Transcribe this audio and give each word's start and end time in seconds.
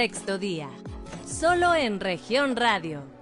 Sexto 0.00 0.38
Día, 0.38 0.70
solo 1.26 1.74
en 1.74 2.00
región 2.00 2.56
radio. 2.56 3.19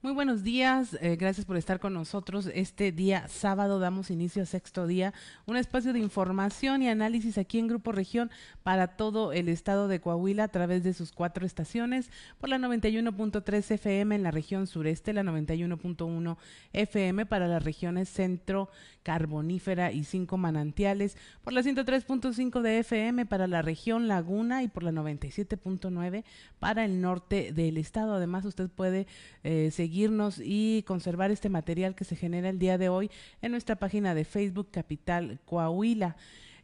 Muy 0.00 0.12
buenos 0.12 0.44
días, 0.44 0.96
eh, 1.00 1.16
gracias 1.16 1.44
por 1.44 1.56
estar 1.56 1.80
con 1.80 1.92
nosotros. 1.92 2.48
Este 2.54 2.92
día 2.92 3.26
sábado 3.26 3.80
damos 3.80 4.12
inicio 4.12 4.44
a 4.44 4.46
sexto 4.46 4.86
día, 4.86 5.12
un 5.44 5.56
espacio 5.56 5.92
de 5.92 5.98
información 5.98 6.84
y 6.84 6.88
análisis 6.88 7.36
aquí 7.36 7.58
en 7.58 7.66
Grupo 7.66 7.90
Región 7.90 8.30
para 8.62 8.96
todo 8.96 9.32
el 9.32 9.48
estado 9.48 9.88
de 9.88 10.00
Coahuila 10.00 10.44
a 10.44 10.48
través 10.48 10.84
de 10.84 10.94
sus 10.94 11.10
cuatro 11.10 11.44
estaciones, 11.44 12.12
por 12.38 12.48
la 12.48 12.58
91.3 12.58 13.72
FM 13.72 14.14
en 14.14 14.22
la 14.22 14.30
región 14.30 14.68
sureste, 14.68 15.12
la 15.12 15.24
91.1 15.24 16.36
FM 16.74 17.26
para 17.26 17.48
las 17.48 17.64
regiones 17.64 18.08
centro, 18.08 18.70
carbonífera 19.02 19.90
y 19.90 20.04
cinco 20.04 20.36
manantiales, 20.36 21.16
por 21.42 21.52
la 21.52 21.62
103.5 21.62 22.60
de 22.60 22.78
FM 22.78 23.26
para 23.26 23.48
la 23.48 23.62
región 23.62 24.06
Laguna 24.06 24.62
y 24.62 24.68
por 24.68 24.84
la 24.84 24.92
97.9 24.92 26.22
para 26.60 26.84
el 26.84 27.00
norte 27.00 27.52
del 27.52 27.78
estado. 27.78 28.14
Además, 28.14 28.44
usted 28.44 28.68
puede 28.68 29.08
eh, 29.42 29.72
seguir 29.72 29.87
seguirnos 29.88 30.38
y 30.44 30.82
conservar 30.86 31.30
este 31.30 31.48
material 31.48 31.94
que 31.94 32.04
se 32.04 32.14
genera 32.14 32.50
el 32.50 32.58
día 32.58 32.76
de 32.76 32.90
hoy 32.90 33.10
en 33.40 33.52
nuestra 33.52 33.76
página 33.76 34.14
de 34.14 34.26
Facebook 34.26 34.68
Capital 34.70 35.40
Coahuila. 35.46 36.14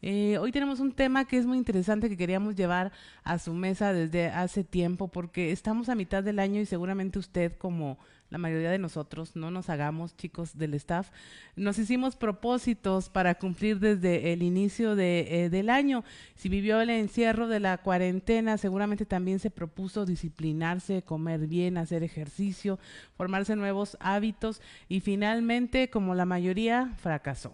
Eh, 0.02 0.36
hoy 0.36 0.52
tenemos 0.52 0.78
un 0.78 0.92
tema 0.92 1.24
que 1.24 1.38
es 1.38 1.46
muy 1.46 1.56
interesante 1.56 2.10
que 2.10 2.18
queríamos 2.18 2.54
llevar 2.54 2.92
a 3.22 3.38
su 3.38 3.54
mesa 3.54 3.94
desde 3.94 4.26
hace 4.26 4.62
tiempo 4.62 5.08
porque 5.08 5.52
estamos 5.52 5.88
a 5.88 5.94
mitad 5.94 6.22
del 6.22 6.38
año 6.38 6.60
y 6.60 6.66
seguramente 6.66 7.18
usted 7.18 7.56
como 7.56 7.96
la 8.30 8.38
mayoría 8.38 8.70
de 8.70 8.78
nosotros, 8.78 9.36
no 9.36 9.50
nos 9.50 9.70
hagamos 9.70 10.16
chicos 10.16 10.56
del 10.58 10.74
staff, 10.74 11.10
nos 11.56 11.78
hicimos 11.78 12.16
propósitos 12.16 13.08
para 13.08 13.36
cumplir 13.36 13.78
desde 13.78 14.32
el 14.32 14.42
inicio 14.42 14.96
de, 14.96 15.44
eh, 15.44 15.50
del 15.50 15.70
año. 15.70 16.04
Si 16.34 16.48
vivió 16.48 16.80
el 16.80 16.90
encierro 16.90 17.48
de 17.48 17.60
la 17.60 17.78
cuarentena, 17.78 18.58
seguramente 18.58 19.06
también 19.06 19.38
se 19.38 19.50
propuso 19.50 20.04
disciplinarse, 20.04 21.02
comer 21.02 21.46
bien, 21.46 21.78
hacer 21.78 22.02
ejercicio, 22.02 22.78
formarse 23.16 23.56
nuevos 23.56 23.96
hábitos 24.00 24.60
y 24.88 25.00
finalmente, 25.00 25.90
como 25.90 26.14
la 26.14 26.24
mayoría, 26.24 26.92
fracasó. 26.98 27.52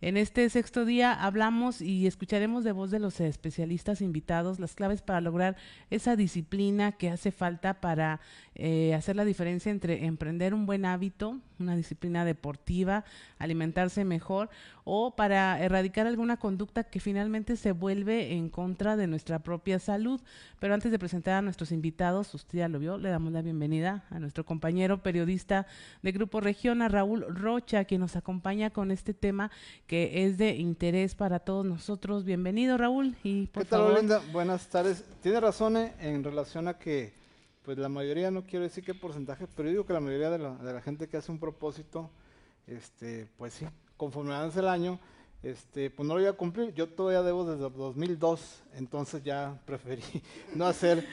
En 0.00 0.16
este 0.16 0.48
sexto 0.48 0.84
día 0.84 1.12
hablamos 1.12 1.82
y 1.82 2.06
escucharemos 2.06 2.62
de 2.62 2.70
voz 2.70 2.92
de 2.92 3.00
los 3.00 3.18
especialistas 3.18 4.00
invitados 4.00 4.60
las 4.60 4.76
claves 4.76 5.02
para 5.02 5.20
lograr 5.20 5.56
esa 5.90 6.14
disciplina 6.14 6.92
que 6.92 7.10
hace 7.10 7.32
falta 7.32 7.80
para 7.80 8.20
eh, 8.54 8.94
hacer 8.94 9.16
la 9.16 9.24
diferencia 9.24 9.72
entre 9.72 10.06
emprender 10.06 10.54
un 10.54 10.66
buen 10.66 10.84
hábito, 10.84 11.40
una 11.60 11.76
disciplina 11.76 12.24
deportiva, 12.24 13.04
alimentarse 13.38 14.04
mejor 14.04 14.50
o 14.84 15.14
para 15.14 15.62
erradicar 15.62 16.06
alguna 16.06 16.38
conducta 16.38 16.84
que 16.84 16.98
finalmente 16.98 17.56
se 17.56 17.72
vuelve 17.72 18.32
en 18.32 18.48
contra 18.48 18.96
de 18.96 19.06
nuestra 19.06 19.38
propia 19.40 19.78
salud. 19.78 20.20
Pero 20.60 20.72
antes 20.72 20.90
de 20.90 20.98
presentar 20.98 21.34
a 21.34 21.42
nuestros 21.42 21.72
invitados, 21.72 22.32
usted 22.34 22.58
ya 22.58 22.68
lo 22.68 22.78
vio, 22.78 22.96
le 22.96 23.10
damos 23.10 23.32
la 23.32 23.42
bienvenida 23.42 24.04
a 24.08 24.18
nuestro 24.18 24.46
compañero 24.46 25.02
periodista 25.02 25.66
de 26.02 26.12
Grupo 26.12 26.40
Región, 26.40 26.80
a 26.80 26.88
Raúl 26.88 27.26
Rocha, 27.28 27.84
quien 27.84 28.00
nos 28.00 28.16
acompaña 28.16 28.70
con 28.70 28.90
este 28.90 29.12
tema 29.12 29.50
que 29.86 30.24
es 30.24 30.38
de 30.38 30.56
interés 30.56 31.14
para 31.14 31.38
todos 31.40 31.66
nosotros. 31.66 32.24
Bienvenido, 32.24 32.78
Raúl. 32.78 33.16
Y 33.22 33.48
¿Qué 33.48 33.64
tal, 33.64 33.94
Linda? 33.94 34.22
Buenas 34.32 34.68
tardes. 34.68 35.04
Tiene 35.22 35.40
razón 35.40 35.76
eh, 35.76 35.92
en 36.00 36.24
relación 36.24 36.66
a 36.66 36.78
que 36.78 37.17
pues 37.68 37.76
la 37.76 37.90
mayoría, 37.90 38.30
no 38.30 38.46
quiero 38.46 38.62
decir 38.62 38.82
qué 38.82 38.94
porcentaje, 38.94 39.46
pero 39.54 39.68
digo 39.68 39.84
que 39.84 39.92
la 39.92 40.00
mayoría 40.00 40.30
de 40.30 40.38
la, 40.38 40.54
de 40.54 40.72
la 40.72 40.80
gente 40.80 41.06
que 41.06 41.18
hace 41.18 41.30
un 41.30 41.38
propósito, 41.38 42.08
este, 42.66 43.28
pues 43.36 43.52
sí, 43.52 43.66
conforme 43.98 44.34
avance 44.34 44.60
el 44.60 44.68
año, 44.68 44.98
este, 45.42 45.90
pues 45.90 46.08
no 46.08 46.14
lo 46.14 46.20
voy 46.22 46.30
a 46.30 46.32
cumplir. 46.32 46.72
Yo 46.72 46.88
todavía 46.88 47.22
debo 47.22 47.44
desde 47.44 47.68
2002, 47.68 48.62
entonces 48.72 49.22
ya 49.22 49.60
preferí 49.66 50.02
no 50.54 50.64
hacer 50.64 51.06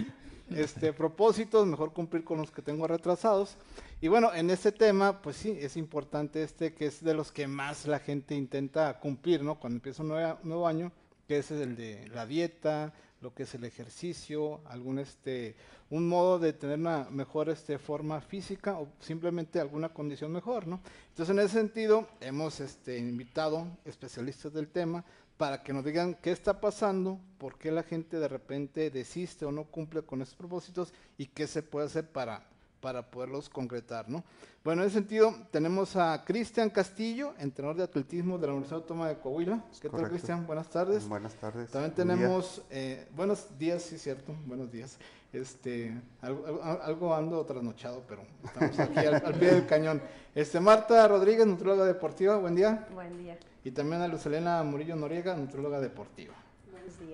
este, 0.49 0.93
propósitos, 0.93 1.67
mejor 1.67 1.91
cumplir 1.91 2.23
con 2.23 2.37
los 2.37 2.51
que 2.51 2.61
tengo 2.61 2.87
retrasados. 2.87 3.57
Y 3.99 4.07
bueno, 4.07 4.33
en 4.33 4.49
este 4.49 4.71
tema, 4.71 5.21
pues 5.21 5.35
sí, 5.35 5.57
es 5.59 5.75
importante 5.75 6.41
este, 6.41 6.73
que 6.73 6.85
es 6.85 7.03
de 7.03 7.15
los 7.15 7.33
que 7.33 7.47
más 7.47 7.85
la 7.85 7.99
gente 7.99 8.33
intenta 8.33 8.97
cumplir, 9.01 9.43
¿no? 9.43 9.59
Cuando 9.59 9.75
empieza 9.75 10.03
un 10.03 10.07
nuevo, 10.07 10.39
nuevo 10.43 10.67
año, 10.69 10.93
que 11.27 11.39
es 11.39 11.51
el 11.51 11.75
de 11.75 12.07
la 12.13 12.25
dieta, 12.25 12.93
lo 13.25 13.33
que 13.33 13.41
es 13.41 13.55
el 13.55 13.63
ejercicio, 13.63 14.61
algún 14.65 14.99
este, 14.99 15.55
un 15.89 16.07
modo 16.07 16.37
de 16.37 16.53
tener 16.53 16.77
una 16.77 17.07
mejor 17.09 17.49
este, 17.49 17.79
forma 17.79 18.21
física 18.21 18.77
o 18.77 18.87
simplemente 18.99 19.59
alguna 19.59 19.89
condición 19.89 20.31
mejor, 20.31 20.67
¿no? 20.67 20.79
Entonces, 21.09 21.33
en 21.35 21.39
ese 21.39 21.57
sentido, 21.57 22.07
hemos 22.21 22.59
este, 22.59 22.99
invitado 22.99 23.65
especialistas 23.83 24.53
del 24.53 24.67
tema 24.67 25.03
para 25.37 25.63
que 25.63 25.73
nos 25.73 25.83
digan 25.83 26.13
qué 26.21 26.29
está 26.29 26.61
pasando, 26.61 27.19
por 27.39 27.57
qué 27.57 27.71
la 27.71 27.81
gente 27.81 28.19
de 28.19 28.27
repente 28.27 28.91
desiste 28.91 29.43
o 29.43 29.51
no 29.51 29.63
cumple 29.63 30.03
con 30.03 30.21
esos 30.21 30.35
propósitos 30.35 30.93
y 31.17 31.25
qué 31.25 31.47
se 31.47 31.63
puede 31.63 31.87
hacer 31.87 32.07
para 32.07 32.47
para 32.85 33.01
poderlos 33.01 33.49
concretar, 33.49 34.07
¿no? 34.07 34.23
Bueno, 34.63 34.83
en 34.83 34.89
ese 34.89 34.99
sentido, 34.99 35.33
tenemos 35.49 35.95
a 35.95 36.23
Cristian 36.23 36.69
Castillo, 36.69 37.33
entrenador 37.39 37.77
de 37.77 37.83
atletismo 37.83 38.37
de 38.37 38.45
la 38.45 38.53
Universidad 38.53 38.81
Autónoma 38.81 39.07
de 39.07 39.17
Coahuila. 39.17 39.65
¿Qué 39.81 39.89
tal, 39.89 40.07
Cristian? 40.07 40.45
Buenas 40.45 40.69
tardes. 40.69 41.07
Buenas 41.07 41.33
tardes. 41.33 41.71
También 41.71 41.95
tenemos, 41.95 42.61
eh, 42.69 43.07
buenos 43.15 43.57
días, 43.57 43.81
sí, 43.81 43.97
cierto, 43.97 44.35
buenos 44.45 44.71
días. 44.71 44.99
Este, 45.33 45.99
algo, 46.21 46.61
algo 46.63 47.15
ando 47.15 47.43
trasnochado, 47.43 48.03
pero 48.07 48.21
estamos 48.43 48.77
aquí 48.77 48.99
al, 48.99 49.33
pie 49.33 49.51
del 49.51 49.65
cañón. 49.65 49.99
Este, 50.35 50.59
Marta 50.59 51.07
Rodríguez, 51.07 51.47
nutróloga 51.47 51.85
deportiva, 51.85 52.37
buen 52.37 52.53
día. 52.53 52.87
Buen 52.93 53.17
día. 53.17 53.35
Y 53.63 53.71
también 53.71 54.03
a 54.03 54.07
Lucelena 54.07 54.61
Murillo 54.61 54.95
Noriega, 54.95 55.35
nutróloga 55.35 55.81
deportiva. 55.81 56.35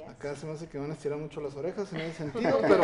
Acá 0.10 0.36
se 0.36 0.46
me 0.46 0.54
hace 0.54 0.68
que 0.68 0.78
van 0.78 0.92
a 0.92 0.94
estirar 0.94 1.18
mucho 1.18 1.42
las 1.42 1.56
orejas 1.56 1.92
en 1.94 2.02
ese 2.02 2.14
sentido, 2.18 2.60
pero, 2.62 2.84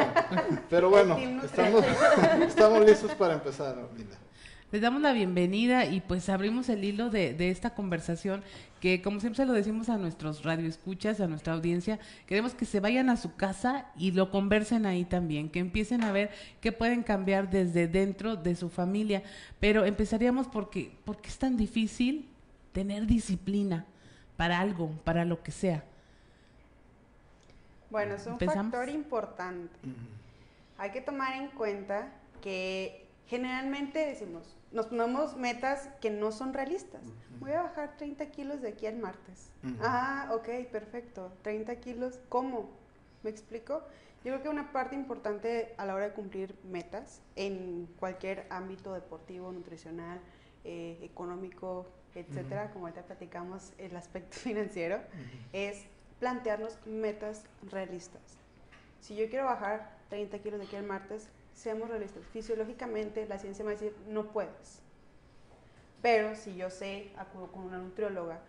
pero 0.69 0.89
bueno, 0.89 1.17
estamos, 1.43 1.83
estamos 2.47 2.85
listos 2.85 3.11
para 3.15 3.33
empezar, 3.35 3.75
Linda. 3.95 4.17
Les 4.71 4.81
damos 4.81 5.01
la 5.01 5.13
bienvenida 5.13 5.85
y 5.85 6.01
pues 6.01 6.27
abrimos 6.27 6.67
el 6.67 6.83
hilo 6.83 7.09
de, 7.09 7.33
de, 7.33 7.51
esta 7.51 7.73
conversación 7.73 8.43
que 8.81 9.01
como 9.01 9.21
siempre 9.21 9.37
se 9.37 9.45
lo 9.45 9.53
decimos 9.53 9.87
a 9.87 9.97
nuestros 9.97 10.43
radioescuchas, 10.43 11.21
a 11.21 11.27
nuestra 11.27 11.53
audiencia, 11.53 11.99
queremos 12.25 12.53
que 12.53 12.65
se 12.65 12.81
vayan 12.81 13.09
a 13.09 13.15
su 13.15 13.35
casa 13.35 13.85
y 13.95 14.11
lo 14.11 14.29
conversen 14.29 14.85
ahí 14.85 15.05
también, 15.05 15.49
que 15.49 15.59
empiecen 15.59 16.03
a 16.03 16.11
ver 16.11 16.31
qué 16.59 16.73
pueden 16.73 17.03
cambiar 17.03 17.49
desde 17.49 17.87
dentro 17.87 18.35
de 18.35 18.55
su 18.55 18.69
familia. 18.69 19.23
Pero 19.61 19.85
empezaríamos 19.85 20.47
porque, 20.47 20.91
porque 21.05 21.29
es 21.29 21.37
tan 21.37 21.55
difícil 21.55 22.27
tener 22.73 23.07
disciplina 23.07 23.85
para 24.35 24.59
algo, 24.59 24.91
para 25.05 25.23
lo 25.23 25.43
que 25.43 25.51
sea. 25.51 25.85
Bueno, 27.89 28.15
es 28.15 28.25
un 28.27 28.39
factor 28.39 28.89
importante. 28.89 29.75
Hay 30.77 30.91
que 30.91 31.01
tomar 31.01 31.33
en 31.33 31.49
cuenta 31.49 32.11
que 32.41 33.07
generalmente 33.27 33.99
decimos, 33.99 34.55
nos 34.71 34.87
ponemos 34.87 35.37
metas 35.37 35.89
que 36.01 36.09
no 36.09 36.31
son 36.31 36.53
realistas. 36.53 37.01
Voy 37.39 37.51
a 37.51 37.63
bajar 37.63 37.95
30 37.97 38.25
kilos 38.31 38.61
de 38.61 38.69
aquí 38.69 38.85
al 38.85 38.97
martes. 38.97 39.49
Ah, 39.81 40.29
ok, 40.33 40.69
perfecto. 40.71 41.31
30 41.41 41.75
kilos, 41.77 42.19
¿cómo? 42.29 42.69
¿Me 43.23 43.29
explico? 43.29 43.81
Yo 44.23 44.33
creo 44.33 44.41
que 44.43 44.49
una 44.49 44.71
parte 44.71 44.95
importante 44.95 45.73
a 45.77 45.85
la 45.85 45.95
hora 45.95 46.05
de 46.09 46.13
cumplir 46.13 46.55
metas 46.63 47.21
en 47.35 47.87
cualquier 47.99 48.45
ámbito 48.49 48.93
deportivo, 48.93 49.51
nutricional, 49.51 50.19
eh, 50.63 50.99
económico, 51.01 51.85
etcétera, 52.13 52.71
como 52.71 52.87
ahorita 52.87 53.03
platicamos 53.03 53.73
el 53.77 53.95
aspecto 53.95 54.37
financiero, 54.37 54.99
es 55.53 55.85
plantearnos 56.19 56.78
metas 56.85 57.44
realistas. 57.69 58.22
Si 59.01 59.16
yo 59.16 59.29
quiero 59.29 59.45
bajar 59.45 59.97
30 60.09 60.39
kilos 60.39 60.59
de 60.59 60.66
aquí 60.66 60.75
al 60.75 60.83
martes, 60.83 61.29
seamos 61.53 61.89
realistas. 61.89 62.23
Fisiológicamente 62.31 63.25
la 63.28 63.39
ciencia 63.39 63.63
me 63.63 63.75
va 63.75 63.81
no 64.07 64.25
puedes. 64.31 64.81
Pero 66.01 66.35
si 66.35 66.56
yo 66.56 66.69
sé, 66.69 67.11
acudo 67.17 67.47
con 67.47 67.63
una 67.63 67.77
nutrióloga, 67.77 68.39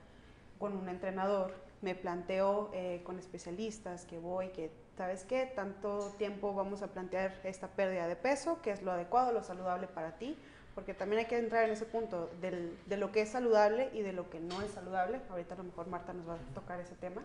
con 0.58 0.76
un 0.76 0.88
entrenador, 0.88 1.54
me 1.80 1.94
planteo 1.94 2.70
eh, 2.74 3.00
con 3.04 3.18
especialistas 3.18 4.04
que 4.04 4.18
voy, 4.18 4.48
que, 4.48 4.70
¿sabes 4.96 5.24
qué? 5.24 5.46
Tanto 5.46 6.12
tiempo 6.18 6.52
vamos 6.52 6.82
a 6.82 6.88
plantear 6.88 7.40
esta 7.44 7.68
pérdida 7.68 8.06
de 8.06 8.16
peso, 8.16 8.60
que 8.62 8.72
es 8.72 8.82
lo 8.82 8.92
adecuado, 8.92 9.32
lo 9.32 9.42
saludable 9.42 9.86
para 9.86 10.18
ti, 10.18 10.36
porque 10.74 10.92
también 10.92 11.20
hay 11.20 11.26
que 11.26 11.38
entrar 11.38 11.64
en 11.64 11.70
ese 11.70 11.86
punto 11.86 12.28
del, 12.40 12.76
de 12.86 12.96
lo 12.96 13.12
que 13.12 13.22
es 13.22 13.30
saludable 13.30 13.90
y 13.92 14.02
de 14.02 14.12
lo 14.12 14.28
que 14.28 14.40
no 14.40 14.60
es 14.60 14.72
saludable. 14.72 15.20
Ahorita 15.30 15.54
a 15.54 15.58
lo 15.58 15.64
mejor 15.64 15.86
Marta 15.86 16.12
nos 16.12 16.28
va 16.28 16.34
a 16.34 16.54
tocar 16.54 16.80
ese 16.80 16.96
tema 16.96 17.22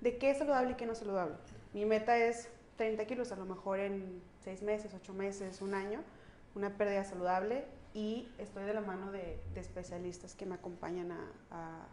de 0.00 0.18
qué 0.18 0.30
es 0.30 0.38
saludable 0.38 0.72
y 0.72 0.74
qué 0.74 0.86
no 0.86 0.92
es 0.92 0.98
saludable. 0.98 1.34
Mi 1.72 1.84
meta 1.84 2.16
es 2.16 2.48
30 2.76 3.04
kilos, 3.06 3.32
a 3.32 3.36
lo 3.36 3.44
mejor 3.44 3.80
en 3.80 4.22
6 4.44 4.62
meses, 4.62 4.92
8 4.94 5.12
meses, 5.12 5.60
un 5.60 5.74
año, 5.74 6.00
una 6.54 6.70
pérdida 6.70 7.04
saludable 7.04 7.64
y 7.94 8.28
estoy 8.38 8.64
de 8.64 8.74
la 8.74 8.80
mano 8.80 9.12
de, 9.12 9.38
especialistas 9.56 10.34
que 10.34 10.46
me 10.46 10.54
acompañan 10.54 11.12
a, 11.12 11.86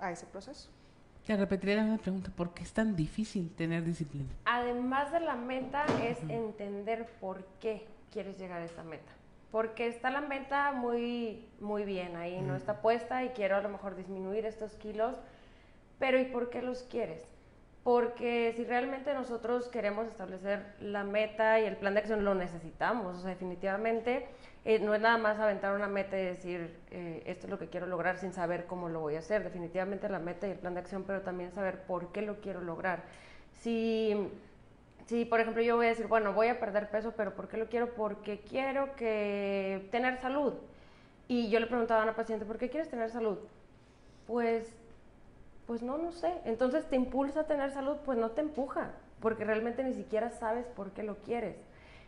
a, 0.00 0.12
ese 0.12 0.26
proceso. 0.26 0.70
Te 1.26 1.36
repetiré 1.36 1.76
la 1.76 1.98
pregunta, 1.98 2.30
¿por 2.34 2.54
qué 2.54 2.62
es 2.62 2.72
tan 2.72 2.96
difícil 2.96 3.50
tener 3.50 3.84
disciplina? 3.84 4.28
Además 4.44 5.12
de 5.12 5.20
la 5.20 5.36
meta 5.36 5.84
es 6.02 6.18
entender 6.28 7.06
por 7.20 7.44
qué 7.60 7.86
quieres 8.10 8.38
llegar 8.38 8.62
a 8.62 8.64
esa 8.64 8.82
meta. 8.82 9.12
Porque 9.50 9.86
está 9.86 10.10
la 10.10 10.20
meta 10.20 10.72
muy, 10.72 11.46
muy 11.60 11.84
bien 11.84 12.16
ahí, 12.16 12.40
no 12.40 12.54
está 12.56 12.80
puesta 12.80 13.24
y 13.24 13.30
quiero 13.30 13.56
a 13.56 13.60
lo 13.60 13.68
mejor 13.68 13.96
disminuir 13.96 14.44
estos 14.44 14.72
kilos, 14.74 15.16
pero 15.98 16.18
¿y 16.18 16.26
por 16.26 16.50
qué 16.50 16.62
los 16.62 16.82
quieres? 16.82 17.26
Porque 17.88 18.52
si 18.54 18.64
realmente 18.64 19.14
nosotros 19.14 19.66
queremos 19.68 20.06
establecer 20.08 20.74
la 20.78 21.04
meta 21.04 21.58
y 21.58 21.64
el 21.64 21.78
plan 21.78 21.94
de 21.94 22.00
acción, 22.00 22.22
lo 22.22 22.34
necesitamos. 22.34 23.16
O 23.16 23.20
sea, 23.20 23.30
definitivamente 23.30 24.26
eh, 24.66 24.78
no 24.78 24.94
es 24.94 25.00
nada 25.00 25.16
más 25.16 25.38
aventar 25.38 25.74
una 25.74 25.86
meta 25.86 26.18
y 26.18 26.22
decir, 26.22 26.76
eh, 26.90 27.22
esto 27.24 27.46
es 27.46 27.50
lo 27.50 27.58
que 27.58 27.68
quiero 27.68 27.86
lograr 27.86 28.18
sin 28.18 28.34
saber 28.34 28.66
cómo 28.66 28.90
lo 28.90 29.00
voy 29.00 29.16
a 29.16 29.20
hacer. 29.20 29.42
Definitivamente 29.42 30.06
la 30.10 30.18
meta 30.18 30.46
y 30.46 30.50
el 30.50 30.58
plan 30.58 30.74
de 30.74 30.80
acción, 30.80 31.04
pero 31.04 31.22
también 31.22 31.50
saber 31.50 31.80
por 31.84 32.12
qué 32.12 32.20
lo 32.20 32.42
quiero 32.42 32.60
lograr. 32.60 33.04
Si, 33.54 34.14
si, 35.06 35.24
por 35.24 35.40
ejemplo, 35.40 35.62
yo 35.62 35.76
voy 35.76 35.86
a 35.86 35.88
decir, 35.88 36.08
bueno, 36.08 36.34
voy 36.34 36.48
a 36.48 36.60
perder 36.60 36.90
peso, 36.90 37.14
pero 37.16 37.34
¿por 37.34 37.48
qué 37.48 37.56
lo 37.56 37.70
quiero? 37.70 37.94
Porque 37.94 38.40
quiero 38.40 38.94
que 38.96 39.88
tener 39.90 40.18
salud. 40.18 40.52
Y 41.26 41.48
yo 41.48 41.58
le 41.58 41.66
preguntaba 41.66 42.02
a 42.02 42.04
una 42.04 42.14
paciente, 42.14 42.44
¿por 42.44 42.58
qué 42.58 42.68
quieres 42.68 42.90
tener 42.90 43.08
salud? 43.08 43.38
Pues 44.26 44.77
pues 45.68 45.82
no, 45.82 45.98
no 45.98 46.12
sé. 46.12 46.32
Entonces 46.46 46.86
te 46.86 46.96
impulsa 46.96 47.40
a 47.40 47.46
tener 47.46 47.70
salud, 47.70 47.98
pues 48.04 48.16
no 48.16 48.30
te 48.30 48.40
empuja, 48.40 48.92
porque 49.20 49.44
realmente 49.44 49.84
ni 49.84 49.92
siquiera 49.92 50.30
sabes 50.30 50.66
por 50.66 50.92
qué 50.92 51.02
lo 51.02 51.16
quieres. 51.18 51.56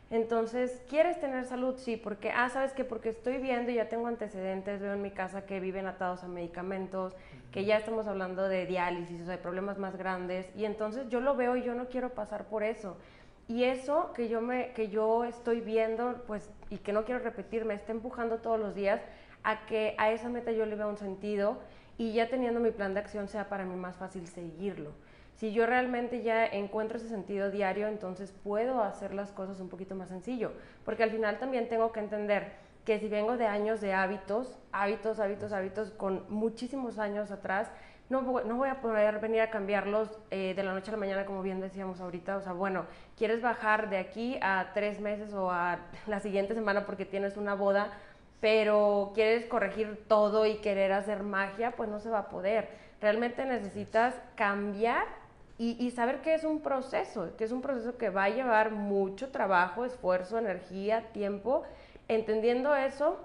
Entonces, 0.09 0.83
¿quieres 0.89 1.21
tener 1.21 1.45
salud? 1.45 1.77
Sí, 1.77 1.99
porque, 1.99 2.31
ah, 2.31 2.49
¿sabes 2.49 2.73
qué? 2.73 2.85
Porque 2.85 3.11
estoy 3.11 3.37
viendo 3.37 3.71
y 3.71 3.75
ya 3.75 3.91
tengo 3.91 4.07
antecedentes, 4.07 4.81
veo 4.81 4.95
en 4.95 5.03
mi 5.03 5.11
casa 5.11 5.45
que 5.45 5.61
viven 5.61 5.87
atados 5.87 6.25
a 6.25 6.29
medicamentos, 6.29 7.15
que 7.53 7.67
ya 7.67 7.77
estamos 7.77 8.07
hablando 8.09 8.49
de 8.49 8.65
diálisis, 8.65 9.21
o 9.21 9.25
sea, 9.27 9.37
de 9.37 9.43
problemas 9.43 9.77
más 9.77 9.95
grandes, 9.95 10.49
y 10.57 10.65
entonces 10.65 11.09
yo 11.11 11.21
lo 11.21 11.37
veo 11.37 11.55
y 11.55 11.63
yo 11.63 11.75
no 11.75 11.89
quiero 11.89 12.15
pasar 12.15 12.47
por 12.47 12.63
eso. 12.63 12.97
Y 13.47 13.65
eso 13.65 14.13
que 14.15 14.31
yo, 14.31 14.41
me, 14.41 14.73
que 14.73 14.89
yo 14.89 15.25
estoy 15.25 15.61
viendo, 15.61 16.25
pues, 16.27 16.51
y 16.71 16.79
que 16.79 16.95
no 16.95 17.05
quiero 17.05 17.21
repetir, 17.23 17.67
me 17.67 17.75
está 17.75 17.93
empujando 17.93 18.39
todos 18.39 18.59
los 18.59 18.75
días 18.75 19.03
a 19.43 19.67
que 19.67 19.95
a 19.99 20.11
esa 20.13 20.31
meta 20.31 20.51
yo 20.51 20.65
le 20.65 20.77
vea 20.77 20.87
un 20.87 20.97
sentido 20.97 21.59
y 22.01 22.15
ya 22.15 22.31
teniendo 22.31 22.61
mi 22.61 22.71
plan 22.71 22.95
de 22.95 23.01
acción 23.01 23.29
sea 23.29 23.51
para 23.51 23.67
mí 23.67 23.77
más 23.77 23.97
fácil 23.97 24.27
seguirlo. 24.27 24.93
Si 25.35 25.53
yo 25.53 25.67
realmente 25.67 26.23
ya 26.23 26.47
encuentro 26.47 26.97
ese 26.97 27.11
sentido 27.11 27.51
diario, 27.51 27.89
entonces 27.89 28.33
puedo 28.43 28.83
hacer 28.83 29.13
las 29.13 29.33
cosas 29.33 29.61
un 29.61 29.69
poquito 29.69 29.95
más 29.95 30.09
sencillo, 30.09 30.53
porque 30.87 31.03
al 31.03 31.11
final 31.11 31.39
también 31.39 31.69
tengo 31.69 31.93
que 31.93 32.01
entender 32.01 32.53
que 32.87 32.99
si 33.01 33.09
vengo 33.09 33.37
de 33.37 33.47
años 33.47 33.83
de 33.83 33.93
hábitos, 33.93 34.59
hábitos, 34.73 35.21
hábitos, 35.21 35.53
hábitos, 35.53 35.91
con 35.91 36.25
muchísimos 36.31 36.99
años 36.99 37.31
atrás, 37.31 37.71
no, 38.09 38.23
no 38.23 38.57
voy 38.57 38.71
a 38.71 38.81
poder 38.81 39.21
venir 39.21 39.43
a 39.43 39.51
cambiarlos 39.51 40.19
eh, 40.31 40.55
de 40.57 40.63
la 40.65 40.73
noche 40.73 40.91
a 40.91 40.93
la 40.93 40.99
mañana, 40.99 41.27
como 41.27 41.43
bien 41.43 41.61
decíamos 41.61 42.01
ahorita. 42.01 42.39
O 42.39 42.41
sea, 42.41 42.55
bueno, 42.55 42.87
quieres 43.17 43.41
bajar 43.41 43.89
de 43.89 43.99
aquí 43.99 44.39
a 44.43 44.71
tres 44.73 45.01
meses 45.01 45.33
o 45.33 45.51
a 45.51 45.79
la 46.07 46.19
siguiente 46.19 46.55
semana 46.55 46.87
porque 46.87 47.05
tienes 47.05 47.37
una 47.37 47.55
boda, 47.55 47.93
pero 48.41 49.13
quieres 49.15 49.47
corregir 49.47 50.05
todo 50.09 50.47
y 50.47 50.57
querer 50.57 50.93
hacer 50.93 51.23
magia, 51.23 51.73
pues 51.73 51.89
no 51.89 52.01
se 52.01 52.09
va 52.09 52.21
a 52.21 52.29
poder. 52.29 52.69
Realmente 53.01 53.45
necesitas 53.45 54.15
cambiar 54.35 55.07
y, 55.63 55.91
saber 55.91 56.23
que 56.23 56.33
es 56.33 56.45
un 56.45 56.63
proceso, 56.63 57.37
que 57.37 57.45
es 57.45 57.53
un 57.53 57.61
proceso 57.61 57.99
que 57.99 58.09
va 58.09 58.25
a 58.25 58.29
llevar 58.31 58.71
mucho 58.71 59.31
trabajo, 59.31 59.85
esfuerzo, 59.85 60.39
energía, 60.39 61.13
tiempo. 61.13 61.65
Entendiendo 62.09 62.75
eso, 62.75 63.19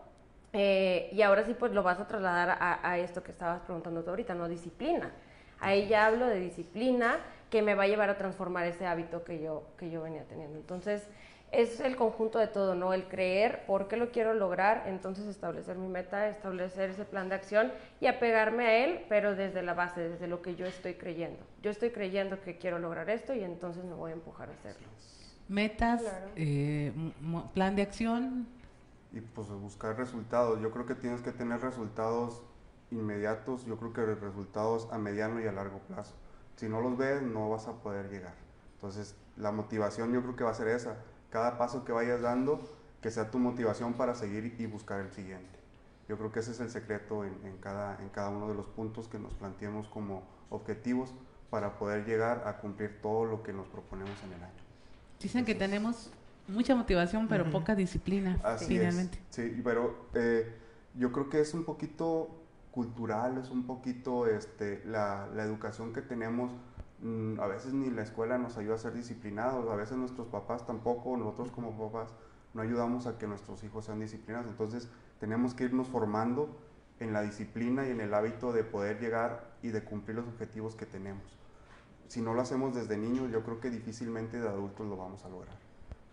eh, 0.51 1.09
y 1.13 1.21
ahora 1.21 1.45
sí 1.45 1.53
pues 1.53 1.71
lo 1.71 1.81
vas 1.81 2.01
a 2.01 2.09
trasladar 2.09 2.57
a, 2.59 2.97
esto 2.97 3.23
que 3.23 3.31
estabas 3.31 3.62
preguntando 3.62 4.03
tú 4.03 4.09
ahorita, 4.09 4.33
no 4.35 4.50
disciplina. 4.50 5.13
Ahí 5.62 5.88
ya 5.88 6.07
hablo 6.07 6.27
de 6.27 6.41
disciplina 6.41 7.19
que 7.50 7.62
me 7.62 7.73
va 7.73 7.83
a 7.83 7.88
llevar 7.88 8.09
a 8.09 8.17
transformar 8.17 8.65
ese 8.65 8.85
hábito 8.85 9.23
que 9.23 9.41
yo, 9.41 9.63
que 9.77 9.89
yo 9.89 10.01
venía 10.01 10.25
teniendo. 10.25 10.59
Entonces, 10.59 11.07
es 11.55 11.79
el 11.79 11.95
conjunto 11.95 12.37
de 12.37 12.47
todo, 12.47 12.75
¿no? 12.75 12.93
El 12.93 13.07
creer 13.07 13.65
por 13.65 13.87
qué 13.87 13.95
lo 13.95 14.11
quiero 14.11 14.33
lograr, 14.33 14.83
entonces 14.87 15.25
establecer 15.27 15.77
mi 15.77 15.87
meta, 15.87 16.27
establecer 16.27 16.89
ese 16.89 17.05
plan 17.05 17.29
de 17.29 17.35
acción 17.35 17.71
y 18.01 18.07
apegarme 18.07 18.65
a 18.65 18.85
él, 18.85 19.05
pero 19.07 19.35
desde 19.35 19.61
la 19.61 19.73
base, 19.73 20.01
desde 20.01 20.27
lo 20.27 20.41
que 20.41 20.55
yo 20.55 20.65
estoy 20.65 20.95
creyendo. 20.95 21.39
Yo 21.61 21.71
estoy 21.71 21.91
creyendo 21.91 22.41
que 22.41 22.57
quiero 22.57 22.77
lograr 22.79 23.09
esto 23.09 23.33
y 23.33 23.43
entonces 23.43 23.85
me 23.85 23.93
voy 23.93 24.11
a 24.11 24.15
empujar 24.15 24.49
a 24.49 24.53
hacerlo. 24.53 24.87
Metas, 25.47 26.03
eh, 26.35 26.91
plan 27.53 27.75
de 27.75 27.83
acción. 27.83 28.47
Y 29.13 29.21
pues 29.21 29.47
buscar 29.47 29.95
resultados. 29.95 30.61
Yo 30.61 30.71
creo 30.71 30.85
que 30.85 30.95
tienes 30.95 31.21
que 31.21 31.31
tener 31.31 31.61
resultados 31.61 32.41
inmediatos, 32.91 33.65
yo 33.65 33.77
creo 33.77 33.93
que 33.93 34.05
resultados 34.15 34.89
a 34.91 34.97
mediano 34.97 35.39
y 35.39 35.47
a 35.47 35.53
largo 35.53 35.79
plazo. 35.79 36.15
Si 36.57 36.67
no 36.67 36.81
los 36.81 36.97
ves, 36.97 37.21
no 37.21 37.49
vas 37.49 37.67
a 37.67 37.73
poder 37.73 38.09
llegar. 38.09 38.33
Entonces, 38.75 39.15
la 39.37 39.51
motivación 39.51 40.13
yo 40.13 40.21
creo 40.21 40.35
que 40.35 40.43
va 40.43 40.51
a 40.51 40.53
ser 40.53 40.67
esa 40.67 40.97
cada 41.30 41.57
paso 41.57 41.86
que 41.86 41.92
vayas 41.92 42.22
dando, 42.22 42.60
que 43.01 43.12
sea 43.12 43.31
tu 43.31 43.39
motivación 43.39 43.94
para 43.94 44.16
seguir 44.16 44.56
y 44.60 44.66
buscar 44.66 45.00
el 45.00 45.12
siguiente. 45.12 45.60
Yo 46.07 46.18
creo 46.18 46.31
que 46.31 46.39
ese 46.39 46.51
es 46.51 46.60
el 46.60 46.69
secreto 46.69 47.25
en, 47.25 47.57
cada, 47.60 48.00
en 48.01 48.10
cada 48.10 48.30
uno 48.30 48.48
de 48.48 48.56
los 48.56 48.68
puntos 48.68 49.07
que 49.07 49.18
nos 49.18 49.33
planteemos 49.33 49.88
como 49.88 50.24
objetivos 50.50 51.13
para 51.50 51.77
poder 51.80 52.06
llegar 52.06 52.44
a 52.48 52.57
cumplir 52.57 53.01
todo 53.01 53.25
lo 53.25 53.42
que 53.42 53.54
nos 53.54 53.68
proponemos 53.68 54.16
en 54.24 54.33
el 54.33 54.44
año. 54.44 54.54
Dicen 55.19 55.45
que 55.45 55.56
tenemos 55.56 56.12
mucha 56.48 56.75
motivación, 56.75 57.27
pero 57.27 57.50
poca 57.50 57.75
disciplina, 57.75 58.39
finalmente. 58.60 59.19
Sí, 59.30 59.62
pero 59.63 60.07
eh, 60.13 60.54
yo 60.94 61.12
creo 61.12 61.30
que 61.30 61.42
es 61.42 61.54
un 61.54 61.63
poquito 61.63 62.30
cultural, 62.72 63.38
es 63.38 63.50
un 63.50 63.66
poquito 63.66 64.27
este, 64.27 64.83
la, 64.86 65.27
la 65.33 65.44
educación 65.44 65.94
que 65.94 66.01
tenemos 66.01 66.51
Mm, 67.01 67.39
a 67.39 67.47
veces 67.47 67.74
ni 67.74 67.89
la 67.89 68.03
escuela 68.03 68.38
nos 68.38 68.57
ayuda 68.57 68.75
a 68.75 68.77
ser 68.77 68.94
disciplinados, 68.94 69.69
a 69.69 69.75
veces 69.75 69.97
nuestros 69.97 70.27
papás 70.27 70.65
tampoco, 70.65 71.18
nosotros 71.18 71.51
como 71.51 71.71
papás 71.77 72.13
no 72.53 72.62
ayudamos 72.62 73.06
a 73.06 73.18
que 73.18 73.27
nuestros 73.27 73.63
hijos 73.63 73.86
sean 73.86 74.00
disciplinados. 74.00 74.47
Entonces 74.47 74.88
tenemos 75.19 75.53
que 75.53 75.65
irnos 75.65 75.88
formando 75.88 76.50
en 77.00 77.12
la 77.12 77.21
disciplina 77.21 77.86
y 77.86 77.92
en 77.92 78.00
el 78.00 78.13
hábito 78.13 78.53
de 78.53 78.63
poder 78.63 79.00
llegar 79.00 79.56
y 79.62 79.69
de 79.69 79.83
cumplir 79.83 80.15
los 80.15 80.27
objetivos 80.27 80.75
que 80.75 80.86
tenemos. 80.86 81.24
Si 82.07 82.21
no 82.21 82.33
lo 82.33 82.42
hacemos 82.42 82.74
desde 82.74 82.98
niños, 82.98 83.31
yo 83.31 83.44
creo 83.44 83.59
que 83.59 83.69
difícilmente 83.69 84.39
de 84.39 84.48
adultos 84.48 84.88
lo 84.88 84.95
vamos 84.95 85.24
a 85.25 85.30
lograr. 85.30 85.56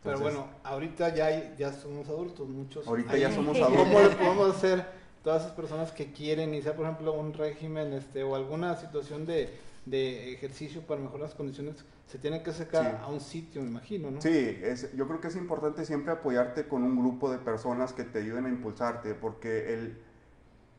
Pero 0.02 0.18
bueno, 0.18 0.46
ahorita 0.64 1.14
ya, 1.14 1.54
ya 1.54 1.72
somos 1.72 2.08
adultos, 2.08 2.48
muchos. 2.48 2.88
Ahorita 2.88 3.16
ya 3.16 3.30
somos 3.32 3.56
adultos. 3.56 3.86
¿Cómo 3.86 4.00
le 4.00 4.10
podemos 4.16 4.56
hacer 4.56 4.84
todas 5.22 5.42
esas 5.42 5.54
personas 5.54 5.92
que 5.92 6.12
quieren 6.12 6.48
iniciar, 6.48 6.74
por 6.74 6.86
ejemplo, 6.86 7.12
un 7.12 7.32
régimen 7.32 7.92
este, 7.92 8.24
o 8.24 8.34
alguna 8.34 8.74
situación 8.76 9.24
de 9.26 9.56
de 9.84 10.32
ejercicio 10.32 10.82
para 10.82 11.00
mejorar 11.00 11.22
las 11.22 11.34
condiciones, 11.34 11.84
se 12.06 12.18
tiene 12.18 12.42
que 12.42 12.50
acercar 12.50 13.00
a 13.02 13.08
un 13.08 13.20
sitio, 13.20 13.62
me 13.62 13.68
imagino, 13.68 14.10
¿no? 14.10 14.20
Sí, 14.20 14.58
es, 14.62 14.94
yo 14.94 15.08
creo 15.08 15.20
que 15.20 15.28
es 15.28 15.36
importante 15.36 15.84
siempre 15.84 16.12
apoyarte 16.12 16.68
con 16.68 16.82
un 16.82 16.96
grupo 16.96 17.30
de 17.30 17.38
personas 17.38 17.92
que 17.92 18.04
te 18.04 18.20
ayuden 18.20 18.46
a 18.46 18.48
impulsarte, 18.48 19.14
porque 19.14 19.74
el, 19.74 19.98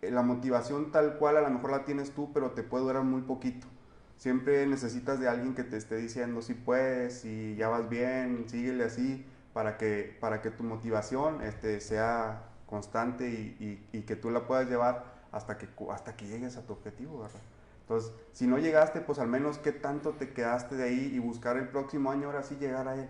la 0.02 0.22
motivación 0.22 0.92
tal 0.92 1.18
cual 1.18 1.38
a 1.38 1.42
lo 1.42 1.50
mejor 1.50 1.72
la 1.72 1.86
tienes 1.86 2.12
tú, 2.12 2.32
pero 2.34 2.52
te 2.52 2.64
puede 2.64 2.86
durar 2.86 3.04
muy 3.04 3.22
poquito. 3.22 3.68
Siempre 4.18 4.66
necesitas 4.68 5.20
de 5.20 5.28
alguien 5.28 5.54
que 5.54 5.64
te 5.64 5.76
esté 5.76 5.98
diciendo 5.98 6.42
si 6.42 6.54
puedes, 6.54 7.20
si 7.22 7.56
ya 7.56 7.68
vas 7.68 7.90
bien, 7.90 8.46
síguele 8.48 8.86
así, 8.86 9.26
para 9.54 9.78
que, 9.78 10.16
para 10.20 10.42
que 10.42 10.50
tu 10.50 10.64
motivación 10.64 11.42
este, 11.42 11.82
sea 11.82 12.44
constante 12.68 13.30
y, 13.30 13.58
y, 13.92 13.98
y 13.98 14.02
que 14.04 14.16
tú 14.16 14.30
la 14.30 14.48
puedas 14.48 14.70
llevar 14.70 15.14
hasta 15.32 15.58
que, 15.58 15.68
hasta 15.92 16.16
que 16.16 16.28
llegues 16.28 16.58
a 16.58 16.62
tu 16.62 16.74
objetivo, 16.74 17.20
¿verdad? 17.20 17.42
Entonces, 17.84 18.14
si 18.32 18.48
no 18.48 18.58
llegaste, 18.58 19.02
pues 19.02 19.20
al 19.20 19.28
menos 19.28 19.58
qué 19.58 19.74
tanto 19.74 20.12
te 20.12 20.30
quedaste 20.30 20.76
de 20.76 20.84
ahí 20.84 21.12
y 21.14 21.20
buscar 21.20 21.58
el 21.58 21.68
próximo 21.68 22.12
año 22.12 22.28
ahora 22.28 22.44
sí 22.44 22.56
llegar 22.56 22.88
a 22.88 22.96
él. 22.96 23.10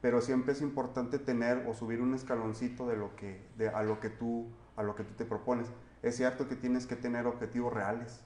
Pero 0.00 0.20
siempre 0.20 0.52
es 0.52 0.60
importante 0.60 1.18
tener 1.18 1.66
o 1.68 1.74
subir 1.74 2.00
un 2.00 2.12
escaloncito 2.12 2.88
de 2.88 2.96
lo 2.96 3.14
que, 3.14 3.40
de, 3.56 3.68
a, 3.68 3.82
lo 3.84 4.00
que 4.00 4.10
tú, 4.10 4.48
a 4.76 4.82
lo 4.82 4.96
que 4.96 5.04
tú 5.04 5.14
te 5.14 5.24
propones. 5.24 5.68
Es 6.02 6.16
cierto 6.16 6.48
que 6.48 6.56
tienes 6.56 6.86
que 6.86 6.96
tener 6.96 7.26
objetivos 7.26 7.72
reales. 7.72 8.20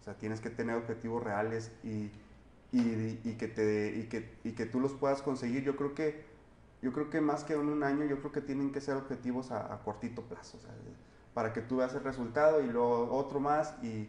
O 0.00 0.04
sea, 0.04 0.14
tienes 0.14 0.40
que 0.40 0.48
tener 0.48 0.76
objetivos 0.76 1.22
reales 1.22 1.70
y, 1.84 2.10
y, 2.72 3.20
y, 3.22 3.36
que 3.38 3.46
te, 3.46 3.94
y, 3.94 4.08
que, 4.08 4.38
y 4.42 4.52
que 4.52 4.64
tú 4.64 4.80
los 4.80 4.94
puedas 4.94 5.20
conseguir. 5.20 5.62
Yo 5.62 5.76
creo 5.76 5.94
que, 5.94 6.24
yo 6.80 6.92
creo 6.94 7.10
que 7.10 7.20
más 7.20 7.44
que 7.44 7.52
en 7.52 7.68
un 7.68 7.82
año, 7.84 8.06
yo 8.06 8.18
creo 8.20 8.32
que 8.32 8.40
tienen 8.40 8.72
que 8.72 8.80
ser 8.80 8.96
objetivos 8.96 9.50
a, 9.52 9.72
a 9.72 9.82
cortito 9.82 10.22
plazo. 10.22 10.56
O 10.56 10.60
sea, 10.60 10.70
para 11.34 11.52
que 11.52 11.60
tú 11.60 11.76
veas 11.76 11.94
el 11.94 12.02
resultado 12.02 12.60
y 12.62 12.66
luego 12.66 13.12
otro 13.12 13.38
más 13.38 13.76
y 13.84 14.08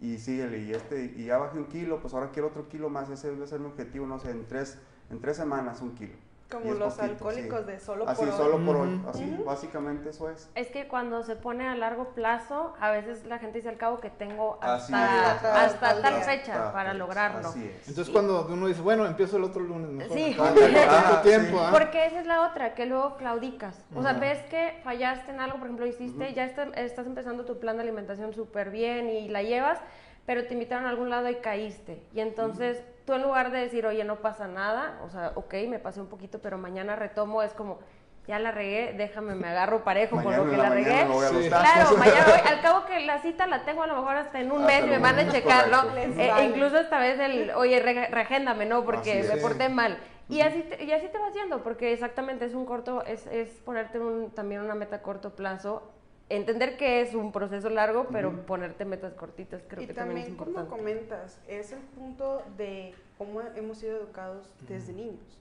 y 0.00 0.18
síguele, 0.18 0.58
y, 0.58 0.72
este, 0.72 1.12
y 1.16 1.24
ya 1.24 1.38
bajé 1.38 1.58
un 1.58 1.66
kilo, 1.66 2.00
pues 2.00 2.14
ahora 2.14 2.30
quiero 2.30 2.48
otro 2.48 2.68
kilo 2.68 2.88
más, 2.88 3.10
ese 3.10 3.30
debe 3.30 3.46
ser 3.46 3.60
mi 3.60 3.66
objetivo, 3.66 4.06
no 4.06 4.18
sé, 4.18 4.30
en 4.30 4.46
tres, 4.46 4.78
en 5.10 5.20
tres 5.20 5.36
semanas 5.36 5.80
un 5.80 5.94
kilo. 5.94 6.14
Como 6.50 6.72
los 6.72 6.98
alcohólicos 6.98 7.66
de 7.66 7.78
solo 7.78 8.08
así, 8.08 8.24
por 8.24 8.30
hoy. 8.30 8.36
solo 8.38 8.64
por 8.64 8.76
hoy, 8.76 9.02
así, 9.06 9.42
básicamente 9.44 10.08
eso 10.10 10.30
es. 10.30 10.48
Es 10.54 10.68
que 10.68 10.88
cuando 10.88 11.22
se 11.22 11.36
pone 11.36 11.68
a 11.68 11.74
largo 11.74 12.14
plazo, 12.14 12.74
a 12.80 12.90
veces 12.90 13.26
la 13.26 13.38
gente 13.38 13.58
dice 13.58 13.68
al 13.68 13.76
cabo 13.76 14.00
que 14.00 14.08
tengo 14.08 14.58
hasta, 14.62 15.32
hasta, 15.64 16.00
tal 16.00 16.22
fecha 16.22 16.72
para 16.72 16.94
lograrlo. 16.94 17.48
Así 17.48 17.66
es. 17.66 17.88
Entonces 17.88 18.10
cuando 18.10 18.46
uno 18.50 18.66
dice, 18.66 18.80
bueno, 18.80 19.04
empiezo 19.04 19.36
el 19.36 19.44
otro 19.44 19.62
lunes, 19.62 19.90
mejor. 19.90 20.16
Sí. 20.16 20.36
Ah, 20.90 21.20
tiempo, 21.22 21.60
¿ah? 21.60 21.70
Porque 21.70 22.06
esa 22.06 22.20
es 22.20 22.26
la 22.26 22.48
otra, 22.48 22.74
que 22.74 22.86
luego 22.86 23.16
claudicas. 23.16 23.84
O 23.94 24.02
sea, 24.02 24.14
ves 24.14 24.42
que 24.44 24.80
fallaste 24.84 25.30
en 25.30 25.40
algo, 25.40 25.58
por 25.58 25.66
ejemplo, 25.66 25.86
hiciste, 25.86 26.32
ya 26.32 26.44
estás 26.44 27.06
empezando 27.06 27.44
tu 27.44 27.58
plan 27.58 27.76
de 27.76 27.82
alimentación 27.82 28.32
súper 28.32 28.70
bien 28.70 29.10
y 29.10 29.28
la 29.28 29.42
llevas, 29.42 29.80
pero 30.24 30.46
te 30.46 30.54
invitaron 30.54 30.86
a 30.86 30.90
algún 30.90 31.10
lado 31.10 31.28
y 31.28 31.36
caíste. 31.36 32.02
Y 32.14 32.20
entonces 32.20 32.82
tú 33.08 33.14
en 33.14 33.22
lugar 33.22 33.50
de 33.50 33.60
decir, 33.60 33.86
oye, 33.86 34.04
no 34.04 34.16
pasa 34.16 34.46
nada, 34.48 35.00
o 35.02 35.08
sea, 35.08 35.32
ok, 35.34 35.54
me 35.66 35.78
pasé 35.78 35.98
un 35.98 36.08
poquito, 36.08 36.40
pero 36.40 36.58
mañana 36.58 36.94
retomo, 36.94 37.42
es 37.42 37.54
como, 37.54 37.78
ya 38.26 38.38
la 38.38 38.50
regué, 38.50 38.92
déjame, 38.98 39.34
me 39.34 39.48
agarro 39.48 39.82
parejo 39.82 40.16
con 40.16 40.26
Mañana 40.26 40.44
lo 40.44 40.50
que 40.50 40.56
la 40.58 40.62
la 40.64 40.68
regué. 40.74 41.04
me 41.06 41.14
voy 41.14 41.24
a 41.24 41.30
los 41.30 41.42
Sí. 41.42 41.48
Claro, 41.48 41.96
mañana 41.98 42.26
voy, 42.26 42.52
al 42.52 42.60
cabo 42.60 42.84
que 42.84 43.00
la 43.06 43.18
cita 43.22 43.46
la 43.46 43.64
tengo 43.64 43.82
a 43.82 43.86
lo 43.86 43.96
mejor 43.96 44.16
hasta 44.16 44.40
en 44.40 44.52
un 44.52 44.60
Hasta 44.60 44.72
mes 44.74 44.84
y 44.84 44.90
me 44.90 44.98
van 44.98 45.18
a 45.18 45.28
checar, 45.32 45.70
¿no? 45.70 45.96
Eh, 45.96 46.28
vale. 46.30 46.44
incluso 46.44 46.78
esta 46.78 46.98
vez 46.98 47.18
el, 47.18 47.50
oye, 47.52 47.80
re- 47.80 48.08
regéndame, 48.08 48.66
¿no? 48.66 48.84
Porque 48.84 49.22
me 49.26 49.38
porté 49.38 49.70
mal. 49.70 49.96
Y 50.28 50.42
así, 50.42 50.60
te, 50.64 50.84
y 50.84 50.92
así 50.92 51.08
te 51.08 51.16
vas 51.16 51.32
yendo, 51.32 51.62
porque 51.62 51.94
exactamente 51.94 52.44
es 52.44 52.52
un 52.52 52.66
corto, 52.66 53.02
es, 53.06 53.26
es 53.28 53.48
ponerte 53.64 53.98
un, 53.98 54.30
también 54.32 54.60
una 54.60 54.74
meta 54.74 54.96
a 54.96 55.00
corto 55.02 55.34
plazo, 55.34 55.90
entender 56.28 56.76
que 56.76 57.00
es 57.00 57.14
un 57.14 57.32
proceso 57.32 57.70
largo, 57.70 58.08
pero 58.12 58.44
ponerte 58.46 58.84
metas 58.84 59.14
cortitas 59.14 59.62
creo 59.66 59.82
y 59.82 59.86
que 59.86 59.94
también, 59.94 60.24
también, 60.26 60.32
es 60.32 60.38
como 60.38 60.50
importante. 60.50 60.70
comentas, 60.76 61.40
es 61.48 61.72
el 61.72 61.80
punto 61.80 62.42
de 62.56 62.94
cómo 63.16 63.40
hemos 63.40 63.78
sido 63.78 63.96
educados 63.98 64.50
desde 64.68 64.92
niños. 64.92 65.38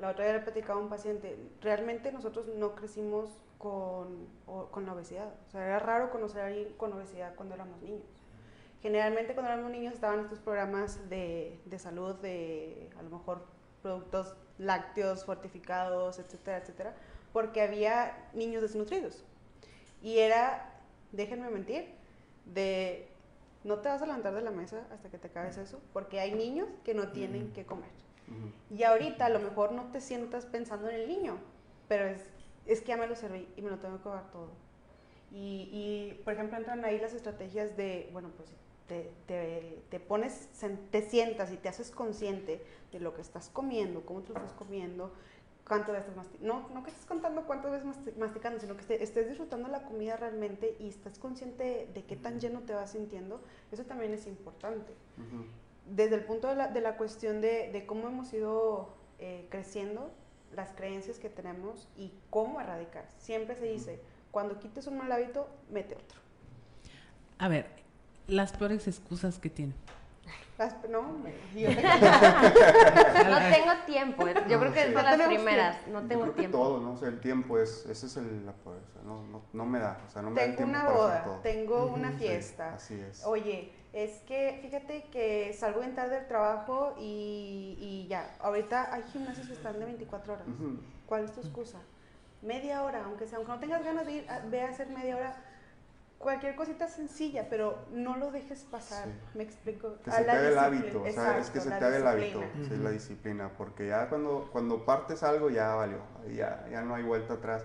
La 0.00 0.10
otra 0.10 0.24
vez 0.26 0.34
le 0.34 0.40
platicaba 0.40 0.78
a 0.78 0.82
un 0.82 0.88
paciente, 0.90 1.36
realmente 1.60 2.12
nosotros 2.12 2.48
no 2.48 2.74
crecimos 2.74 3.38
con, 3.58 4.28
o- 4.46 4.66
con 4.66 4.84
la 4.86 4.92
obesidad. 4.92 5.32
O 5.48 5.50
sea, 5.50 5.64
era 5.64 5.78
raro 5.78 6.10
conocer 6.10 6.42
a 6.42 6.46
alguien 6.46 6.68
con 6.76 6.92
obesidad 6.92 7.34
cuando 7.34 7.54
éramos 7.54 7.80
niños. 7.82 8.04
Generalmente 8.82 9.34
cuando 9.34 9.52
éramos 9.52 9.70
niños 9.70 9.94
estaban 9.94 10.20
estos 10.20 10.38
programas 10.38 11.08
de, 11.08 11.58
de 11.64 11.78
salud, 11.78 12.14
de 12.16 12.90
a 12.98 13.02
lo 13.02 13.10
mejor 13.10 13.44
productos 13.82 14.36
lácteos, 14.58 15.24
fortificados, 15.24 16.18
etcétera, 16.18 16.58
etcétera, 16.58 16.94
porque 17.32 17.62
había 17.62 18.28
niños 18.34 18.62
desnutridos. 18.62 19.24
Y 20.02 20.18
era, 20.18 20.80
déjenme 21.12 21.50
mentir, 21.50 21.86
de 22.44 23.08
no 23.64 23.78
te 23.78 23.88
vas 23.88 24.00
a 24.00 24.06
levantar 24.06 24.34
de 24.34 24.42
la 24.42 24.52
mesa 24.52 24.86
hasta 24.92 25.10
que 25.10 25.18
te 25.18 25.26
acabes 25.26 25.56
eso, 25.56 25.80
porque 25.92 26.20
hay 26.20 26.32
niños 26.32 26.68
que 26.84 26.94
no 26.94 27.08
tienen 27.10 27.52
que 27.52 27.66
comer. 27.66 27.90
Y 28.70 28.82
ahorita 28.82 29.26
a 29.26 29.28
lo 29.28 29.38
mejor 29.38 29.72
no 29.72 29.84
te 29.92 30.00
sientas 30.00 30.46
pensando 30.46 30.88
en 30.88 30.96
el 30.96 31.08
niño, 31.08 31.38
pero 31.88 32.06
es, 32.06 32.22
es 32.66 32.80
que 32.80 32.88
ya 32.88 32.96
me 32.96 33.06
lo 33.06 33.14
serví 33.14 33.48
y 33.56 33.62
me 33.62 33.70
lo 33.70 33.78
tengo 33.78 33.98
que 33.98 34.02
comer 34.02 34.24
todo. 34.32 34.50
Y, 35.32 35.68
y, 35.72 36.22
por 36.24 36.32
ejemplo, 36.32 36.56
entran 36.56 36.84
ahí 36.84 36.98
las 36.98 37.12
estrategias 37.12 37.76
de, 37.76 38.08
bueno, 38.12 38.30
pues 38.36 38.48
te, 38.86 39.10
te, 39.26 39.82
te 39.90 40.00
pones, 40.00 40.48
te 40.90 41.02
sientas 41.02 41.52
y 41.52 41.56
te 41.56 41.68
haces 41.68 41.90
consciente 41.90 42.64
de 42.92 43.00
lo 43.00 43.14
que 43.14 43.20
estás 43.20 43.48
comiendo, 43.48 44.04
cómo 44.06 44.22
te 44.22 44.32
lo 44.32 44.38
estás 44.38 44.54
comiendo, 44.54 45.12
cuánto 45.66 45.92
veces 45.92 46.08
estás 46.08 46.16
masticando. 46.24 46.54
No, 46.54 46.68
no 46.74 46.82
que 46.84 46.90
estés 46.90 47.06
contando 47.06 47.44
cuántas 47.46 47.70
veces 47.72 47.86
masti- 47.86 48.14
masticando, 48.16 48.60
sino 48.60 48.74
que 48.76 48.82
esté- 48.82 49.02
estés 49.02 49.28
disfrutando 49.28 49.68
la 49.68 49.82
comida 49.82 50.16
realmente 50.16 50.76
y 50.78 50.88
estás 50.88 51.18
consciente 51.18 51.88
de 51.92 52.04
qué 52.04 52.16
tan 52.16 52.38
lleno 52.40 52.60
te 52.60 52.72
vas 52.74 52.90
sintiendo. 52.92 53.40
Eso 53.72 53.84
también 53.84 54.12
es 54.14 54.26
importante 54.26 54.92
desde 55.88 56.16
el 56.16 56.24
punto 56.24 56.48
de 56.48 56.56
la, 56.56 56.68
de 56.68 56.80
la 56.80 56.96
cuestión 56.96 57.40
de, 57.40 57.70
de 57.72 57.86
cómo 57.86 58.08
hemos 58.08 58.32
ido 58.32 58.94
eh, 59.18 59.46
creciendo, 59.50 60.10
las 60.54 60.70
creencias 60.72 61.18
que 61.18 61.28
tenemos 61.28 61.88
y 61.96 62.12
cómo 62.30 62.60
erradicar. 62.60 63.06
Siempre 63.18 63.54
se 63.56 63.66
dice, 63.66 64.00
cuando 64.30 64.58
quites 64.58 64.86
un 64.88 64.98
mal 64.98 65.10
hábito, 65.12 65.48
mete 65.70 65.94
otro. 65.94 66.18
A 67.38 67.48
ver, 67.48 67.66
las 68.26 68.52
peores 68.52 68.86
excusas 68.88 69.38
que 69.38 69.50
tiene. 69.50 69.74
Las- 70.58 70.74
no, 70.88 71.02
yo 71.54 71.68
tengo- 71.68 71.82
No 73.40 73.48
tengo 73.56 73.72
tiempo, 73.86 74.28
eh, 74.28 74.34
yo 74.48 74.58
creo 74.60 74.72
que 74.72 74.80
es 74.82 74.88
de 74.88 74.94
No 74.94 75.02
las 75.02 75.20
primeras, 75.28 75.86
no 75.88 76.02
Yo 76.02 76.08
tengo 76.08 76.22
creo 76.22 76.34
que 76.34 76.40
tiempo. 76.40 76.58
todo, 76.58 76.80
¿no? 76.80 76.92
O 76.92 76.96
sea, 76.96 77.08
el 77.08 77.20
tiempo 77.20 77.58
es, 77.58 77.86
ese 77.86 78.06
es 78.06 78.16
el, 78.16 78.46
la 78.46 78.54
no, 79.04 79.22
no, 79.24 79.42
no 79.52 79.66
me 79.66 79.78
da, 79.78 79.98
o 80.06 80.10
sea, 80.10 80.22
no 80.22 80.30
me 80.30 80.40
da 80.40 80.46
el 80.46 80.56
tengo 80.56 80.70
tiempo 80.70 80.78
una 80.78 80.86
para 80.86 80.98
boda, 80.98 81.24
todo. 81.24 81.40
tengo 81.40 81.86
una 81.86 82.10
Sí, 82.12 82.18
fiesta. 82.18 82.74
así 82.74 82.94
es. 82.94 83.24
Oye, 83.24 83.72
es 83.92 84.20
que 84.26 84.58
fíjate 84.62 85.04
que 85.10 85.52
salgo 85.52 85.80
bien 85.80 85.94
tarde 85.94 86.16
del 86.16 86.28
trabajo 86.28 86.94
y, 86.98 87.76
y 87.80 88.06
ya, 88.08 88.36
ahorita 88.40 88.92
hay 88.94 89.02
gimnasios 89.04 89.46
que 89.46 89.54
están 89.54 89.78
de 89.78 89.84
24 89.84 90.34
horas. 90.34 90.46
¿Cuál 91.06 91.24
es 91.24 91.32
tu 91.32 91.40
excusa? 91.40 91.78
Media 92.42 92.82
hora, 92.82 93.04
aunque 93.04 93.26
sea, 93.26 93.38
aunque 93.38 93.52
no 93.52 93.58
tengas 93.60 93.82
ganas 93.84 94.06
de 94.06 94.12
ir, 94.12 94.30
a- 94.30 94.40
ve 94.40 94.62
a 94.62 94.68
hacer 94.68 94.88
media 94.88 95.16
hora. 95.16 95.36
Cualquier 96.18 96.56
cosita 96.56 96.88
sencilla, 96.88 97.48
pero 97.50 97.78
no 97.92 98.16
lo 98.16 98.30
dejes 98.30 98.64
pasar. 98.64 99.04
Sí. 99.04 99.10
¿Me 99.34 99.44
explico? 99.44 99.98
Que 100.02 100.10
A 100.10 100.14
se 100.14 100.24
te 100.24 100.30
haga 100.30 100.48
el 100.48 100.58
hábito, 100.58 101.02
o 101.02 101.10
sea, 101.10 101.38
es 101.38 101.50
que 101.50 101.60
se 101.60 101.68
te 101.68 101.74
haga 101.74 101.96
el 101.96 102.06
hábito, 102.06 102.40
sí, 102.54 102.72
es 102.72 102.78
la 102.78 102.90
disciplina, 102.90 103.50
porque 103.56 103.88
ya 103.88 104.08
cuando, 104.08 104.48
cuando 104.50 104.84
partes 104.84 105.22
algo 105.22 105.50
ya 105.50 105.74
valió, 105.74 105.98
ya, 106.34 106.66
ya 106.70 106.80
no 106.82 106.94
hay 106.94 107.02
vuelta 107.02 107.34
atrás. 107.34 107.64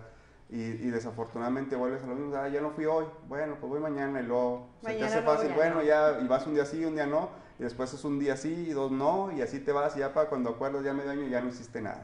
Y, 0.50 0.62
y 0.62 0.90
desafortunadamente 0.92 1.78
vuelves 1.78 2.04
a 2.04 2.08
lo 2.08 2.16
mismo, 2.16 2.36
ah, 2.36 2.50
ya 2.50 2.60
no 2.60 2.72
fui 2.72 2.84
hoy, 2.86 3.06
bueno, 3.30 3.56
pues 3.58 3.70
voy 3.70 3.80
mañana 3.80 4.20
y 4.20 4.24
luego 4.26 4.68
se 4.82 4.88
te 4.88 4.94
Mañana 4.94 5.06
hace 5.08 5.22
no, 5.22 5.32
fácil, 5.32 5.50
ya 5.50 5.56
bueno, 5.56 5.76
no. 5.76 5.84
ya, 5.84 6.20
y 6.22 6.28
vas 6.28 6.46
un 6.46 6.54
día 6.56 6.66
sí, 6.66 6.84
un 6.84 6.94
día 6.96 7.08
no, 7.08 7.30
y 7.62 7.64
después 7.64 7.94
es 7.94 8.04
un 8.06 8.18
día 8.18 8.36
sí 8.38 8.66
y 8.70 8.72
dos 8.72 8.92
no, 8.92 9.32
y 9.32 9.44
así 9.44 9.60
te 9.60 9.72
vas, 9.72 9.96
y 9.96 10.00
ya 10.00 10.16
para 10.16 10.30
cuando 10.30 10.50
acuerdas 10.50 10.84
ya 10.84 10.96
medio 10.96 11.12
año 11.12 11.28
ya 11.28 11.42
no 11.42 11.50
hiciste 11.50 11.80
nada. 11.80 12.02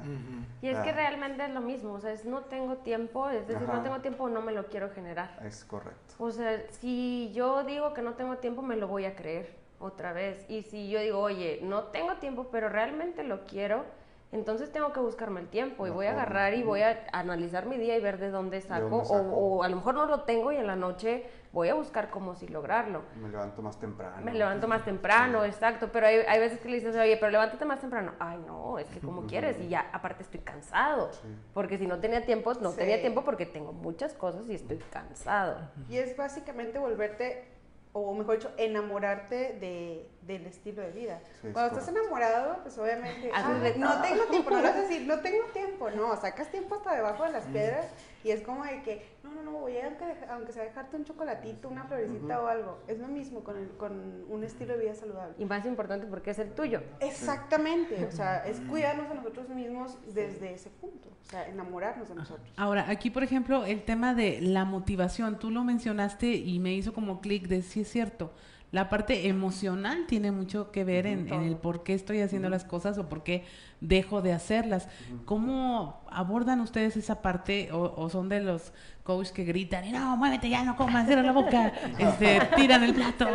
Y 0.62 0.68
es 0.68 0.78
que 0.82 0.92
realmente 0.92 1.44
es 1.44 1.50
lo 1.50 1.62
mismo, 1.62 1.94
o 1.94 2.00
sea, 2.00 2.12
es 2.14 2.26
no 2.26 2.42
tengo 2.42 2.78
tiempo, 2.78 3.28
es 3.28 3.48
decir, 3.48 3.64
Ajá. 3.68 3.78
no 3.78 3.82
tengo 3.82 4.00
tiempo, 4.02 4.30
no 4.30 4.44
me 4.44 4.52
lo 4.52 4.68
quiero 4.68 4.92
generar. 4.92 5.36
Es 5.44 5.66
correcto. 5.66 6.14
O 6.20 6.30
sea, 6.30 6.64
si 6.70 7.32
yo 7.34 7.64
digo 7.64 7.96
que 7.96 8.04
no 8.04 8.14
tengo 8.14 8.38
tiempo, 8.38 8.62
me 8.62 8.76
lo 8.76 8.88
voy 8.88 9.06
a 9.06 9.16
creer 9.16 9.56
otra 9.80 10.14
vez. 10.14 10.46
Y 10.48 10.62
si 10.62 10.90
yo 10.90 11.00
digo, 11.00 11.18
oye, 11.22 11.60
no 11.64 11.86
tengo 11.86 12.18
tiempo, 12.18 12.50
pero 12.52 12.70
realmente 12.70 13.24
lo 13.24 13.44
quiero, 13.46 13.84
entonces 14.32 14.72
tengo 14.72 14.92
que 14.92 15.00
buscarme 15.00 15.40
el 15.40 15.48
tiempo 15.48 15.86
y 15.86 15.90
La 15.90 15.96
voy 15.96 16.06
a 16.08 16.12
agarrar 16.12 16.54
y 16.54 16.64
voy 16.64 16.82
a 16.82 17.06
analizar 17.14 17.66
mi 17.66 17.78
día 17.78 17.96
y 17.98 18.02
ver 18.02 18.18
de 18.18 18.30
dónde 18.30 18.60
saco. 18.62 18.90
dónde 18.90 19.06
saco. 19.06 19.30
O, 19.36 19.58
o 19.60 19.64
a 19.64 19.70
lo 19.70 19.78
mejor 19.78 19.96
no 19.96 20.06
lo 20.06 20.22
tengo 20.24 20.52
y 20.52 20.58
en 20.58 20.68
la 20.68 20.76
noche 20.76 21.26
voy 21.54 21.70
a 21.70 21.74
buscar 21.76 22.10
cómo 22.10 22.36
si 22.36 22.48
lograrlo. 22.50 23.04
Me 23.16 23.30
levanto 23.30 23.62
más 23.62 23.80
temprano. 23.80 24.18
Me 24.24 24.34
levanto 24.34 24.68
más 24.68 24.84
temprano, 24.84 25.46
exacto, 25.46 25.90
pero 25.94 26.08
hay, 26.08 26.18
hay 26.28 26.40
veces 26.40 26.60
que 26.60 26.68
le 26.70 26.76
dices, 26.76 26.96
oye, 26.98 27.16
pero 27.18 27.32
levántate 27.32 27.64
más 27.66 27.80
temprano. 27.80 28.12
Ay, 28.20 28.38
no, 28.46 28.78
es 28.80 28.88
que 28.90 29.00
como 29.00 29.22
quieres 29.28 29.58
y 29.60 29.70
ya, 29.70 29.90
aparte 29.94 30.24
estoy 30.24 30.42
cansado. 30.42 31.12
Sí. 31.14 31.28
Porque 31.54 31.78
si 31.78 31.88
no 31.88 32.00
tenía 32.00 32.26
tiempo, 32.26 32.54
no 32.56 32.72
Sí. 32.72 32.78
tenía 32.80 33.00
tiempo 33.00 33.24
porque 33.24 33.46
tengo 33.46 33.72
muchas 33.72 34.14
cosas 34.14 34.48
y 34.50 34.56
estoy 34.56 34.78
cansado. 34.92 35.58
Y 35.90 35.98
es 35.98 36.16
básicamente 36.18 36.78
volverte, 36.80 37.46
o 37.94 38.14
mejor 38.14 38.36
dicho, 38.36 38.52
enamorarte 38.58 39.54
de, 39.60 40.08
del 40.28 40.46
estilo 40.46 40.82
de 40.82 40.92
vida. 40.92 41.20
Sí, 41.42 41.48
es 41.48 41.54
Cuando 41.54 41.70
estás 41.72 41.86
correcto. 41.86 42.02
enamorado, 42.02 42.60
pues 42.62 42.78
obviamente, 42.78 43.32
"Ah, 43.34 43.58
no 43.78 43.92
todo". 43.94 44.02
tengo 44.02 44.24
tiempo, 44.30 44.50
no 44.52 44.58
lo 44.58 44.64
vas 44.64 44.76
a 44.76 44.82
decir, 44.82 45.08
no 45.08 45.20
tengo 45.22 45.44
tiempo, 45.54 45.90
no, 45.92 46.16
sacas 46.20 46.50
tiempo 46.52 46.76
hasta 46.76 46.96
debajo 46.96 47.24
de 47.24 47.32
las 47.32 47.46
piedras 47.46 47.86
y 48.24 48.32
es 48.32 48.42
como 48.42 48.66
de 48.66 48.82
que, 48.84 49.06
no, 49.24 49.32
no, 49.32 49.42
no, 49.44 49.52
voy 49.52 49.78
a, 49.78 49.98
aunque, 50.30 50.52
sea 50.52 50.64
dejarte 50.64 50.98
un 50.98 51.06
chocolatito, 51.06 51.70
una 51.70 51.86
florecita 51.86 52.42
o 52.42 52.48
algo, 52.48 52.80
es 52.88 53.00
lo 53.00 53.08
mismo 53.08 53.44
con, 53.44 53.58
el, 53.58 53.70
con 53.78 54.26
un 54.30 54.44
estilo 54.44 54.74
de 54.78 54.84
vida 54.84 54.96
saludable. 54.96 55.36
Y 55.38 55.46
más 55.46 55.66
importante 55.66 56.06
porque 56.08 56.32
es 56.32 56.40
el 56.40 56.52
tuyo. 56.54 56.82
Exactamente, 57.00 58.06
o 58.06 58.12
sea, 58.12 58.46
es 58.46 58.60
cuidarnos 58.62 59.10
de 59.10 59.16
nosotros 59.16 59.50
mismos 59.50 59.98
desde 60.14 60.54
ese 60.54 60.70
punto, 60.70 61.10
o 61.10 61.30
sea, 61.30 61.48
enamorarnos 61.48 62.10
de 62.10 62.16
nosotros. 62.16 62.48
Ahora, 62.58 62.90
aquí, 62.90 63.10
por 63.10 63.24
ejemplo, 63.24 63.66
el 63.66 63.84
tema 63.84 64.14
de 64.14 64.42
la 64.42 64.66
motivación, 64.66 65.40
tú 65.40 65.50
lo 65.52 65.64
mencionaste 65.64 66.28
y 66.28 66.60
me 66.60 66.74
hizo 66.74 66.94
como 66.94 67.22
clic 67.22 67.48
de 67.48 67.62
sí 67.62 67.82
es 67.82 67.90
cierto. 67.90 68.34
La 68.72 68.90
parte 68.90 69.30
emocional 69.30 70.06
tiene 70.08 70.32
mucho 70.32 70.72
que 70.72 70.84
ver 70.84 71.08
en, 71.08 71.32
en 71.32 71.44
el 71.44 71.56
por 71.56 71.84
qué 71.84 71.94
estoy 71.94 72.20
haciendo 72.20 72.50
las 72.50 72.66
cosas 72.66 72.98
o 72.98 73.08
por 73.08 73.24
qué 73.24 73.46
dejo 73.80 74.22
de 74.22 74.34
hacerlas. 74.34 74.90
¿Cómo 75.26 76.02
abordan 76.10 76.60
ustedes 76.60 76.98
esa 76.98 77.22
parte 77.22 77.72
o, 77.72 77.94
o 77.96 78.10
son 78.10 78.28
de 78.28 78.42
los 78.42 78.74
coaches 79.04 79.32
que 79.32 79.46
gritan 79.46 79.86
y 79.86 79.92
no, 79.94 80.18
muévete 80.18 80.50
ya, 80.50 80.64
no 80.64 80.76
comas, 80.76 81.08
cierra 81.08 81.24
la 81.24 81.32
boca, 81.32 81.72
este, 81.98 82.42
tiran 82.58 82.84
el 82.84 82.94
plato? 82.94 83.28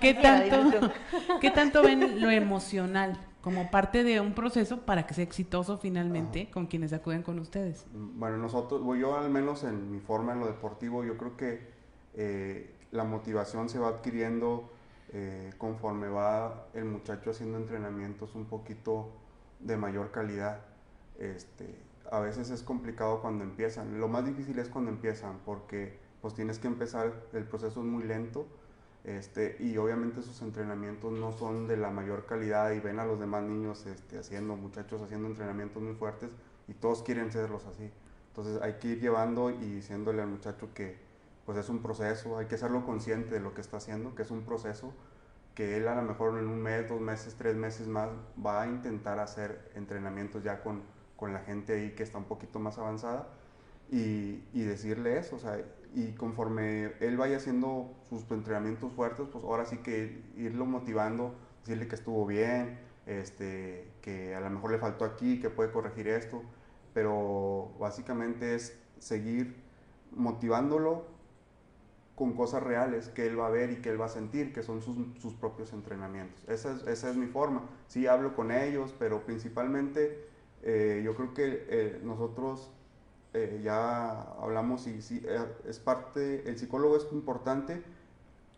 ¿Qué 0.00 0.14
tanto, 0.14 0.92
¿Qué 1.40 1.50
tanto 1.50 1.82
ven 1.82 2.22
lo 2.22 2.30
emocional 2.30 3.18
como 3.42 3.70
parte 3.70 4.02
de 4.02 4.20
un 4.20 4.32
proceso 4.32 4.80
para 4.80 5.06
que 5.06 5.12
sea 5.12 5.24
exitoso 5.24 5.76
finalmente 5.76 6.50
con 6.50 6.66
quienes 6.66 6.94
acuden 6.94 7.22
con 7.22 7.38
ustedes? 7.38 7.86
Bueno, 7.92 8.38
nosotros, 8.38 8.80
yo 8.98 9.18
al 9.18 9.28
menos 9.28 9.64
en 9.64 9.90
mi 9.90 10.00
forma 10.00 10.32
en 10.32 10.40
lo 10.40 10.46
deportivo, 10.46 11.04
yo 11.04 11.18
creo 11.18 11.36
que 11.36 11.68
eh, 12.14 12.74
la 12.92 13.04
motivación 13.04 13.68
se 13.68 13.78
va 13.78 13.88
adquiriendo 13.88 14.70
eh, 15.12 15.52
conforme 15.58 16.08
va 16.08 16.66
el 16.74 16.84
muchacho 16.84 17.30
haciendo 17.30 17.58
entrenamientos 17.58 18.34
un 18.34 18.46
poquito 18.46 19.10
de 19.60 19.76
mayor 19.76 20.10
calidad. 20.10 20.60
Este, 21.18 21.82
a 22.10 22.20
veces 22.20 22.50
es 22.50 22.62
complicado 22.62 23.20
cuando 23.20 23.44
empiezan. 23.44 24.00
Lo 24.00 24.08
más 24.08 24.24
difícil 24.24 24.58
es 24.58 24.68
cuando 24.68 24.90
empiezan 24.90 25.38
porque 25.44 25.98
pues 26.20 26.34
tienes 26.34 26.58
que 26.58 26.66
empezar, 26.66 27.12
el 27.32 27.44
proceso 27.44 27.80
es 27.80 27.86
muy 27.86 28.04
lento 28.04 28.46
este, 29.04 29.56
y 29.60 29.76
obviamente 29.78 30.20
esos 30.20 30.42
entrenamientos 30.42 31.12
no 31.12 31.32
son 31.32 31.66
de 31.66 31.76
la 31.76 31.90
mayor 31.90 32.26
calidad 32.26 32.72
y 32.72 32.80
ven 32.80 32.98
a 32.98 33.06
los 33.06 33.18
demás 33.18 33.42
niños 33.42 33.86
este, 33.86 34.18
haciendo, 34.18 34.56
muchachos 34.56 35.00
haciendo 35.00 35.28
entrenamientos 35.28 35.82
muy 35.82 35.94
fuertes 35.94 36.30
y 36.68 36.74
todos 36.74 37.02
quieren 37.02 37.32
serlos 37.32 37.64
así. 37.64 37.90
Entonces 38.28 38.60
hay 38.62 38.74
que 38.74 38.88
ir 38.88 39.00
llevando 39.00 39.50
y 39.50 39.74
diciéndole 39.74 40.22
al 40.22 40.28
muchacho 40.28 40.68
que 40.74 40.98
pues 41.44 41.58
es 41.58 41.68
un 41.68 41.82
proceso, 41.82 42.38
hay 42.38 42.46
que 42.46 42.54
hacerlo 42.54 42.84
consciente 42.84 43.34
de 43.34 43.40
lo 43.40 43.54
que 43.54 43.60
está 43.60 43.78
haciendo, 43.78 44.14
que 44.14 44.22
es 44.22 44.30
un 44.30 44.42
proceso 44.42 44.92
que 45.54 45.76
él 45.76 45.88
a 45.88 45.94
lo 45.94 46.02
mejor 46.02 46.38
en 46.38 46.48
un 46.48 46.60
mes, 46.60 46.88
dos 46.88 47.00
meses, 47.00 47.34
tres 47.36 47.56
meses 47.56 47.88
más 47.88 48.08
va 48.44 48.62
a 48.62 48.66
intentar 48.66 49.18
hacer 49.18 49.70
entrenamientos 49.74 50.42
ya 50.42 50.62
con, 50.62 50.82
con 51.16 51.32
la 51.32 51.40
gente 51.40 51.74
ahí 51.74 51.94
que 51.94 52.02
está 52.02 52.18
un 52.18 52.24
poquito 52.24 52.58
más 52.60 52.78
avanzada 52.78 53.28
y, 53.90 54.44
y 54.52 54.62
decirle 54.62 55.18
eso, 55.18 55.36
o 55.36 55.38
sea, 55.38 55.58
y 55.94 56.12
conforme 56.12 56.92
él 57.00 57.16
vaya 57.16 57.38
haciendo 57.38 57.92
sus 58.08 58.30
entrenamientos 58.30 58.92
fuertes, 58.92 59.26
pues 59.30 59.44
ahora 59.44 59.64
sí 59.64 59.78
que 59.78 60.22
irlo 60.36 60.64
motivando, 60.64 61.34
decirle 61.60 61.88
que 61.88 61.96
estuvo 61.96 62.24
bien, 62.26 62.78
este, 63.06 63.90
que 64.02 64.34
a 64.34 64.40
lo 64.40 64.50
mejor 64.50 64.70
le 64.70 64.78
faltó 64.78 65.04
aquí, 65.04 65.40
que 65.40 65.50
puede 65.50 65.72
corregir 65.72 66.06
esto, 66.08 66.42
pero 66.94 67.72
básicamente 67.78 68.54
es 68.54 68.78
seguir 68.98 69.56
motivándolo 70.12 71.04
con 72.20 72.34
cosas 72.34 72.62
reales 72.62 73.08
que 73.08 73.26
él 73.26 73.40
va 73.40 73.46
a 73.46 73.50
ver 73.50 73.70
y 73.70 73.76
que 73.76 73.88
él 73.88 73.98
va 73.98 74.04
a 74.04 74.10
sentir, 74.10 74.52
que 74.52 74.62
son 74.62 74.82
sus, 74.82 74.94
sus 75.22 75.32
propios 75.32 75.72
entrenamientos. 75.72 76.46
Esa 76.48 76.72
es, 76.74 76.86
esa 76.86 77.08
es, 77.08 77.16
mi 77.16 77.26
forma. 77.28 77.62
Sí 77.86 78.06
hablo 78.06 78.36
con 78.36 78.52
ellos, 78.52 78.94
pero 78.98 79.24
principalmente 79.24 80.28
eh, 80.62 81.00
yo 81.02 81.14
creo 81.16 81.32
que 81.32 81.64
eh, 81.70 82.00
nosotros 82.04 82.70
eh, 83.32 83.62
ya 83.64 84.20
hablamos 84.34 84.86
y 84.86 85.00
sí, 85.00 85.24
es 85.66 85.78
parte, 85.78 86.46
el 86.46 86.58
psicólogo 86.58 86.98
es 86.98 87.06
importante, 87.10 87.82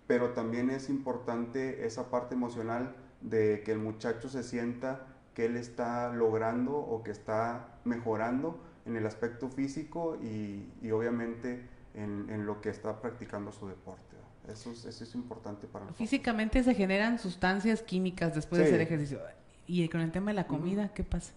pero 0.08 0.30
también 0.30 0.68
es 0.68 0.90
importante 0.90 1.86
esa 1.86 2.10
parte 2.10 2.34
emocional 2.34 2.96
de 3.20 3.62
que 3.64 3.70
el 3.70 3.78
muchacho 3.78 4.28
se 4.28 4.42
sienta 4.42 5.06
que 5.34 5.44
él 5.44 5.56
está 5.56 6.12
logrando 6.12 6.76
o 6.76 7.04
que 7.04 7.12
está 7.12 7.78
mejorando 7.84 8.58
en 8.86 8.96
el 8.96 9.06
aspecto 9.06 9.48
físico 9.48 10.18
y, 10.20 10.68
y 10.82 10.90
obviamente 10.90 11.70
en, 11.94 12.28
en, 12.30 12.46
lo 12.46 12.60
que 12.60 12.70
está 12.70 13.00
practicando 13.00 13.52
su 13.52 13.68
deporte. 13.68 14.16
Eso 14.48 14.72
es, 14.72 14.84
eso 14.84 15.04
es 15.04 15.14
importante 15.14 15.66
para 15.66 15.84
nosotros. 15.84 16.08
Físicamente 16.08 16.62
se 16.62 16.74
generan 16.74 17.18
sustancias 17.18 17.82
químicas 17.82 18.34
después 18.34 18.58
sí. 18.58 18.64
de 18.64 18.70
hacer 18.70 18.80
ejercicio. 18.80 19.20
Y 19.66 19.88
con 19.88 20.00
el 20.00 20.10
tema 20.10 20.30
de 20.30 20.34
la 20.34 20.46
comida, 20.46 20.82
uh 20.82 20.86
-huh. 20.86 20.92
¿qué 20.92 21.04
pasa? 21.04 21.32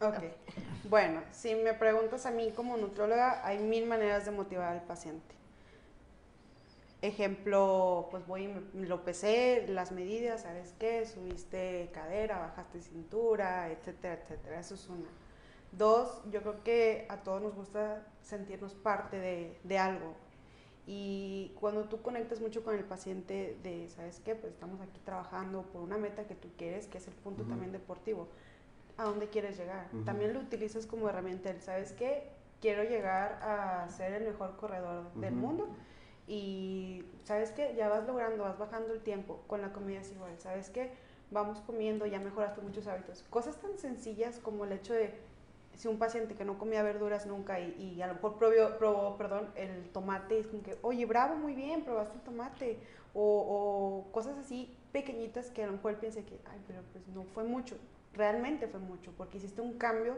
Ok. 0.00 0.16
Bueno, 0.90 1.22
si 1.30 1.54
me 1.54 1.74
preguntas 1.74 2.26
a 2.26 2.32
mí 2.32 2.52
como 2.54 2.76
nutróloga, 2.76 3.46
hay 3.46 3.58
mil 3.58 3.86
maneras 3.86 4.24
de 4.24 4.32
motivar 4.32 4.72
al 4.72 4.82
paciente. 4.82 5.34
Ejemplo, 7.02 8.08
pues 8.10 8.26
voy 8.26 8.52
y 8.74 8.84
lo 8.84 9.04
pesé, 9.04 9.66
las 9.68 9.92
medidas, 9.92 10.42
¿sabes 10.42 10.74
qué? 10.78 11.06
Subiste 11.06 11.90
cadera, 11.94 12.38
bajaste 12.40 12.80
cintura, 12.80 13.70
etcétera, 13.70 14.14
etcétera. 14.14 14.60
Eso 14.60 14.74
es 14.74 14.88
una. 14.88 15.08
Dos, 15.72 16.20
yo 16.30 16.42
creo 16.42 16.62
que 16.62 17.06
a 17.08 17.18
todos 17.18 17.40
nos 17.40 17.54
gusta 17.54 18.06
sentirnos 18.20 18.74
parte 18.74 19.18
de, 19.18 19.58
de 19.64 19.78
algo. 19.78 20.14
Y 20.86 21.52
cuando 21.60 21.84
tú 21.84 22.02
conectas 22.02 22.40
mucho 22.40 22.64
con 22.64 22.74
el 22.74 22.84
paciente 22.84 23.56
de, 23.62 23.88
¿sabes 23.88 24.20
qué? 24.20 24.34
Pues 24.34 24.52
estamos 24.52 24.80
aquí 24.80 25.00
trabajando 25.04 25.62
por 25.62 25.80
una 25.80 25.96
meta 25.96 26.24
que 26.26 26.34
tú 26.34 26.48
quieres, 26.58 26.88
que 26.88 26.98
es 26.98 27.06
el 27.06 27.14
punto 27.14 27.42
uh 27.42 27.46
-huh. 27.46 27.50
también 27.50 27.72
deportivo. 27.72 28.28
¿A 28.96 29.04
dónde 29.04 29.28
quieres 29.28 29.56
llegar? 29.56 29.88
Uh 29.92 29.98
-huh. 29.98 30.04
También 30.04 30.34
lo 30.34 30.40
utilizas 30.40 30.86
como 30.86 31.08
herramienta. 31.08 31.58
¿Sabes 31.60 31.92
qué? 31.92 32.28
Quiero 32.60 32.82
llegar 32.82 33.38
a 33.42 33.88
ser 33.88 34.12
el 34.12 34.24
mejor 34.24 34.56
corredor 34.56 35.06
uh 35.06 35.18
-huh. 35.18 35.20
del 35.20 35.34
mundo. 35.34 35.68
Y 36.26 37.04
¿sabes 37.24 37.52
qué? 37.52 37.74
Ya 37.76 37.88
vas 37.88 38.06
logrando, 38.06 38.42
vas 38.42 38.58
bajando 38.58 38.92
el 38.92 39.00
tiempo. 39.02 39.42
Con 39.46 39.62
la 39.62 39.72
comida 39.72 40.00
es 40.00 40.10
igual. 40.10 40.38
¿Sabes 40.38 40.68
qué? 40.68 40.90
Vamos 41.30 41.60
comiendo, 41.60 42.06
ya 42.06 42.18
mejoraste 42.18 42.60
muchos 42.60 42.86
hábitos. 42.88 43.22
Cosas 43.30 43.56
tan 43.56 43.78
sencillas 43.78 44.38
como 44.40 44.64
el 44.64 44.72
hecho 44.72 44.92
de 44.92 45.14
si 45.76 45.88
un 45.88 45.98
paciente 45.98 46.34
que 46.34 46.44
no 46.44 46.58
comía 46.58 46.82
verduras 46.82 47.26
nunca 47.26 47.60
y, 47.60 47.74
y 47.78 48.02
a 48.02 48.06
lo 48.06 48.14
mejor 48.14 48.38
probó, 48.38 48.78
probó, 48.78 49.16
perdón, 49.16 49.50
el 49.56 49.88
tomate, 49.90 50.38
es 50.38 50.46
como 50.46 50.62
que, 50.62 50.78
oye, 50.82 51.06
bravo, 51.06 51.34
muy 51.34 51.54
bien, 51.54 51.84
probaste 51.84 52.16
el 52.16 52.22
tomate, 52.22 52.78
o, 53.14 54.04
o, 54.06 54.12
cosas 54.12 54.38
así 54.38 54.76
pequeñitas 54.92 55.50
que 55.50 55.64
a 55.64 55.66
lo 55.66 55.72
mejor 55.72 55.92
él 55.92 55.98
piense 55.98 56.24
que, 56.24 56.40
ay, 56.50 56.60
pero 56.66 56.82
pues 56.92 57.06
no 57.08 57.24
fue 57.24 57.44
mucho, 57.44 57.76
realmente 58.14 58.68
fue 58.68 58.80
mucho, 58.80 59.12
porque 59.16 59.38
hiciste 59.38 59.60
un 59.60 59.78
cambio, 59.78 60.16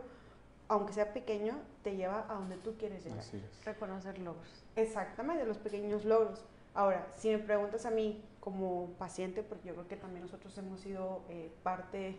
aunque 0.68 0.92
sea 0.92 1.12
pequeño, 1.12 1.58
te 1.82 1.96
lleva 1.96 2.26
a 2.28 2.34
donde 2.34 2.56
tú 2.56 2.76
quieres 2.76 3.04
llegar. 3.04 3.20
Así 3.20 3.37
es. 3.37 3.64
Reconocer 3.64 4.18
logros. 4.18 4.64
Exactamente, 4.76 5.44
los 5.44 5.58
pequeños 5.58 6.04
logros. 6.04 6.44
Ahora, 6.75 7.06
si 7.16 7.28
me 7.28 7.38
preguntas 7.38 7.87
a 7.87 7.90
mí 7.90 8.25
como 8.40 8.90
paciente, 8.99 9.42
porque 9.42 9.68
yo 9.68 9.75
creo 9.75 9.88
que 9.88 9.96
también 9.96 10.23
nosotros 10.23 10.56
hemos 10.58 10.80
sido 10.80 11.23
eh, 11.28 11.52
parte 11.62 12.18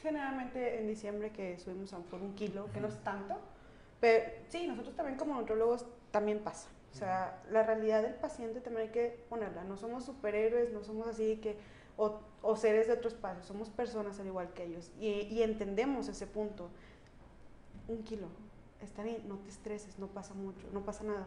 generalmente 0.00 0.78
en 0.78 0.86
diciembre 0.86 1.30
que 1.30 1.58
subimos 1.58 1.92
a 1.92 1.98
por 1.98 2.20
un 2.20 2.34
kilo, 2.34 2.70
que 2.72 2.80
no 2.80 2.88
es 2.88 2.98
tanto, 3.04 3.36
pero 4.00 4.30
sí, 4.48 4.66
nosotros 4.66 4.96
también 4.96 5.18
como 5.18 5.34
nutrólogos 5.34 5.86
también 6.10 6.40
pasa. 6.40 6.68
O 6.92 6.96
sea, 6.96 7.40
la 7.50 7.62
realidad 7.62 8.02
del 8.02 8.14
paciente 8.14 8.60
también 8.60 8.88
hay 8.88 8.92
que 8.92 9.24
ponerla. 9.28 9.62
No 9.64 9.76
somos 9.76 10.04
superhéroes, 10.04 10.72
no 10.72 10.82
somos 10.82 11.06
así 11.06 11.36
que, 11.36 11.56
o, 11.96 12.20
o 12.42 12.56
seres 12.56 12.88
de 12.88 12.94
otro 12.94 13.08
espacio, 13.08 13.44
somos 13.44 13.68
personas 13.68 14.18
al 14.18 14.26
igual 14.26 14.52
que 14.52 14.64
ellos. 14.64 14.90
Y, 14.98 15.08
y, 15.08 15.42
entendemos 15.42 16.08
ese 16.08 16.26
punto. 16.26 16.68
Un 17.88 18.02
kilo, 18.02 18.28
está 18.82 19.02
bien, 19.02 19.28
no 19.28 19.36
te 19.38 19.50
estreses, 19.50 19.98
no 19.98 20.06
pasa 20.08 20.34
mucho, 20.34 20.66
no 20.72 20.80
pasa 20.84 21.04
nada. 21.04 21.26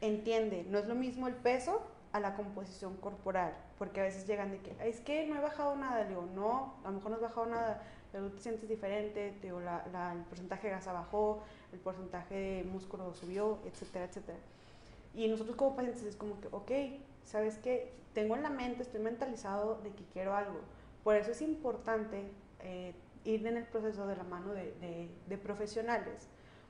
Entiende, 0.00 0.66
no 0.68 0.78
es 0.78 0.86
lo 0.86 0.94
mismo 0.94 1.28
el 1.28 1.34
peso 1.34 1.82
a 2.18 2.20
la 2.20 2.36
composición 2.36 2.96
corporal, 2.96 3.54
porque 3.78 4.00
a 4.00 4.04
veces 4.04 4.26
llegan 4.26 4.50
de 4.50 4.58
que, 4.58 4.76
es 4.88 5.00
que 5.00 5.26
no 5.26 5.36
he 5.36 5.40
bajado 5.40 5.74
nada, 5.76 6.02
le 6.02 6.10
digo, 6.10 6.28
no, 6.34 6.74
a 6.84 6.88
lo 6.88 6.96
mejor 6.96 7.10
no 7.10 7.16
has 7.16 7.22
bajado 7.22 7.46
nada, 7.46 7.82
pero 8.12 8.28
tú 8.28 8.36
te 8.36 8.42
sientes 8.42 8.68
diferente, 8.68 9.36
te 9.40 9.46
digo, 9.46 9.60
la, 9.60 9.86
la, 9.92 10.12
el 10.12 10.22
porcentaje 10.22 10.68
de 10.68 10.74
grasa 10.74 10.92
bajó, 10.92 11.42
el 11.72 11.78
porcentaje 11.78 12.34
de 12.34 12.64
músculo 12.64 13.14
subió, 13.14 13.58
etcétera, 13.64 14.04
etcétera. 14.04 14.38
Y 15.14 15.28
nosotros 15.28 15.56
como 15.56 15.74
pacientes 15.74 16.02
es 16.02 16.16
como 16.16 16.40
que, 16.40 16.48
ok, 16.52 17.00
¿sabes 17.24 17.58
qué? 17.58 17.92
Tengo 18.14 18.36
en 18.36 18.42
la 18.42 18.50
mente, 18.50 18.82
estoy 18.82 19.00
mentalizado 19.00 19.80
de 19.82 19.90
que 19.90 20.04
quiero 20.12 20.34
algo. 20.34 20.60
Por 21.04 21.16
eso 21.16 21.30
es 21.30 21.42
importante 21.42 22.30
eh, 22.60 22.94
ir 23.24 23.46
en 23.46 23.56
el 23.56 23.64
proceso 23.64 24.06
de 24.06 24.16
la 24.16 24.24
mano 24.24 24.52
de, 24.52 24.72
de, 24.80 25.10
de, 25.26 25.38
profesionales, 25.38 26.28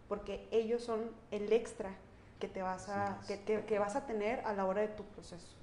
porque 0.08 0.48
ellos 0.50 0.82
son 0.82 1.10
el 1.30 1.52
extra 1.52 1.94
que 2.38 2.48
te 2.48 2.62
vas 2.62 2.88
a, 2.88 3.18
que, 3.26 3.40
que, 3.40 3.64
que, 3.64 3.78
vas 3.78 3.96
a 3.96 4.06
tener 4.06 4.40
a 4.40 4.52
la 4.52 4.64
hora 4.64 4.82
de 4.82 4.88
tu 4.88 5.04
proceso. 5.04 5.56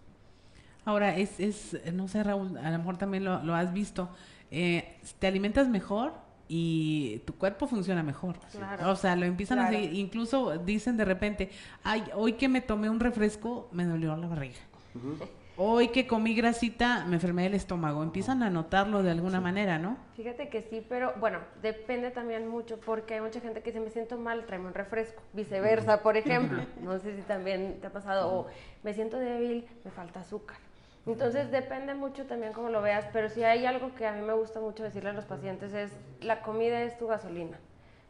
Ahora, 0.84 1.18
es, 1.18 1.40
es 1.40 1.78
no 1.94 2.08
sé, 2.08 2.24
Raúl, 2.24 2.58
a 2.58 2.70
lo 2.70 2.78
mejor 2.78 2.98
también 2.98 3.24
lo, 3.24 3.42
lo 3.44 3.56
has 3.56 3.74
visto, 3.74 4.10
eh, 4.52 4.98
te 5.20 5.28
alimentas 5.28 5.68
mejor 5.68 6.14
y 6.48 7.24
tu 7.26 7.36
cuerpo 7.36 7.68
funciona 7.68 8.04
mejor. 8.04 8.38
Claro. 8.52 8.92
O 8.92 8.96
sea, 8.96 9.16
lo 9.16 9.26
empiezan 9.26 9.58
claro. 9.58 9.76
a 9.76 9.80
seguir, 9.80 10.00
incluso 10.00 10.58
dicen 10.60 10.98
de 10.98 11.06
repente, 11.06 11.50
ay, 11.84 12.04
hoy 12.14 12.34
que 12.34 12.48
me 12.48 12.62
tomé 12.62 12.90
un 12.90 13.00
refresco, 13.00 13.68
me 13.72 13.86
dolió 13.86 14.16
la 14.16 14.28
barriga. 14.28 14.60
Uh 14.94 15.00
-huh. 15.00 15.28
Hoy 15.58 15.88
que 15.88 16.06
comí 16.06 16.36
grasita, 16.36 17.06
me 17.06 17.16
enfermé 17.16 17.44
del 17.44 17.54
estómago. 17.54 18.04
Empiezan 18.04 18.44
a 18.44 18.50
notarlo 18.50 19.04
de 19.04 19.12
alguna 19.12 19.38
sí. 19.38 19.44
manera, 19.44 19.80
¿no? 19.80 19.98
Fíjate 20.18 20.50
que 20.50 20.62
sí, 20.62 20.86
pero 20.88 21.14
bueno, 21.22 21.40
depende 21.62 22.12
también 22.12 22.48
mucho 22.50 22.78
porque 22.78 23.14
hay 23.14 23.22
mucha 23.22 23.40
gente 23.40 23.62
que 23.62 23.72
dice, 23.72 23.80
me 23.80 23.90
siento 23.90 24.18
mal, 24.18 24.46
tráeme 24.46 24.68
un 24.68 24.74
refresco. 24.74 25.24
Viceversa, 25.32 26.02
por 26.02 26.18
ejemplo. 26.18 26.62
no 26.82 27.00
sé 27.00 27.16
si 27.16 27.22
también 27.22 27.80
te 27.80 27.88
ha 27.88 27.90
pasado. 27.90 28.34
O 28.34 28.48
me 28.84 28.94
siento 28.94 29.18
débil, 29.18 29.66
me 29.86 29.92
falta 29.92 30.20
azúcar. 30.20 30.58
Entonces 31.06 31.52
depende 31.52 31.94
mucho 31.94 32.26
también 32.26 32.52
cómo 32.52 32.70
lo 32.70 32.82
veas, 32.82 33.06
pero 33.14 33.30
si 33.30 33.44
hay 33.44 33.66
algo 33.66 33.94
que 33.96 34.08
a 34.08 34.12
mí 34.12 34.22
me 34.24 34.34
gusta 34.34 34.60
mucho 34.60 34.84
decirle 34.84 35.12
a 35.12 35.14
los 35.14 35.26
pacientes 35.26 35.72
es, 35.74 35.92
la 36.20 36.42
comida 36.42 36.82
es 36.82 36.98
tu 36.98 37.08
gasolina. 37.08 37.60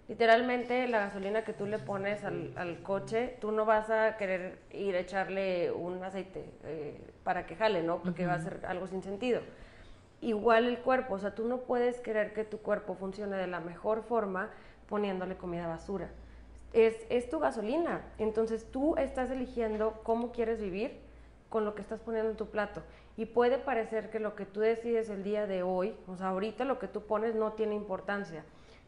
Literalmente 0.07 0.87
la 0.87 0.99
gasolina 0.99 1.43
que 1.43 1.51
tú 1.51 1.65
le 1.65 1.77
pones 1.77 2.23
al, 2.23 2.53
al 2.55 2.81
coche, 2.83 3.35
tú 3.41 3.51
no 3.51 3.65
vas 3.65 3.89
a 3.89 4.17
querer 4.17 4.59
ir 4.71 4.95
a 4.95 4.99
echarle 4.99 5.71
un 5.71 6.01
aceite 6.03 6.45
eh, 6.63 7.01
para 7.25 7.45
que 7.45 7.57
jale, 7.57 7.83
¿no? 7.83 8.01
Porque 8.01 8.23
uh 8.23 8.27
-huh. 8.27 8.29
va 8.29 8.35
a 8.35 8.39
ser 8.39 8.65
algo 8.65 8.87
sin 8.87 9.03
sentido. 9.03 9.41
Igual 10.21 10.67
el 10.67 10.77
cuerpo, 10.79 11.15
o 11.15 11.19
sea, 11.19 11.35
tú 11.35 11.45
no 11.45 11.57
puedes 11.57 11.99
querer 11.99 12.33
que 12.33 12.45
tu 12.45 12.59
cuerpo 12.59 12.95
funcione 12.95 13.35
de 13.35 13.47
la 13.47 13.59
mejor 13.59 14.03
forma 14.03 14.51
poniéndole 14.87 15.35
comida 15.35 15.67
basura. 15.67 16.09
Es, 16.71 16.95
es 17.09 17.29
tu 17.29 17.39
gasolina, 17.39 18.01
entonces 18.17 18.71
tú 18.71 18.95
estás 18.95 19.29
eligiendo 19.31 19.99
cómo 20.03 20.31
quieres 20.31 20.61
vivir 20.61 20.99
con 21.49 21.65
lo 21.65 21.73
que 21.73 21.81
estás 21.81 21.99
poniendo 21.99 22.31
en 22.31 22.37
tu 22.37 22.47
plato. 22.47 22.81
Y 23.17 23.25
puede 23.25 23.57
parecer 23.57 24.09
que 24.09 24.19
lo 24.19 24.35
que 24.35 24.45
tú 24.45 24.59
decides 24.59 25.09
el 25.09 25.23
día 25.23 25.47
de 25.47 25.63
hoy, 25.63 25.95
o 26.07 26.15
sea, 26.15 26.27
ahorita 26.27 26.63
lo 26.63 26.79
que 26.79 26.87
tú 26.87 27.01
pones 27.01 27.33
no 27.33 27.53
tiene 27.53 27.75
importancia, 27.75 28.43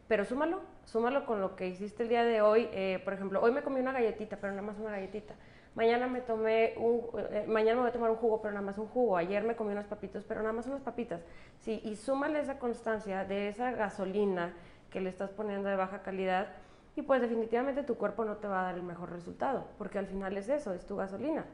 pero 0.08 0.26
súmalo, 0.26 0.62
súmalo 0.86 1.26
con 1.26 1.42
lo 1.42 1.56
que 1.56 1.68
hiciste 1.68 2.04
el 2.04 2.10
día 2.10 2.24
de 2.24 2.42
hoy. 2.42 2.70
Eh, 2.72 3.02
por 3.04 3.14
ejemplo, 3.14 3.42
hoy 3.42 3.52
me 3.52 3.62
comí 3.62 3.80
una 3.80 3.92
galletita, 3.92 4.38
pero 4.38 4.54
nada 4.54 4.66
más 4.66 4.78
una 4.78 4.92
galletita. 4.92 5.34
Mañana 5.78 6.08
me 6.08 6.22
tomé 6.22 6.74
un, 6.78 7.08
eh, 7.30 7.46
mañana 7.48 7.76
me 7.76 7.82
voy 7.82 7.90
a 7.90 7.94
tomar 7.94 8.10
un 8.10 8.18
jugo, 8.18 8.42
pero 8.42 8.52
nada 8.52 8.66
más 8.66 8.80
un 8.80 8.88
jugo. 8.88 9.16
Ayer 9.16 9.44
me 9.44 9.56
comí 9.56 9.74
unas 9.74 9.86
papitas, 9.86 10.24
pero 10.24 10.42
nada 10.42 10.52
más 10.52 10.66
unas 10.66 10.82
papitas. 10.82 11.22
Sí, 11.60 11.82
y 11.84 11.96
súmale 11.96 12.40
esa 12.40 12.58
constancia 12.58 13.26
de 13.26 13.48
esa 13.50 13.70
gasolina 13.70 14.56
que 14.90 15.02
le 15.02 15.10
estás 15.10 15.30
poniendo 15.30 15.70
de 15.70 15.76
baja 15.76 16.02
calidad 16.02 16.48
y 16.96 17.04
pues 17.04 17.22
definitivamente 17.22 17.84
tu 17.84 17.94
cuerpo 17.94 18.26
no 18.26 18.38
te 18.38 18.48
va 18.48 18.62
a 18.62 18.64
dar 18.64 18.76
el 18.76 18.82
mejor 18.82 19.12
resultado, 19.12 19.68
porque 19.78 20.00
al 20.00 20.08
final 20.08 20.36
es 20.36 20.50
eso, 20.50 20.74
es 20.74 20.84
tu 20.84 20.96
gasolina, 20.96 21.46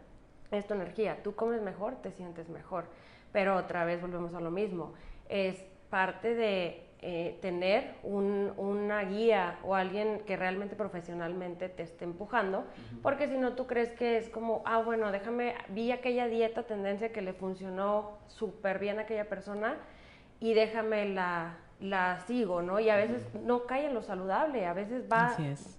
es 0.51 0.65
tu 0.65 0.73
energía. 0.73 1.21
Tú 1.21 1.35
comes 1.35 1.61
mejor, 1.61 1.95
te 1.95 2.13
sientes 2.13 2.47
mejor. 2.47 2.85
Pero 3.33 3.57
otra 3.57 3.83
vez 3.83 3.99
volvemos 4.01 4.33
a 4.35 4.39
lo 4.39 4.51
mismo. 4.51 4.93
Es 5.27 5.65
parte 5.89 6.33
de 6.33 6.82
eh, 7.05 7.37
tener 7.41 7.95
un, 8.01 8.53
una 8.55 9.03
guía 9.03 9.59
o 9.63 9.75
alguien 9.75 10.21
que 10.25 10.37
realmente 10.37 10.73
profesionalmente 10.73 11.67
te 11.67 11.83
esté 11.83 12.05
empujando, 12.05 12.59
uh 12.59 12.61
-huh. 12.61 13.01
porque 13.01 13.27
si 13.27 13.37
no 13.37 13.55
tú 13.55 13.67
crees 13.67 13.91
que 13.91 14.15
es 14.15 14.29
como, 14.29 14.61
ah, 14.65 14.81
bueno, 14.81 15.11
déjame, 15.11 15.53
vi 15.67 15.91
aquella 15.91 16.27
dieta, 16.27 16.63
tendencia 16.63 17.11
que 17.11 17.21
le 17.21 17.33
funcionó 17.33 18.19
súper 18.27 18.79
bien 18.79 18.99
a 18.99 19.01
aquella 19.01 19.27
persona 19.27 19.75
y 20.39 20.53
déjame 20.53 21.09
la, 21.09 21.57
la 21.81 22.21
sigo, 22.25 22.61
¿no? 22.61 22.79
Y 22.79 22.89
a 22.89 22.95
veces 22.95 23.27
uh 23.33 23.37
-huh. 23.37 23.41
no 23.41 23.65
cae 23.65 23.87
en 23.87 23.93
lo 23.93 24.01
saludable, 24.01 24.65
a 24.65 24.73
veces 24.73 25.03
va 25.11 25.35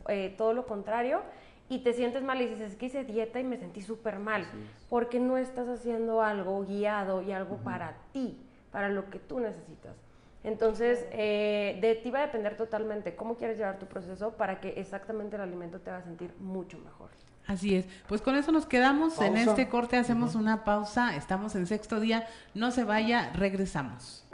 eh, 0.08 0.34
todo 0.36 0.52
lo 0.52 0.66
contrario 0.66 1.22
y 1.70 1.78
te 1.78 1.94
sientes 1.94 2.22
mal 2.22 2.42
y 2.42 2.48
dices, 2.48 2.72
es 2.72 2.76
que 2.76 2.86
hice 2.86 3.02
dieta 3.04 3.40
y 3.40 3.44
me 3.44 3.56
sentí 3.56 3.80
súper 3.80 4.18
mal, 4.18 4.46
porque 4.90 5.20
no 5.20 5.38
estás 5.38 5.68
haciendo 5.68 6.20
algo 6.20 6.62
guiado 6.66 7.22
y 7.22 7.32
algo 7.32 7.54
uh 7.54 7.58
-huh. 7.60 7.64
para 7.64 7.96
ti, 8.12 8.36
para 8.70 8.90
lo 8.90 9.08
que 9.08 9.18
tú 9.18 9.40
necesitas. 9.40 10.03
Entonces, 10.44 11.06
eh, 11.10 11.78
de 11.80 11.94
ti 11.94 12.10
va 12.10 12.20
a 12.20 12.26
depender 12.26 12.56
totalmente 12.56 13.16
cómo 13.16 13.36
quieres 13.36 13.56
llevar 13.56 13.78
tu 13.78 13.86
proceso 13.86 14.32
para 14.32 14.60
que 14.60 14.74
exactamente 14.76 15.36
el 15.36 15.42
alimento 15.42 15.80
te 15.80 15.90
haga 15.90 16.02
sentir 16.02 16.34
mucho 16.38 16.78
mejor. 16.78 17.08
Así 17.46 17.76
es. 17.76 17.86
Pues 18.08 18.20
con 18.20 18.36
eso 18.36 18.52
nos 18.52 18.66
quedamos. 18.66 19.20
En 19.20 19.36
este 19.36 19.68
corte 19.68 19.96
hacemos 19.96 20.34
una 20.34 20.64
pausa. 20.64 21.16
Estamos 21.16 21.54
en 21.54 21.66
sexto 21.66 21.98
día. 21.98 22.26
No 22.54 22.70
se 22.70 22.84
vaya, 22.84 23.32
regresamos. 23.34 24.24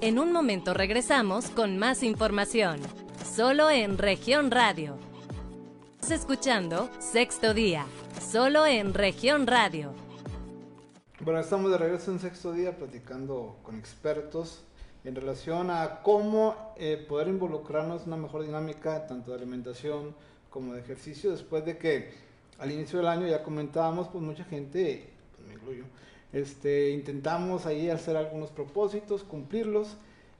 En 0.00 0.18
un 0.18 0.32
momento 0.32 0.74
regresamos 0.74 1.48
con 1.50 1.78
más 1.78 2.02
información, 2.02 2.80
solo 3.24 3.70
en 3.70 3.98
región 3.98 4.50
radio. 4.50 4.98
Estás 5.94 6.20
escuchando 6.20 6.90
Sexto 6.98 7.54
Día, 7.54 7.86
solo 8.20 8.66
en 8.66 8.94
región 8.94 9.46
radio. 9.46 9.94
Bueno, 11.20 11.40
estamos 11.40 11.70
de 11.70 11.78
regreso 11.78 12.12
en 12.12 12.20
sexto 12.20 12.52
día 12.52 12.76
platicando 12.76 13.56
con 13.62 13.78
expertos 13.78 14.65
en 15.06 15.14
relación 15.14 15.70
a 15.70 16.02
cómo 16.02 16.74
eh, 16.76 17.04
poder 17.08 17.28
involucrarnos 17.28 18.02
en 18.02 18.08
una 18.08 18.16
mejor 18.16 18.42
dinámica 18.42 19.06
tanto 19.06 19.30
de 19.30 19.36
alimentación 19.36 20.14
como 20.50 20.74
de 20.74 20.80
ejercicio 20.80 21.30
después 21.30 21.64
de 21.64 21.78
que 21.78 22.10
al 22.58 22.72
inicio 22.72 22.98
del 22.98 23.06
año 23.06 23.26
ya 23.26 23.44
comentábamos 23.44 24.08
pues 24.08 24.24
mucha 24.24 24.42
gente, 24.44 25.08
pues 25.36 25.46
me 25.46 25.54
incluyo, 25.54 25.84
este, 26.32 26.90
intentamos 26.90 27.66
ahí 27.66 27.88
hacer 27.88 28.16
algunos 28.16 28.50
propósitos, 28.50 29.22
cumplirlos 29.22 29.96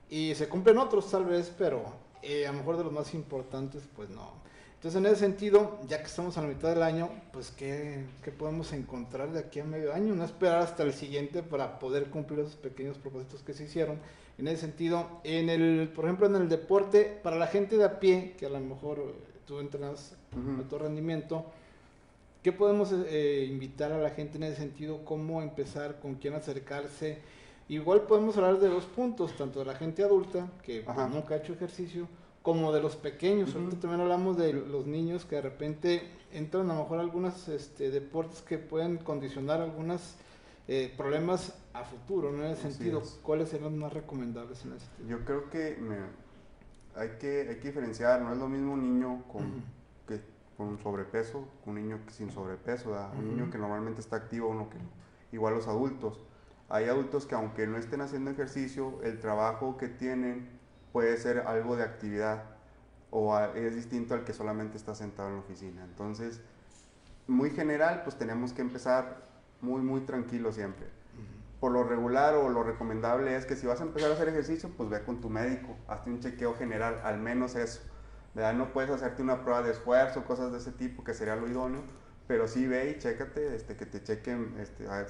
y 0.09 0.35
se 0.35 0.49
cumplen 0.49 0.79
otros 0.79 1.09
tal 1.09 1.23
vez, 1.23 1.53
pero 1.57 1.83
eh, 2.21 2.45
a 2.45 2.51
lo 2.51 2.57
mejor 2.57 2.77
de 2.77 2.83
los 2.83 2.91
más 2.91 3.13
importantes 3.13 3.83
pues 3.95 4.09
no. 4.09 4.45
Entonces, 4.75 4.99
en 4.99 5.07
ese 5.07 5.15
sentido, 5.15 5.79
ya 5.87 5.97
que 5.99 6.05
estamos 6.05 6.37
a 6.37 6.41
la 6.41 6.47
mitad 6.49 6.69
del 6.69 6.83
año, 6.83 7.09
pues, 7.33 7.49
¿qué, 7.49 8.05
qué 8.23 8.31
podemos 8.31 8.71
encontrar 8.73 9.31
de 9.31 9.39
aquí 9.39 9.59
a 9.59 9.63
medio 9.63 9.91
año? 9.91 10.13
No 10.13 10.23
esperar 10.23 10.61
hasta 10.61 10.83
el 10.83 10.93
siguiente 10.93 11.41
para 11.41 11.79
poder 11.79 12.11
cumplir 12.11 12.41
esos 12.41 12.57
pequeños 12.57 12.95
propósitos 12.99 13.41
que 13.41 13.53
se 13.53 13.63
hicieron. 13.63 13.97
En 14.37 14.47
ese 14.47 14.61
sentido, 14.61 15.19
en 15.23 15.49
el, 15.49 15.89
por 15.95 16.05
ejemplo, 16.05 16.27
en 16.27 16.35
el 16.35 16.49
deporte, 16.49 17.19
para 17.23 17.37
la 17.37 17.47
gente 17.47 17.75
de 17.77 17.85
a 17.85 17.99
pie, 17.99 18.35
que 18.37 18.45
a 18.45 18.49
lo 18.49 18.59
mejor 18.59 18.99
eh, 18.99 19.13
tú 19.45 19.59
entrenas 19.59 20.15
Ujú. 20.35 20.61
alto 20.61 20.77
rendimiento, 20.77 21.45
¿qué 22.43 22.51
podemos 22.51 22.93
eh, 22.93 23.47
invitar 23.49 23.91
a 23.91 23.97
la 23.97 24.11
gente 24.11 24.37
en 24.37 24.43
ese 24.43 24.57
sentido? 24.57 25.03
¿Cómo 25.05 25.41
empezar? 25.41 25.99
¿Con 25.99 26.15
quién 26.15 26.35
acercarse? 26.35 27.17
Igual 27.67 28.01
podemos 28.03 28.37
hablar 28.37 28.59
de 28.59 28.69
dos 28.69 28.85
puntos, 28.85 29.35
tanto 29.35 29.59
de 29.59 29.65
la 29.65 29.75
gente 29.75 30.03
adulta, 30.03 30.47
que 30.63 30.81
pues, 30.81 31.09
nunca 31.09 31.33
ha 31.33 31.37
hecho 31.37 31.53
ejercicio, 31.53 32.07
como 32.43 32.71
de 32.71 32.81
los 32.81 32.95
pequeños. 32.95 33.49
Ujú. 33.49 33.59
Ahorita 33.59 33.81
también 33.81 34.01
hablamos 34.01 34.37
de 34.37 34.53
los 34.53 34.85
niños 34.85 35.25
que 35.25 35.37
de 35.37 35.41
repente 35.41 36.03
entran 36.31 36.69
a 36.69 36.75
lo 36.75 36.81
mejor 36.83 36.99
a 36.99 37.01
algunos 37.01 37.49
este, 37.49 37.89
deportes 37.89 38.41
que 38.41 38.59
pueden 38.59 38.97
condicionar 38.97 39.61
algunos 40.67 40.91
problemas 40.97 41.53
a 41.73 41.83
futuro, 41.83 42.31
¿no? 42.31 42.43
En 42.43 42.51
ese 42.51 42.67
Así 42.67 42.77
sentido, 42.77 43.01
es. 43.01 43.19
¿cuáles 43.23 43.49
serían 43.49 43.77
más 43.77 43.93
recomendables 43.93 44.63
en 44.65 44.73
ese 44.73 44.85
sentido? 44.87 45.09
Yo 45.19 45.25
creo 45.25 45.49
que 45.49 45.77
me- 45.79 46.27
hay, 46.99 47.09
que 47.19 47.47
hay 47.49 47.55
que 47.59 47.67
diferenciar, 47.67 48.21
no 48.21 48.31
es 48.33 48.37
lo 48.39 48.47
mismo 48.49 48.73
un 48.73 48.81
niño 48.81 49.23
con, 49.31 49.43
Ujú. 49.43 49.61
que, 50.07 50.21
con 50.57 50.79
sobrepeso 50.79 51.47
que 51.63 51.69
un 51.69 51.75
niño 51.75 51.99
que 52.05 52.11
sin 52.13 52.31
sobrepeso, 52.31 52.91
¿verdad? 52.91 53.11
un 53.17 53.27
niño 53.35 53.49
que 53.51 53.57
normalmente 53.57 54.01
está 54.01 54.15
activo, 54.15 54.49
uno 54.49 54.69
que 54.69 54.77
no. 54.77 54.89
Igual 55.31 55.53
los 55.55 55.67
adultos. 55.67 56.19
Hay 56.69 56.85
adultos 56.85 57.25
que 57.25 57.35
aunque 57.35 57.67
no 57.67 57.77
estén 57.77 58.01
haciendo 58.01 58.31
ejercicio, 58.31 58.99
el 59.03 59.19
trabajo 59.19 59.77
que 59.77 59.87
tienen 59.87 60.49
puede 60.91 61.15
ser 61.17 61.39
algo 61.41 61.75
de 61.75 61.83
actividad 61.83 62.43
o 63.11 63.35
a- 63.35 63.55
es 63.57 63.75
distinto 63.75 64.15
al 64.15 64.23
que 64.25 64.33
solamente 64.33 64.75
está 64.75 64.95
sentado 64.95 65.29
en 65.29 65.35
la 65.35 65.41
oficina. 65.41 65.83
Entonces, 65.85 66.41
muy 67.27 67.51
general, 67.51 68.01
pues 68.03 68.17
tenemos 68.17 68.51
que 68.53 68.61
empezar 68.61 69.26
muy, 69.61 69.81
muy 69.81 70.01
tranquilo 70.01 70.51
siempre 70.51 70.87
por 71.59 71.71
lo 71.71 71.83
regular 71.83 72.35
o 72.35 72.49
lo 72.49 72.61
recomendable 72.63 73.35
es 73.35 73.47
que 73.47 73.55
si 73.55 73.65
vas 73.65 73.81
a 73.81 73.83
empezar 73.83 74.11
a 74.11 74.13
hacer 74.13 74.29
ejercicio, 74.29 74.69
pues 74.77 74.89
ve 74.89 75.01
con 75.03 75.21
tu 75.21 75.29
médico, 75.29 75.75
hazte 75.87 76.11
un 76.11 76.19
chequeo 76.19 76.53
general, 76.55 77.01
al 77.03 77.17
menos 77.17 77.55
eso. 77.55 77.81
¿verdad? 78.35 78.53
No 78.53 78.71
puedes 78.73 78.91
hacerte 78.91 79.23
una 79.23 79.41
prueba 79.41 79.63
de 79.63 79.71
esfuerzo, 79.71 80.23
cosas 80.23 80.51
de 80.51 80.59
ese 80.59 80.71
tipo, 80.71 81.03
que 81.03 81.15
sería 81.15 81.35
lo 81.35 81.47
idóneo, 81.49 81.81
pero 82.27 82.47
sí 82.47 82.67
ve 82.67 82.91
y 82.91 82.99
chécate, 82.99 83.55
este, 83.55 83.75
que 83.75 83.87
te 83.87 84.03
chequen, 84.03 84.55
este, 84.59 84.87
a 84.87 85.07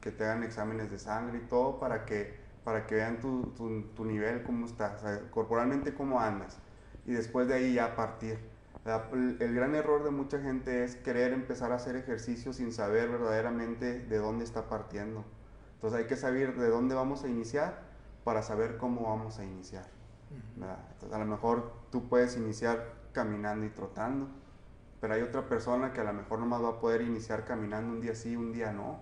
que 0.00 0.10
te 0.10 0.24
hagan 0.24 0.42
exámenes 0.44 0.90
de 0.90 0.98
sangre 0.98 1.38
y 1.38 1.46
todo 1.48 1.78
para 1.78 2.06
que, 2.06 2.40
para 2.64 2.86
que 2.86 2.94
vean 2.94 3.20
tu, 3.20 3.52
tu- 3.54 3.82
tu 3.94 4.04
nivel, 4.06 4.42
cómo 4.44 4.64
estás, 4.64 5.02
o 5.02 5.06
sea, 5.06 5.20
corporalmente 5.30 5.92
cómo 5.92 6.20
andas. 6.20 6.56
Y 7.04 7.12
después 7.12 7.48
de 7.48 7.54
ahí 7.54 7.74
ya 7.74 7.94
partir. 7.96 8.38
El, 8.84 9.54
gran 9.54 9.76
error 9.76 10.02
de 10.02 10.10
mucha 10.10 10.40
gente 10.40 10.82
es 10.82 10.96
querer 10.96 11.32
empezar 11.32 11.70
a 11.70 11.76
hacer 11.76 11.94
ejercicio 11.94 12.52
sin 12.52 12.72
saber 12.72 13.08
verdaderamente 13.10 14.00
de 14.00 14.18
dónde 14.18 14.44
está 14.44 14.68
partiendo. 14.68 15.24
Entonces 15.74 16.00
hay 16.00 16.06
que 16.06 16.16
saber 16.16 16.56
de 16.56 16.68
dónde 16.68 16.96
vamos 16.96 17.22
a 17.22 17.28
iniciar 17.28 17.82
para 18.24 18.42
saber 18.42 18.78
cómo 18.78 19.02
vamos 19.02 19.38
a 19.38 19.44
iniciar. 19.44 19.86
Entonces, 20.56 21.12
a 21.12 21.18
lo 21.18 21.26
mejor 21.26 21.72
tú 21.90 22.08
puedes 22.08 22.36
iniciar 22.36 22.94
caminando 23.12 23.66
y 23.66 23.68
trotando, 23.68 24.28
pero 25.00 25.14
hay 25.14 25.22
otra 25.22 25.48
persona 25.48 25.92
que 25.92 26.00
a 26.00 26.04
lo 26.04 26.12
mejor 26.14 26.40
nomás 26.40 26.62
va 26.62 26.70
a 26.70 26.80
poder 26.80 27.02
iniciar 27.02 27.44
caminando 27.44 27.92
un 27.92 28.00
día 28.00 28.14
sí, 28.16 28.34
un 28.34 28.52
día 28.52 28.72
no. 28.72 29.00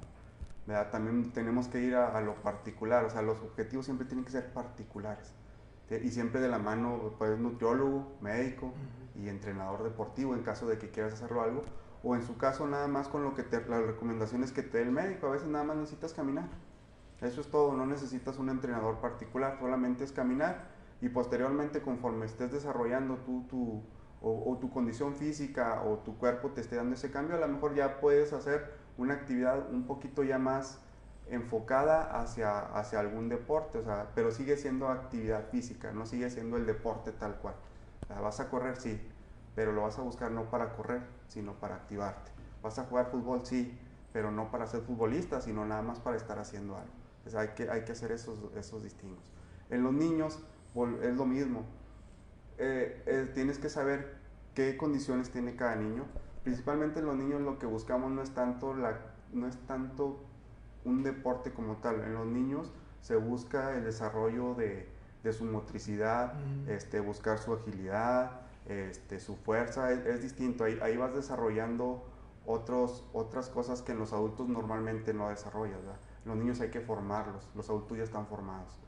¿verdad? 0.66 0.90
También 0.90 1.32
tenemos 1.32 1.68
que 1.68 1.80
ir 1.80 1.94
a, 1.94 2.16
a 2.16 2.20
lo 2.20 2.34
particular, 2.42 3.04
o 3.04 3.10
sea, 3.10 3.22
los 3.22 3.40
objetivos 3.40 3.86
siempre 3.86 4.06
tienen 4.06 4.26
que 4.26 4.32
ser 4.32 4.52
particulares. 4.52 5.32
Y 5.90 6.10
siempre 6.10 6.40
de 6.40 6.48
la 6.48 6.58
mano, 6.58 7.14
pues, 7.18 7.38
nutriólogo, 7.38 8.12
médico 8.20 8.74
y 9.22 9.28
entrenador 9.28 9.82
deportivo 9.82 10.34
en 10.34 10.42
caso 10.42 10.66
de 10.66 10.78
que 10.78 10.90
quieras 10.90 11.14
hacerlo 11.14 11.42
algo, 11.42 11.62
o 12.02 12.14
en 12.14 12.22
su 12.22 12.36
caso 12.36 12.66
nada 12.66 12.88
más 12.88 13.08
con 13.08 13.22
lo 13.22 13.34
que 13.34 13.42
te, 13.42 13.60
las 13.68 13.82
recomendaciones 13.82 14.52
que 14.52 14.62
te 14.62 14.78
dé 14.78 14.84
el 14.84 14.90
médico, 14.90 15.26
a 15.26 15.30
veces 15.30 15.48
nada 15.48 15.64
más 15.64 15.76
necesitas 15.76 16.14
caminar. 16.14 16.48
Eso 17.20 17.40
es 17.40 17.48
todo, 17.48 17.74
no 17.74 17.84
necesitas 17.84 18.38
un 18.38 18.48
entrenador 18.48 19.00
particular, 19.00 19.58
solamente 19.58 20.04
es 20.04 20.12
caminar 20.12 20.68
y 21.02 21.10
posteriormente 21.10 21.82
conforme 21.82 22.26
estés 22.26 22.50
desarrollando 22.52 23.16
tú, 23.18 23.44
tu, 23.48 23.82
o, 24.22 24.50
o 24.50 24.58
tu 24.58 24.70
condición 24.70 25.14
física 25.14 25.82
o 25.82 25.98
tu 25.98 26.16
cuerpo 26.16 26.50
te 26.50 26.62
esté 26.62 26.76
dando 26.76 26.94
ese 26.94 27.10
cambio, 27.10 27.36
a 27.36 27.40
lo 27.40 27.48
mejor 27.48 27.74
ya 27.74 28.00
puedes 28.00 28.32
hacer 28.32 28.72
una 28.96 29.14
actividad 29.14 29.70
un 29.70 29.86
poquito 29.86 30.22
ya 30.22 30.38
más 30.38 30.80
enfocada 31.30 32.20
hacia, 32.20 32.58
hacia 32.58 33.00
algún 33.00 33.28
deporte, 33.28 33.78
o 33.78 33.84
sea, 33.84 34.10
pero 34.14 34.30
sigue 34.30 34.56
siendo 34.56 34.88
actividad 34.88 35.48
física, 35.50 35.92
no 35.92 36.04
sigue 36.04 36.28
siendo 36.28 36.56
el 36.56 36.66
deporte 36.66 37.12
tal 37.12 37.36
cual. 37.36 37.54
Vas 38.20 38.40
a 38.40 38.48
correr, 38.48 38.76
sí, 38.76 39.00
pero 39.54 39.72
lo 39.72 39.82
vas 39.82 39.98
a 39.98 40.02
buscar 40.02 40.30
no 40.30 40.50
para 40.50 40.72
correr, 40.74 41.02
sino 41.28 41.54
para 41.54 41.76
activarte. 41.76 42.30
Vas 42.62 42.78
a 42.78 42.84
jugar 42.84 43.10
fútbol, 43.10 43.44
sí, 43.44 43.78
pero 44.12 44.30
no 44.30 44.50
para 44.50 44.66
ser 44.66 44.82
futbolista, 44.82 45.40
sino 45.40 45.64
nada 45.64 45.82
más 45.82 45.98
para 45.98 46.16
estar 46.16 46.38
haciendo 46.38 46.76
algo. 46.76 46.92
Entonces 47.18 47.34
hay 47.34 47.48
que, 47.54 47.70
hay 47.70 47.84
que 47.84 47.92
hacer 47.92 48.12
esos, 48.12 48.38
esos 48.56 48.82
distingos. 48.82 49.32
En 49.68 49.82
los 49.82 49.92
niños 49.92 50.40
es 51.02 51.16
lo 51.16 51.26
mismo. 51.26 51.64
Eh, 52.58 53.02
eh, 53.06 53.30
tienes 53.34 53.58
que 53.58 53.68
saber 53.68 54.18
qué 54.54 54.76
condiciones 54.76 55.30
tiene 55.30 55.56
cada 55.56 55.76
niño. 55.76 56.04
Principalmente 56.42 57.00
en 57.00 57.06
los 57.06 57.16
niños 57.16 57.40
lo 57.40 57.58
que 57.58 57.66
buscamos 57.66 58.10
no 58.10 58.22
es 58.22 58.30
tanto, 58.30 58.74
la, 58.74 58.98
no 59.32 59.46
es 59.46 59.56
tanto 59.66 60.20
un 60.84 61.02
deporte 61.02 61.52
como 61.52 61.76
tal. 61.76 62.00
En 62.00 62.14
los 62.14 62.26
niños 62.26 62.72
se 63.00 63.16
busca 63.16 63.76
el 63.76 63.84
desarrollo 63.84 64.54
de, 64.54 64.88
de 65.22 65.32
su 65.32 65.44
motricidad, 65.44 66.34
este, 66.68 67.00
buscar 67.00 67.38
su 67.38 67.52
agilidad, 67.52 68.40
este, 68.70 69.18
su 69.18 69.36
fuerza, 69.36 69.90
es, 69.92 70.06
es 70.06 70.22
distinto. 70.22 70.64
Ahí, 70.64 70.78
ahí 70.80 70.96
vas 70.96 71.14
desarrollando 71.14 72.04
otros, 72.46 73.04
otras 73.12 73.48
cosas 73.48 73.82
que 73.82 73.92
en 73.92 73.98
los 73.98 74.12
adultos 74.12 74.48
normalmente 74.48 75.12
no 75.12 75.28
desarrollas. 75.28 75.80
Los 76.24 76.36
niños 76.36 76.60
hay 76.60 76.70
que 76.70 76.80
formarlos, 76.80 77.48
los 77.54 77.68
adultos 77.68 77.98
ya 77.98 78.04
están 78.04 78.26
formados. 78.26 78.78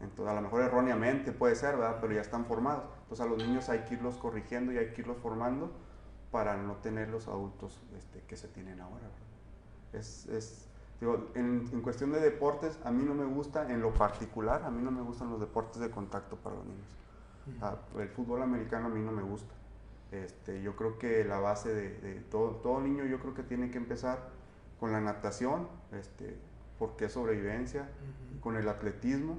Entonces, 0.00 0.32
a 0.32 0.34
lo 0.34 0.42
mejor 0.42 0.62
erróneamente 0.62 1.32
puede 1.32 1.54
ser, 1.54 1.76
¿verdad? 1.76 1.98
Pero 2.00 2.12
ya 2.12 2.20
están 2.20 2.44
formados. 2.44 2.84
Entonces 3.02 3.24
a 3.24 3.28
los 3.28 3.38
niños 3.38 3.68
hay 3.68 3.80
que 3.80 3.94
irlos 3.94 4.16
corrigiendo 4.16 4.72
y 4.72 4.78
hay 4.78 4.92
que 4.92 5.02
irlos 5.02 5.16
formando 5.18 5.70
para 6.30 6.56
no 6.56 6.76
tener 6.76 7.08
los 7.08 7.28
adultos 7.28 7.80
este, 7.96 8.20
que 8.22 8.36
se 8.36 8.48
tienen 8.48 8.80
ahora. 8.80 9.10
Es, 9.92 10.68
digo, 11.00 11.28
en 11.34 11.82
cuestión 11.82 12.10
de 12.10 12.20
deportes, 12.20 12.78
a 12.84 12.90
mí 12.90 13.04
no 13.04 13.14
me 13.14 13.26
gusta, 13.26 13.70
en 13.70 13.80
lo 13.80 13.92
particular, 13.92 14.62
a 14.64 14.70
mí 14.70 14.82
no 14.82 14.90
me 14.90 15.02
gustan 15.02 15.30
los 15.30 15.38
deportes 15.38 15.80
de 15.80 15.90
contacto 15.90 16.36
para 16.36 16.56
los 16.56 16.64
niños. 16.64 17.01
Ah, 17.60 17.76
el 17.98 18.08
fútbol 18.08 18.42
americano 18.42 18.86
a 18.86 18.90
mí 18.90 19.00
no 19.00 19.12
me 19.12 19.22
gusta. 19.22 19.54
Este, 20.10 20.62
yo 20.62 20.76
creo 20.76 20.98
que 20.98 21.24
la 21.24 21.38
base 21.38 21.72
de, 21.74 21.90
de 22.00 22.14
todo, 22.20 22.56
todo 22.56 22.80
niño 22.80 23.04
yo 23.06 23.18
creo 23.18 23.34
que 23.34 23.42
tiene 23.42 23.70
que 23.70 23.78
empezar 23.78 24.28
con 24.78 24.92
la 24.92 25.00
natación, 25.00 25.68
este, 25.98 26.36
porque 26.78 27.06
es 27.06 27.12
sobrevivencia, 27.12 27.88
con 28.40 28.56
el 28.56 28.68
atletismo 28.68 29.38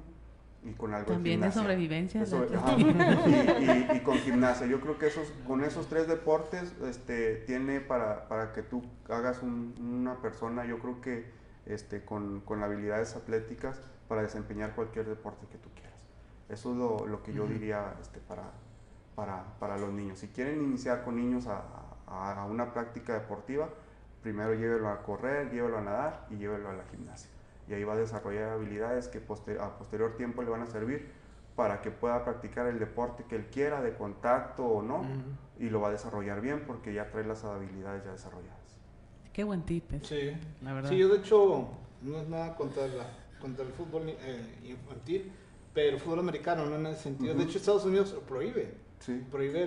y 0.63 0.71
con 0.73 0.93
algo 0.93 1.11
También 1.13 1.41
de 1.41 1.51
sobrevivencia. 1.51 2.21
Es 2.23 2.29
sobre- 2.29 2.49
la- 2.51 2.59
ajá, 2.59 2.75
y, 2.79 3.93
y- 3.93 3.97
y 3.97 3.99
con 3.99 4.17
gimnasia. 4.19 4.65
Yo 4.65 4.79
creo 4.81 4.97
que 4.97 5.07
esos, 5.07 5.27
con 5.45 5.63
esos 5.63 5.87
tres 5.87 6.07
deportes 6.07 6.73
este, 6.87 7.35
tiene 7.45 7.81
para, 7.81 8.27
para 8.29 8.53
que 8.53 8.63
tú 8.63 8.81
hagas 9.09 9.43
un- 9.43 9.75
una 9.79 10.21
persona, 10.21 10.65
yo 10.65 10.79
creo 10.79 11.01
que 11.01 11.29
este, 11.65 12.03
con, 12.05 12.41
con 12.41 12.63
habilidades 12.63 13.15
atléticas 13.15 13.81
para 14.07 14.21
desempeñar 14.21 14.73
cualquier 14.75 15.05
deporte 15.07 15.45
que 15.51 15.57
tú 15.57 15.69
quieras. 15.75 15.82
Eso 16.53 16.71
es 16.71 16.77
lo, 16.77 17.07
lo 17.07 17.23
que 17.23 17.33
yo 17.33 17.47
diría 17.47 17.95
este, 17.99 18.19
para, 18.19 18.43
para, 19.15 19.43
para 19.59 19.77
los 19.77 19.91
niños. 19.91 20.19
Si 20.19 20.27
quieren 20.27 20.61
iniciar 20.61 21.03
con 21.03 21.15
niños 21.15 21.47
a, 21.47 21.63
a- 22.07 22.41
a 22.41 22.45
una 22.45 22.73
práctica 22.73 23.13
deportiva, 23.13 23.69
primero 24.21 24.53
llévelo 24.53 24.89
a 24.89 25.01
correr, 25.01 25.49
llévelo 25.51 25.79
a 25.79 25.81
nadar 25.81 26.27
y 26.29 26.35
llévelo 26.37 26.69
a 26.69 26.73
la 26.73 26.83
gimnasia. 26.85 27.29
Y 27.67 27.73
ahí 27.73 27.83
va 27.83 27.93
a 27.93 27.97
desarrollar 27.97 28.49
habilidades 28.49 29.07
que 29.07 29.19
poster- 29.19 29.59
a 29.59 29.77
posterior 29.77 30.15
tiempo 30.15 30.43
le 30.43 30.49
van 30.49 30.61
a 30.61 30.67
servir 30.67 31.11
para 31.55 31.81
que 31.81 31.91
pueda 31.91 32.23
practicar 32.23 32.67
el 32.67 32.77
deporte 32.79 33.23
que 33.27 33.35
él 33.35 33.47
quiera, 33.47 33.81
de 33.81 33.95
contacto 33.95 34.65
o 34.65 34.81
no, 34.81 35.05
y 35.59 35.69
lo 35.69 35.81
va 35.81 35.87
a 35.89 35.91
desarrollar 35.91 36.41
bien 36.41 36.63
porque 36.67 36.93
ya 36.93 37.09
trae 37.09 37.23
las 37.25 37.43
habilidades 37.43 38.03
ya 38.05 38.11
desarrolladas. 38.11 38.59
Qué 39.31 39.43
buen 39.43 39.63
tip. 39.63 39.85
Sí, 40.03 40.35
la 40.61 40.73
verdad. 40.73 40.89
Sí, 40.89 40.97
yo 40.97 41.09
de 41.09 41.17
hecho 41.19 41.67
no 42.01 42.17
es 42.19 42.27
nada 42.27 42.55
contra, 42.55 42.85
la, 42.87 43.05
contra 43.39 43.65
el 43.65 43.71
fútbol 43.71 44.03
eh, 44.07 44.59
infantil, 44.63 45.31
pero 45.73 45.95
el 45.95 45.99
fútbol 45.99 46.19
americano 46.19 46.65
no 46.65 46.75
en 46.75 46.85
ese 46.87 47.03
sentido. 47.03 47.33
De 47.33 47.43
hecho, 47.43 47.57
Estados 47.57 47.85
Unidos 47.85 48.13
lo 48.13 48.21
prohíbe. 48.21 48.73
Sí. 48.99 49.21
Prohíbe 49.31 49.65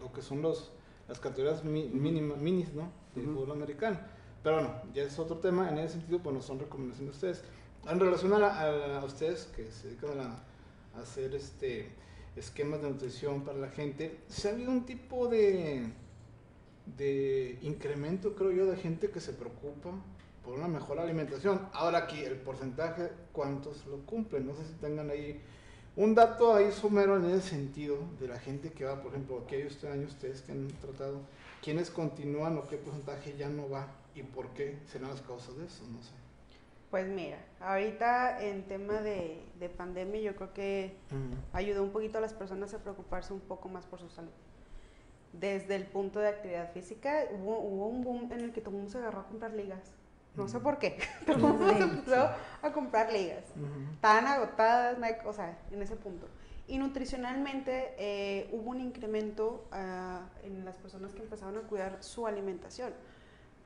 lo 0.00 0.12
que 0.12 0.22
son 0.22 0.42
los, 0.42 0.72
las 1.08 1.18
categorías 1.18 1.64
mínimas, 1.64 2.38
minis, 2.38 2.72
¿no? 2.72 2.90
Del 3.14 3.26
fútbol 3.26 3.52
americano. 3.52 3.98
Pero 4.42 4.56
bueno, 4.56 4.74
ya 4.94 5.02
es 5.02 5.18
otro 5.18 5.38
tema. 5.38 5.68
En 5.68 5.78
ese 5.78 5.94
sentido, 5.94 6.20
pues 6.20 6.34
no 6.34 6.42
son 6.42 6.58
recomendaciones 6.58 7.20
de 7.20 7.28
ustedes. 7.28 7.44
En 7.88 7.98
relación 7.98 8.32
a, 8.32 8.98
a, 8.98 9.04
ustedes 9.04 9.50
que 9.56 9.70
se 9.70 9.88
dedican 9.88 10.20
a, 10.20 10.42
a, 10.96 11.02
hacer 11.02 11.34
este 11.34 11.90
esquemas 12.36 12.80
de 12.80 12.88
nutrición 12.88 13.42
para 13.42 13.58
la 13.58 13.68
gente, 13.68 14.20
¿se 14.28 14.48
ha 14.48 14.52
habido 14.52 14.70
un 14.70 14.86
tipo 14.86 15.28
de, 15.28 15.86
de 16.96 17.58
incremento, 17.60 18.34
creo 18.34 18.52
yo, 18.52 18.66
de 18.66 18.76
gente 18.76 19.10
que 19.10 19.20
se 19.20 19.34
preocupa 19.34 19.90
por 20.44 20.58
una 20.58 20.68
mejor 20.68 20.98
alimentación? 20.98 21.68
Ahora 21.72 21.98
aquí, 21.98 22.20
el 22.22 22.36
porcentaje, 22.36 23.10
¿cuántos 23.32 23.86
lo 23.86 23.98
cumplen? 24.06 24.46
No 24.46 24.54
sé 24.54 24.64
si 24.64 24.74
tengan 24.74 25.10
ahí 25.10 25.40
un 25.94 26.14
dato 26.14 26.54
ahí 26.54 26.72
somero 26.72 27.16
en 27.16 27.26
ese 27.26 27.50
sentido 27.50 27.98
de 28.18 28.28
la 28.28 28.38
gente 28.38 28.72
que 28.72 28.84
va, 28.84 29.02
por 29.02 29.12
ejemplo, 29.12 29.42
aquellos 29.44 29.82
años 29.84 30.12
ustedes 30.12 30.40
que 30.40 30.52
han 30.52 30.68
tratado, 30.68 31.20
quiénes 31.62 31.90
continúan 31.90 32.56
o 32.56 32.66
qué 32.66 32.76
porcentaje 32.78 33.36
ya 33.36 33.48
no 33.48 33.68
va 33.68 33.88
y 34.14 34.22
por 34.22 34.48
qué 34.50 34.78
serán 34.86 35.10
las 35.10 35.20
causas 35.20 35.56
de 35.58 35.66
eso, 35.66 35.84
no 35.92 36.02
sé. 36.02 36.12
Pues 36.90 37.08
mira, 37.08 37.38
ahorita 37.60 38.42
en 38.44 38.64
tema 38.64 39.00
de, 39.00 39.42
pandemia 39.76 40.20
yo 40.20 40.36
creo 40.36 40.52
que 40.52 40.96
ayudó 41.52 41.82
un 41.82 41.90
poquito 41.90 42.18
a 42.18 42.20
las 42.20 42.34
personas 42.34 42.74
a 42.74 42.78
preocuparse 42.78 43.32
un 43.32 43.40
poco 43.40 43.68
más 43.68 43.86
por 43.86 43.98
su 43.98 44.10
salud. 44.10 44.30
Desde 45.32 45.74
el 45.74 45.86
punto 45.86 46.20
de 46.20 46.28
actividad 46.28 46.70
física, 46.72 47.24
hubo, 47.32 47.58
un 47.60 48.04
boom 48.04 48.32
en 48.32 48.40
el 48.40 48.52
que 48.52 48.60
todo 48.60 48.70
el 48.70 48.76
mundo 48.76 48.90
se 48.90 48.98
agarró 48.98 49.20
a 49.20 49.26
comprar 49.26 49.54
ligas. 49.54 49.92
No 50.34 50.48
sé 50.48 50.60
por 50.60 50.78
qué, 50.78 50.98
mundo 51.38 51.68
se 51.68 51.82
empezó 51.82 52.30
a 52.62 52.72
comprar 52.72 53.12
ligas. 53.12 53.44
Estaban 53.92 54.26
agotadas, 54.26 54.96
o 55.26 55.32
sea, 55.32 55.58
en 55.70 55.82
ese 55.82 55.96
punto. 55.96 56.26
Y 56.66 56.78
nutricionalmente 56.78 57.94
eh, 57.98 58.48
hubo 58.52 58.70
un 58.70 58.80
incremento 58.80 59.66
ah, 59.72 60.22
en 60.42 60.64
las 60.64 60.76
personas 60.76 61.12
que 61.12 61.22
empezaron 61.22 61.58
a 61.58 61.68
cuidar 61.68 62.02
su 62.02 62.26
alimentación 62.26 62.94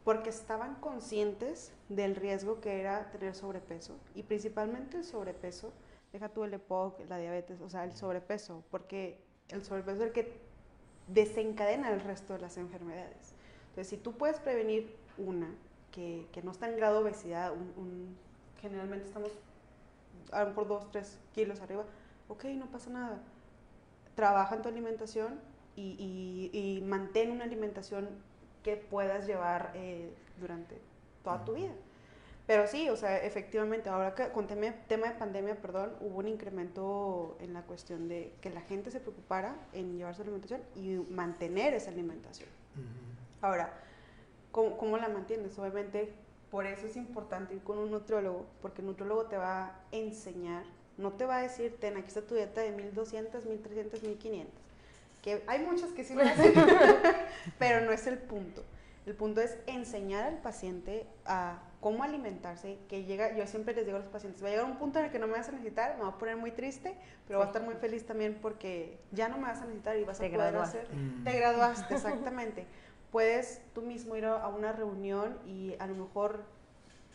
porque 0.07 0.31
estaban 0.31 0.77
conscientes 0.77 1.73
del 1.89 2.15
riesgo 2.15 2.61
que 2.61 2.79
era 2.79 3.11
tener 3.11 3.35
sobrepeso 3.35 3.99
y 4.15 4.23
principalmente 4.23 4.99
el 4.99 5.05
sobrepeso, 5.05 5.73
deja 6.13 6.29
tú 6.29 6.45
el 6.45 6.55
EPOC, 6.55 7.09
la 7.09 7.19
diabetes, 7.19 7.61
o 7.61 7.69
sea, 7.69 7.83
el 7.83 7.93
sobrepeso, 7.93 8.63
porque 8.71 9.19
el 9.49 9.65
sobrepeso 9.65 9.97
es 9.97 10.03
el 10.03 10.13
que 10.13 10.41
desencadena 11.09 11.91
el 11.91 12.01
resto 12.01 12.35
de 12.35 12.39
las 12.39 12.57
enfermedades. 12.57 13.35
Entonces, 13.71 13.89
si 13.89 13.97
tú 13.97 14.13
puedes 14.13 14.39
prevenir 14.39 14.95
una 15.19 15.53
que, 15.97 16.29
que 16.31 16.43
no 16.43 16.51
está 16.51 16.69
en 16.69 16.77
grado 16.77 16.97
de 16.97 17.09
obesidad, 17.09 17.53
un, 17.55 18.15
generalmente 18.61 19.07
estamos 19.07 19.33
a 20.31 20.43
lo 20.43 20.49
mejor 20.51 20.69
2, 20.69 20.91
3 20.93 21.19
kilos 21.33 21.61
arriba, 21.63 21.85
ok, 22.29 22.45
no 22.57 22.67
pasa 22.67 22.91
nada. 22.91 23.19
Trabaja 24.15 24.57
en 24.57 24.63
tu 24.63 24.69
alimentación 24.69 25.41
y, 25.75 26.51
y, 26.53 26.59
y 26.59 26.83
mantén 26.83 27.31
una 27.31 27.45
alimentación 27.45 28.09
que 28.63 28.77
puedas 28.77 29.27
llevar 29.27 29.73
eh, 29.75 30.13
durante 30.39 30.79
toda 31.25 31.45
tu 31.47 31.55
vida. 31.55 31.73
Pero 32.47 32.67
sí, 32.67 32.91
o 32.91 32.97
sea, 32.97 33.19
efectivamente, 33.25 33.89
ahora 33.89 34.15
que 34.15 34.29
con 34.29 34.47
tema, 34.47 34.73
tema, 34.87 35.09
de 35.09 35.15
pandemia, 35.15 35.61
perdón, 35.61 35.95
hubo 36.01 36.19
un 36.19 36.29
incremento 36.29 37.39
en 37.41 37.55
la 37.55 37.63
cuestión 37.63 38.07
de 38.07 38.35
que 38.43 38.51
la 38.51 38.61
gente 38.61 38.91
se 38.91 39.01
preocupara 39.01 39.57
en 39.73 39.97
llevar 39.97 40.15
su 40.15 40.23
alimentación 40.23 40.61
y 40.75 40.97
mantener 41.11 41.73
esa 41.75 41.91
alimentación. 41.91 42.49
Ahora, 43.41 43.73
¿cómo, 44.57 44.77
¿cómo, 44.77 44.97
la 44.97 45.09
mantienes? 45.09 45.57
Obviamente, 45.61 46.13
por 46.51 46.67
eso 46.67 46.87
es 46.89 46.97
importante 46.97 47.55
ir 47.55 47.63
con 47.63 47.79
un 47.79 47.93
nutriólogo, 47.93 48.47
porque 48.61 48.81
el 48.81 48.89
nutriólogo 48.89 49.27
te 49.27 49.37
va 49.37 49.67
a 49.67 49.81
enseñar, 49.93 50.65
no 50.99 51.13
te 51.13 51.27
va 51.27 51.37
a 51.37 51.43
decir, 51.43 51.77
ten, 51.79 51.97
aquí 51.97 52.09
está 52.09 52.23
tu 52.23 52.35
dieta 52.35 52.63
de 52.63 52.73
1200, 52.73 53.45
1300, 53.45 54.03
1500 54.03 54.67
hay 55.47 55.61
muchas 55.61 55.91
que 55.91 56.05
sí 56.05 56.15
lo 56.15 56.23
hacen, 56.23 56.53
pero 57.59 57.85
no 57.85 57.93
es 57.93 58.07
el 58.07 58.19
punto. 58.19 58.63
El 59.07 59.15
punto 59.15 59.41
es 59.41 59.57
enseñar 59.67 60.25
al 60.25 60.39
paciente 60.39 61.07
a 61.27 61.59
cómo 61.81 62.03
alimentarse, 62.03 62.79
que 62.89 63.05
llega, 63.05 63.37
yo 63.37 63.47
siempre 63.47 63.75
les 63.75 63.87
digo 63.87 63.99
a 63.99 64.01
los 64.01 64.09
pacientes, 64.09 64.43
va 64.43 64.49
a 64.49 64.51
llegar 64.51 64.65
un 64.65 64.79
punto 64.79 64.99
en 64.99 65.07
el 65.07 65.11
que 65.13 65.21
no 65.21 65.29
me 65.29 65.35
vas 65.35 65.49
a 65.49 65.53
necesitar, 65.53 65.97
me 65.97 66.03
va 66.03 66.09
a 66.09 66.19
poner 66.19 66.37
muy 66.37 66.51
triste, 66.51 66.95
pero 67.27 67.39
va 67.39 67.45
a 67.45 67.49
estar 67.49 67.63
muy 67.63 67.75
feliz 67.75 68.05
también 68.05 68.39
porque 68.43 68.99
ya 69.13 69.29
no 69.29 69.37
me 69.37 69.45
vas 69.45 69.59
a 69.59 69.67
necesitar 69.67 69.97
y 69.97 70.05
vas 70.05 70.21
a 70.21 70.29
poder 70.29 70.57
hacer, 70.57 70.89
mm. 70.93 71.25
te 71.25 71.33
graduaste, 71.39 71.95
exactamente. 71.95 72.67
Puedes 73.11 73.63
tú 73.75 73.83
mismo 73.83 74.17
ir 74.17 74.27
a 74.27 74.49
una 74.49 74.73
reunión 74.73 75.39
y 75.47 75.75
a 75.79 75.87
lo 75.87 75.95
mejor 75.95 76.45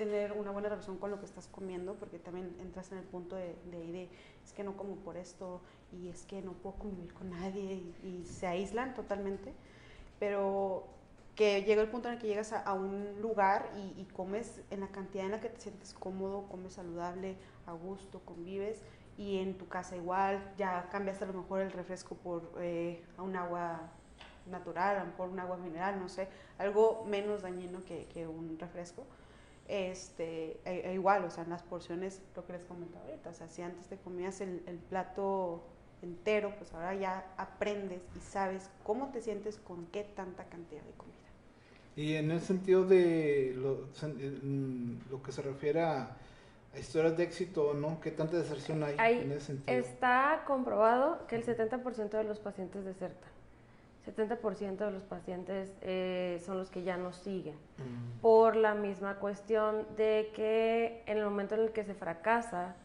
tener 0.01 0.31
una 0.31 0.49
buena 0.49 0.67
relación 0.67 0.97
con 0.97 1.11
lo 1.11 1.19
que 1.19 1.25
estás 1.25 1.47
comiendo, 1.47 1.93
porque 1.93 2.17
también 2.17 2.55
entras 2.59 2.91
en 2.91 2.97
el 2.97 3.03
punto 3.03 3.35
de, 3.35 3.55
de, 3.69 4.09
es 4.43 4.51
que 4.51 4.63
no 4.63 4.75
como 4.75 4.95
por 4.95 5.15
esto, 5.15 5.61
y 5.91 6.07
es 6.07 6.23
que 6.23 6.41
no 6.41 6.53
puedo 6.53 6.75
convivir 6.77 7.13
con 7.13 7.29
nadie, 7.29 7.83
y, 8.03 8.25
se 8.25 8.47
aíslan 8.47 8.95
totalmente, 8.95 9.53
pero 10.19 10.87
que 11.35 11.63
llega 11.63 11.83
el 11.83 11.89
punto 11.89 12.07
en 12.07 12.15
el 12.15 12.19
que 12.19 12.27
llegas 12.27 12.51
a, 12.51 12.73
un 12.73 13.21
lugar 13.21 13.69
y, 13.95 14.03
comes 14.05 14.61
en 14.71 14.79
la 14.79 14.87
cantidad 14.87 15.25
en 15.25 15.33
la 15.33 15.39
que 15.39 15.49
te 15.49 15.61
sientes 15.61 15.93
cómodo, 15.93 16.47
comes 16.49 16.73
saludable, 16.73 17.35
a 17.67 17.73
gusto, 17.73 18.21
convives, 18.25 18.81
y 19.19 19.37
en 19.37 19.55
tu 19.55 19.67
casa 19.67 19.95
igual, 19.95 20.51
ya 20.57 20.89
cambiaste 20.91 21.25
a 21.25 21.27
lo 21.27 21.33
mejor 21.33 21.61
el 21.61 21.71
refresco 21.71 22.15
por 22.15 22.51
eh, 22.59 23.03
un 23.19 23.35
agua 23.35 23.91
natural, 24.47 24.97
a 24.97 24.99
lo 25.01 25.11
mejor 25.11 25.29
un 25.29 25.39
agua 25.39 25.57
mineral, 25.57 25.99
no 25.99 26.09
sé, 26.09 26.27
algo 26.57 27.05
menos 27.05 27.41
dañino 27.41 27.83
que, 27.85 28.05
que 28.13 28.27
un 28.27 28.57
refresco 28.59 29.05
este, 29.71 30.59
e, 30.65 30.89
e 30.89 30.93
igual, 30.93 31.23
o 31.23 31.31
sea, 31.31 31.45
en 31.45 31.49
las 31.49 31.63
porciones, 31.63 32.21
lo 32.35 32.45
que 32.45 32.51
les 32.51 32.63
comentaba 32.63 33.05
ahorita, 33.05 33.29
o 33.29 33.33
sea, 33.33 33.47
si 33.47 33.61
antes 33.61 33.87
te 33.87 33.95
comías 33.95 34.41
el, 34.41 34.59
plato 34.89 35.63
entero, 36.01 36.53
pues 36.57 36.73
ahora 36.73 36.93
ya 36.93 37.25
aprendes 37.37 38.01
y 38.17 38.19
sabes 38.19 38.69
cómo 38.83 39.11
te 39.13 39.21
sientes 39.21 39.57
con 39.57 39.85
qué 39.87 40.03
tanta 40.03 40.43
cantidad 40.45 40.81
de 40.81 40.91
comida. 40.91 41.15
Y 41.95 42.15
en 42.15 42.31
el 42.31 42.41
sentido 42.41 42.83
de 42.83 43.53
lo, 43.55 43.87
lo 45.09 45.23
que 45.23 45.31
se 45.31 45.41
refiere 45.41 45.81
a, 45.81 46.17
historias 46.77 47.15
de 47.15 47.23
éxito, 47.23 47.73
¿no? 47.73 48.01
¿Qué 48.01 48.11
tanta 48.11 48.37
deserción 48.37 48.83
hay, 48.83 49.19
en 49.19 49.31
ese 49.31 49.47
sentido? 49.47 49.77
Está 49.77 50.43
comprobado 50.45 51.27
que 51.27 51.37
el 51.37 51.45
70% 51.45 52.09
de 52.09 52.23
los 52.25 52.39
pacientes 52.39 52.83
desertan. 52.83 53.30
70% 54.05 54.77
de 54.77 54.91
los 54.91 55.03
pacientes 55.03 55.71
eh, 55.81 56.41
son 56.43 56.57
los 56.57 56.71
que 56.71 56.83
ya 56.83 56.97
no 56.97 57.13
siguen, 57.13 57.55
mm. 57.55 58.21
por 58.21 58.55
la 58.55 58.73
misma 58.73 59.15
cuestión 59.15 59.85
de 59.95 60.31
que 60.35 61.03
en 61.05 61.17
el 61.17 61.23
momento 61.23 61.55
en 61.55 61.61
el 61.61 61.71
que 61.71 61.83
se 61.83 61.93
fracasa, 61.93 62.75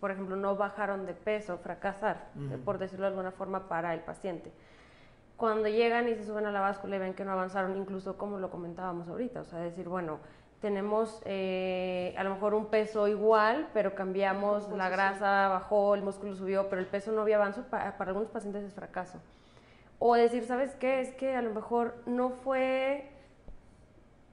por 0.00 0.10
ejemplo, 0.10 0.36
no 0.36 0.56
bajaron 0.56 1.04
de 1.06 1.12
peso, 1.12 1.58
fracasar, 1.58 2.28
mm. 2.34 2.64
por 2.64 2.78
decirlo 2.78 3.04
de 3.04 3.10
alguna 3.10 3.30
forma, 3.30 3.68
para 3.68 3.92
el 3.92 4.00
paciente. 4.00 4.52
Cuando 5.36 5.68
llegan 5.68 6.08
y 6.08 6.14
se 6.14 6.24
suben 6.24 6.46
a 6.46 6.52
la 6.52 6.60
báscula 6.60 6.96
y 6.96 6.98
ven 6.98 7.14
que 7.14 7.24
no 7.24 7.32
avanzaron, 7.32 7.76
incluso 7.76 8.16
como 8.16 8.38
lo 8.38 8.50
comentábamos 8.50 9.08
ahorita, 9.08 9.40
o 9.40 9.44
sea, 9.44 9.58
decir, 9.58 9.88
bueno, 9.88 10.20
tenemos 10.60 11.20
eh, 11.26 12.14
a 12.16 12.24
lo 12.24 12.30
mejor 12.30 12.54
un 12.54 12.66
peso 12.66 13.06
igual, 13.06 13.68
pero 13.74 13.94
cambiamos, 13.94 14.70
la 14.70 14.88
grasa 14.88 15.48
bajó, 15.48 15.94
el 15.94 16.00
músculo 16.00 16.34
subió, 16.34 16.70
pero 16.70 16.80
el 16.80 16.86
peso 16.86 17.12
no 17.12 17.20
había 17.20 17.36
avanzado, 17.36 17.66
para 17.68 17.92
algunos 18.06 18.30
pacientes 18.30 18.64
es 18.64 18.72
fracaso. 18.72 19.18
O 20.06 20.16
decir, 20.16 20.44
¿sabes 20.44 20.74
qué? 20.74 21.00
Es 21.00 21.14
que 21.14 21.34
a 21.34 21.40
lo 21.40 21.54
mejor 21.54 21.94
no 22.04 22.28
fue, 22.28 23.08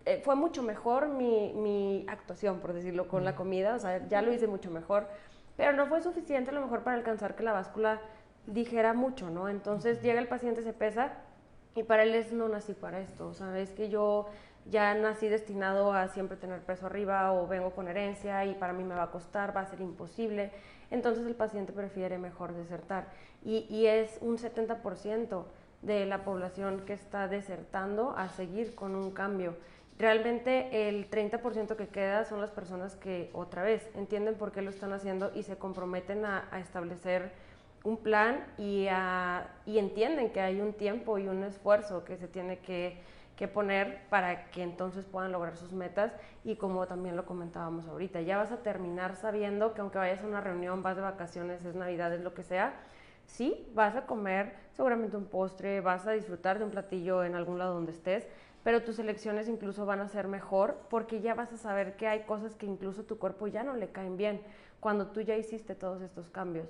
eh, 0.03 0.21
fue 0.21 0.35
mucho 0.35 0.63
mejor 0.63 1.07
mi, 1.07 1.53
mi, 1.53 2.05
actuación, 2.09 2.59
por 2.59 2.73
decirlo, 2.73 3.07
con 3.07 3.23
la 3.23 3.37
comida, 3.37 3.75
o 3.75 3.79
sea, 3.79 4.05
ya 4.09 4.21
lo 4.21 4.33
hice 4.33 4.47
mucho 4.47 4.69
mejor, 4.69 5.07
pero 5.55 5.71
no 5.71 5.87
fue 5.87 6.01
suficiente 6.01 6.51
a 6.51 6.53
lo 6.53 6.59
mejor 6.59 6.83
para 6.83 6.97
alcanzar 6.97 7.37
que 7.37 7.43
la 7.43 7.53
báscula 7.53 8.01
dijera 8.47 8.91
mucho, 8.91 9.29
¿no? 9.29 9.47
Entonces 9.47 10.01
llega 10.01 10.19
el 10.19 10.27
paciente, 10.27 10.61
se 10.61 10.73
pesa 10.73 11.13
y 11.73 11.83
para 11.83 12.03
él 12.03 12.15
es 12.15 12.33
no 12.33 12.49
nací 12.49 12.73
para 12.73 12.99
esto, 12.99 13.29
o 13.29 13.33
sea, 13.33 13.57
es 13.57 13.69
que 13.69 13.87
yo 13.87 14.27
ya 14.69 14.93
nací 14.93 15.29
destinado 15.29 15.93
a 15.93 16.09
siempre 16.09 16.35
tener 16.35 16.59
peso 16.59 16.87
arriba 16.87 17.31
o 17.31 17.47
vengo 17.47 17.71
con 17.71 17.87
herencia 17.87 18.43
y 18.43 18.55
para 18.55 18.73
mí 18.73 18.83
me 18.83 18.95
va 18.95 19.03
a 19.03 19.11
costar, 19.11 19.55
va 19.55 19.61
a 19.61 19.65
ser 19.67 19.79
imposible. 19.79 20.51
Entonces 20.91 21.25
el 21.25 21.35
paciente 21.35 21.71
prefiere 21.71 22.17
mejor 22.17 22.53
desertar 22.53 23.07
y, 23.43 23.65
y 23.69 23.87
es 23.87 24.17
un 24.19 24.37
70% 24.37 25.45
de 25.81 26.05
la 26.05 26.23
población 26.23 26.81
que 26.85 26.93
está 26.93 27.27
desertando 27.27 28.13
a 28.17 28.29
seguir 28.29 28.75
con 28.75 28.95
un 28.95 29.11
cambio. 29.11 29.55
Realmente 29.97 30.89
el 30.89 31.09
30% 31.09 31.75
que 31.75 31.87
queda 31.87 32.25
son 32.25 32.41
las 32.41 32.51
personas 32.51 32.95
que 32.95 33.29
otra 33.33 33.63
vez 33.63 33.87
entienden 33.95 34.35
por 34.35 34.51
qué 34.51 34.61
lo 34.61 34.69
están 34.69 34.93
haciendo 34.93 35.31
y 35.35 35.43
se 35.43 35.57
comprometen 35.57 36.25
a, 36.25 36.47
establecer 36.59 37.31
un 37.83 37.97
plan 37.97 38.45
y, 38.57 38.87
y, 39.65 39.77
entienden 39.79 40.31
que 40.31 40.41
hay 40.41 40.61
un 40.61 40.73
tiempo 40.73 41.17
y 41.17 41.27
un 41.27 41.43
esfuerzo 41.43 42.03
que 42.03 42.17
se 42.17 42.27
tiene 42.27 42.59
que, 42.59 42.99
que 43.35 43.47
poner 43.47 44.01
para 44.09 44.51
que 44.51 44.61
entonces 44.61 45.05
puedan 45.05 45.31
lograr 45.31 45.57
sus 45.57 45.73
metas 45.73 46.13
y 46.43 46.57
como 46.57 46.85
también 46.85 47.15
lo 47.15 47.25
comentábamos 47.25 47.87
ahorita, 47.87 48.21
ya 48.21 48.37
vas 48.37 48.51
a 48.51 48.57
terminar 48.57 49.15
sabiendo 49.15 49.73
que 49.73 49.81
aunque 49.81 49.97
vayas 49.97 50.21
a 50.23 50.27
una 50.27 50.41
reunión, 50.41 50.83
vas 50.83 50.95
de 50.95 51.01
vacaciones, 51.01 51.65
es 51.65 51.73
Navidad, 51.73 52.13
es 52.13 52.21
lo 52.21 52.35
que 52.35 52.43
sea, 52.43 52.73
sí, 53.31 53.67
vas 53.73 53.95
a 53.95 54.05
comer 54.05 54.53
seguramente 54.73 55.17
un 55.17 55.25
postre, 55.25 55.81
vas 55.81 56.05
a 56.07 56.11
disfrutar 56.11 56.59
de 56.59 56.65
un 56.65 56.71
platillo 56.71 57.23
en 57.23 57.35
algún 57.35 57.57
lado 57.57 57.73
donde 57.73 57.91
estés, 57.91 58.27
pero 58.63 58.83
tus 58.83 58.99
elecciones 58.99 59.47
incluso 59.47 59.85
van 59.85 60.01
a 60.01 60.07
ser 60.07 60.27
mejor 60.27 60.77
porque 60.89 61.21
ya 61.21 61.33
vas 61.33 61.51
a 61.51 61.57
saber 61.57 61.95
que 61.95 62.07
hay 62.07 62.21
cosas 62.23 62.55
que 62.55 62.65
incluso 62.65 63.03
tu 63.03 63.17
cuerpo 63.17 63.47
ya 63.47 63.63
no 63.63 63.75
le 63.75 63.89
caen 63.89 64.17
bien 64.17 64.41
cuando 64.79 65.07
tú 65.07 65.21
ya 65.21 65.35
hiciste 65.35 65.75
todos 65.75 66.01
estos 66.01 66.29
cambios. 66.29 66.67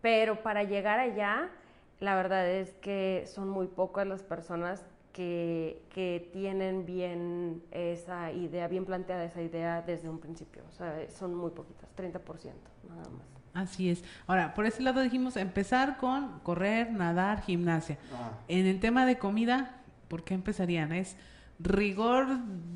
Pero 0.00 0.42
para 0.42 0.64
llegar 0.64 0.98
allá, 0.98 1.50
la 1.98 2.14
verdad 2.14 2.48
es 2.48 2.74
que 2.74 3.24
son 3.26 3.48
muy 3.48 3.66
pocas 3.66 4.06
las 4.06 4.22
personas 4.22 4.84
que, 5.12 5.82
que, 5.90 6.30
tienen 6.32 6.86
bien 6.86 7.62
esa 7.72 8.32
idea, 8.32 8.68
bien 8.68 8.84
planteada 8.84 9.24
esa 9.24 9.42
idea 9.42 9.82
desde 9.82 10.08
un 10.08 10.18
principio. 10.18 10.62
O 10.68 10.72
sea, 10.72 11.10
son 11.10 11.34
muy 11.34 11.50
poquitas, 11.50 11.90
30% 11.96 12.52
nada 12.88 13.10
más. 13.10 13.39
Así 13.54 13.90
es. 13.90 14.04
Ahora, 14.26 14.54
por 14.54 14.66
ese 14.66 14.82
lado 14.82 15.00
dijimos 15.00 15.36
empezar 15.36 15.96
con 15.96 16.40
correr, 16.40 16.92
nadar, 16.92 17.42
gimnasia. 17.42 17.98
Ah. 18.12 18.32
En 18.48 18.66
el 18.66 18.80
tema 18.80 19.06
de 19.06 19.18
comida, 19.18 19.82
¿por 20.08 20.24
qué 20.24 20.34
empezarían? 20.34 20.92
¿Es 20.92 21.16
rigor, 21.58 22.26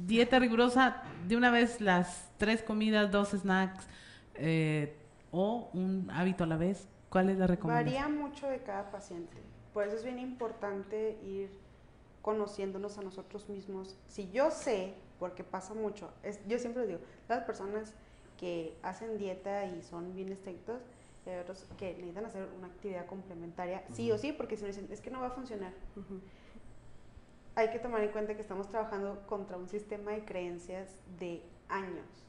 dieta 0.06 0.38
rigurosa, 0.38 1.02
de 1.26 1.36
una 1.36 1.50
vez 1.50 1.80
las 1.80 2.30
tres 2.38 2.62
comidas, 2.62 3.10
dos 3.10 3.30
snacks 3.30 3.86
eh, 4.34 4.96
o 5.30 5.70
un 5.72 6.10
hábito 6.10 6.44
a 6.44 6.46
la 6.46 6.56
vez? 6.56 6.88
¿Cuál 7.08 7.30
es 7.30 7.38
la 7.38 7.46
recomendación? 7.46 8.02
Varía 8.02 8.08
mucho 8.08 8.48
de 8.48 8.58
cada 8.58 8.90
paciente. 8.90 9.36
Por 9.72 9.86
eso 9.86 9.96
es 9.96 10.04
bien 10.04 10.18
importante 10.18 11.18
ir 11.24 11.50
conociéndonos 12.22 12.98
a 12.98 13.02
nosotros 13.02 13.48
mismos. 13.48 13.96
Si 14.08 14.30
yo 14.32 14.50
sé, 14.50 14.94
porque 15.18 15.44
pasa 15.44 15.74
mucho, 15.74 16.12
es, 16.22 16.40
yo 16.48 16.58
siempre 16.58 16.86
digo, 16.86 17.00
las 17.28 17.44
personas 17.44 17.94
que 18.38 18.76
hacen 18.82 19.18
dieta 19.18 19.66
y 19.66 19.82
son 19.82 20.14
bien 20.14 20.32
estrictos, 20.32 20.82
y 21.26 21.30
hay 21.30 21.38
otros 21.38 21.64
que 21.78 21.94
necesitan 21.94 22.26
hacer 22.26 22.48
una 22.56 22.66
actividad 22.66 23.06
complementaria, 23.06 23.82
sí 23.92 24.10
o 24.12 24.18
sí, 24.18 24.32
porque 24.32 24.56
si 24.56 24.62
no 24.62 24.68
dicen, 24.68 24.88
es 24.90 25.00
que 25.00 25.10
no 25.10 25.20
va 25.20 25.28
a 25.28 25.30
funcionar. 25.30 25.72
Hay 27.54 27.70
que 27.70 27.78
tomar 27.78 28.02
en 28.02 28.10
cuenta 28.10 28.34
que 28.34 28.42
estamos 28.42 28.68
trabajando 28.68 29.24
contra 29.26 29.56
un 29.56 29.68
sistema 29.68 30.10
de 30.10 30.24
creencias 30.24 30.88
de 31.18 31.42
años. 31.68 32.24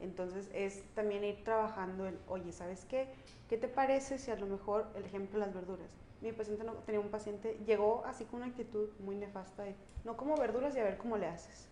Entonces 0.00 0.48
es 0.54 0.82
también 0.94 1.24
ir 1.24 1.44
trabajando 1.44 2.06
en, 2.06 2.18
oye, 2.26 2.52
¿sabes 2.52 2.84
qué? 2.86 3.08
¿Qué 3.48 3.58
te 3.58 3.68
parece 3.68 4.18
si 4.18 4.30
a 4.30 4.36
lo 4.36 4.46
mejor, 4.46 4.86
el 4.96 5.04
ejemplo 5.04 5.38
de 5.38 5.46
las 5.46 5.54
verduras? 5.54 5.90
Mi 6.22 6.32
paciente 6.32 6.64
no, 6.64 6.72
tenía 6.72 7.00
un 7.00 7.10
paciente, 7.10 7.58
llegó 7.66 8.02
así 8.06 8.24
con 8.24 8.40
una 8.40 8.50
actitud 8.50 8.88
muy 8.98 9.16
nefasta 9.16 9.62
de, 9.64 9.74
no 10.04 10.16
como 10.16 10.36
verduras 10.36 10.74
y 10.74 10.80
a 10.80 10.84
ver 10.84 10.96
cómo 10.96 11.16
le 11.16 11.26
haces. 11.26 11.68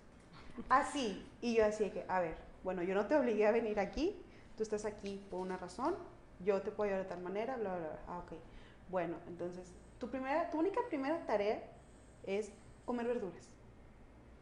Así, 0.69 1.27
y 1.41 1.55
yo 1.55 1.65
así 1.65 1.85
de 1.85 1.93
que, 1.93 2.05
a 2.09 2.21
ver, 2.21 2.37
bueno, 2.69 2.83
yo 2.83 2.95
no 2.95 3.07
te 3.07 3.17
obligué 3.17 3.47
a 3.47 3.51
venir 3.51 3.81
aquí, 3.81 4.15
tú 4.55 4.63
estás 4.63 4.85
aquí 4.85 5.25
por 5.31 5.41
una 5.41 5.57
razón, 5.57 5.95
yo 6.45 6.61
te 6.61 6.71
puedo 6.71 6.91
ayudar 6.91 7.05
de 7.05 7.09
tal 7.09 7.23
manera, 7.23 7.57
bla, 7.57 7.79
bla, 7.79 7.89
bla. 7.89 7.99
Ah, 8.07 8.19
ok. 8.19 8.33
Bueno, 8.91 9.17
entonces, 9.27 9.73
tu, 9.99 10.11
primera, 10.11 10.51
tu 10.51 10.59
única 10.59 10.79
primera 10.91 11.25
tarea 11.25 11.63
es 12.25 12.53
comer 12.85 13.07
verduras. 13.07 13.55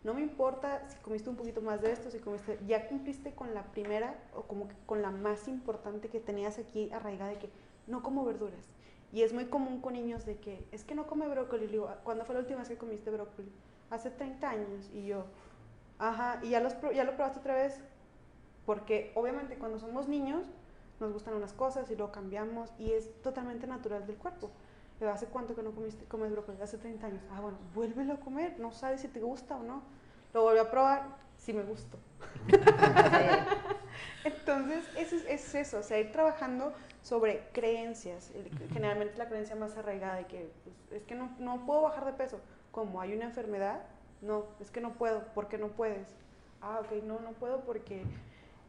No 0.02 0.12
me 0.12 0.22
importa 0.22 0.82
si 0.88 0.98
comiste 0.98 1.30
un 1.30 1.36
poquito 1.36 1.62
más 1.62 1.80
de 1.82 1.92
esto, 1.92 2.10
si 2.10 2.18
comiste, 2.18 2.58
ya 2.66 2.88
cumpliste 2.88 3.32
con 3.32 3.54
la 3.54 3.62
primera 3.70 4.18
o 4.34 4.42
como 4.42 4.66
que 4.66 4.74
con 4.86 5.02
la 5.02 5.12
más 5.12 5.46
importante 5.46 6.08
que 6.08 6.18
tenías 6.18 6.58
aquí 6.58 6.90
arraigada 6.90 7.30
de 7.30 7.38
que 7.38 7.50
no 7.86 8.02
como 8.02 8.24
verduras. 8.24 8.66
Y 9.12 9.22
es 9.22 9.34
muy 9.34 9.44
común 9.44 9.80
con 9.80 9.92
niños 9.92 10.26
de 10.26 10.38
que 10.38 10.66
es 10.72 10.82
que 10.82 10.96
no 10.96 11.06
come 11.06 11.28
brócoli. 11.28 11.68
Digo, 11.68 11.94
¿cuándo 12.02 12.24
fue 12.24 12.34
la 12.34 12.40
última 12.40 12.58
vez 12.58 12.68
que 12.70 12.76
comiste 12.76 13.08
brócoli? 13.08 13.52
Hace 13.88 14.10
30 14.10 14.50
años. 14.50 14.90
Y 14.92 15.06
yo, 15.06 15.26
ajá, 16.00 16.40
¿y 16.42 16.48
ya, 16.48 16.58
los, 16.58 16.74
ya 16.92 17.04
lo 17.04 17.14
probaste 17.14 17.38
otra 17.38 17.54
vez? 17.54 17.80
Porque 18.66 19.12
obviamente 19.14 19.56
cuando 19.56 19.78
somos 19.78 20.08
niños 20.08 20.44
nos 21.00 21.12
gustan 21.12 21.34
unas 21.34 21.52
cosas 21.52 21.90
y 21.90 21.96
luego 21.96 22.12
cambiamos 22.12 22.72
y 22.78 22.92
es 22.92 23.10
totalmente 23.22 23.66
natural 23.66 24.06
del 24.06 24.16
cuerpo. 24.16 24.50
¿Hace 25.00 25.26
cuánto 25.26 25.54
que 25.54 25.62
no 25.62 25.72
comiste, 25.72 26.04
comes 26.06 26.32
brócoli? 26.32 26.60
Hace 26.60 26.78
30 26.78 27.06
años. 27.06 27.22
Ah, 27.30 27.40
bueno, 27.40 27.58
vuélvelo 27.74 28.14
a 28.14 28.16
comer. 28.20 28.58
No 28.58 28.72
sabes 28.72 29.02
si 29.02 29.08
te 29.08 29.20
gusta 29.20 29.56
o 29.56 29.62
no. 29.62 29.82
Lo 30.32 30.42
vuelvo 30.42 30.62
a 30.62 30.70
probar. 30.70 31.26
Si 31.36 31.52
me 31.52 31.62
gustó. 31.62 31.98
Entonces, 34.24 34.88
eso 34.96 35.16
es, 35.16 35.54
eso. 35.54 35.78
O 35.78 35.82
sea, 35.82 36.00
ir 36.00 36.12
trabajando 36.12 36.72
sobre 37.02 37.46
creencias. 37.52 38.32
Generalmente 38.72 39.18
la 39.18 39.28
creencia 39.28 39.54
más 39.54 39.76
arraigada 39.76 40.16
de 40.16 40.24
que 40.24 40.50
pues, 40.64 41.02
es 41.02 41.06
que 41.06 41.14
no, 41.14 41.30
no 41.38 41.66
puedo 41.66 41.82
bajar 41.82 42.06
de 42.06 42.14
peso. 42.14 42.40
Como 42.72 42.98
hay 43.02 43.14
una 43.14 43.26
enfermedad, 43.26 43.82
no, 44.22 44.46
es 44.60 44.70
que 44.70 44.80
no 44.80 44.94
puedo. 44.94 45.26
¿Por 45.34 45.48
qué 45.48 45.58
no 45.58 45.68
puedes? 45.68 46.08
Ah, 46.62 46.80
ok, 46.80 47.02
no, 47.04 47.20
no 47.20 47.32
puedo 47.32 47.60
porque 47.60 48.02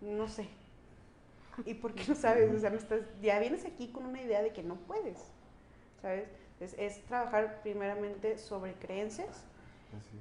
no 0.01 0.27
sé. 0.27 0.47
¿Y 1.65 1.73
por 1.73 1.93
qué 1.93 2.05
no 2.07 2.15
sabes? 2.15 2.53
O 2.53 2.59
sea, 2.59 2.73
estás, 2.73 3.01
ya 3.21 3.39
vienes 3.39 3.65
aquí 3.65 3.87
con 3.87 4.05
una 4.05 4.21
idea 4.21 4.41
de 4.41 4.53
que 4.53 4.63
no 4.63 4.75
puedes, 4.75 5.17
¿sabes? 6.01 6.27
es 6.59 7.05
trabajar 7.05 7.61
primeramente 7.61 8.37
sobre 8.37 8.73
creencias, 8.73 9.43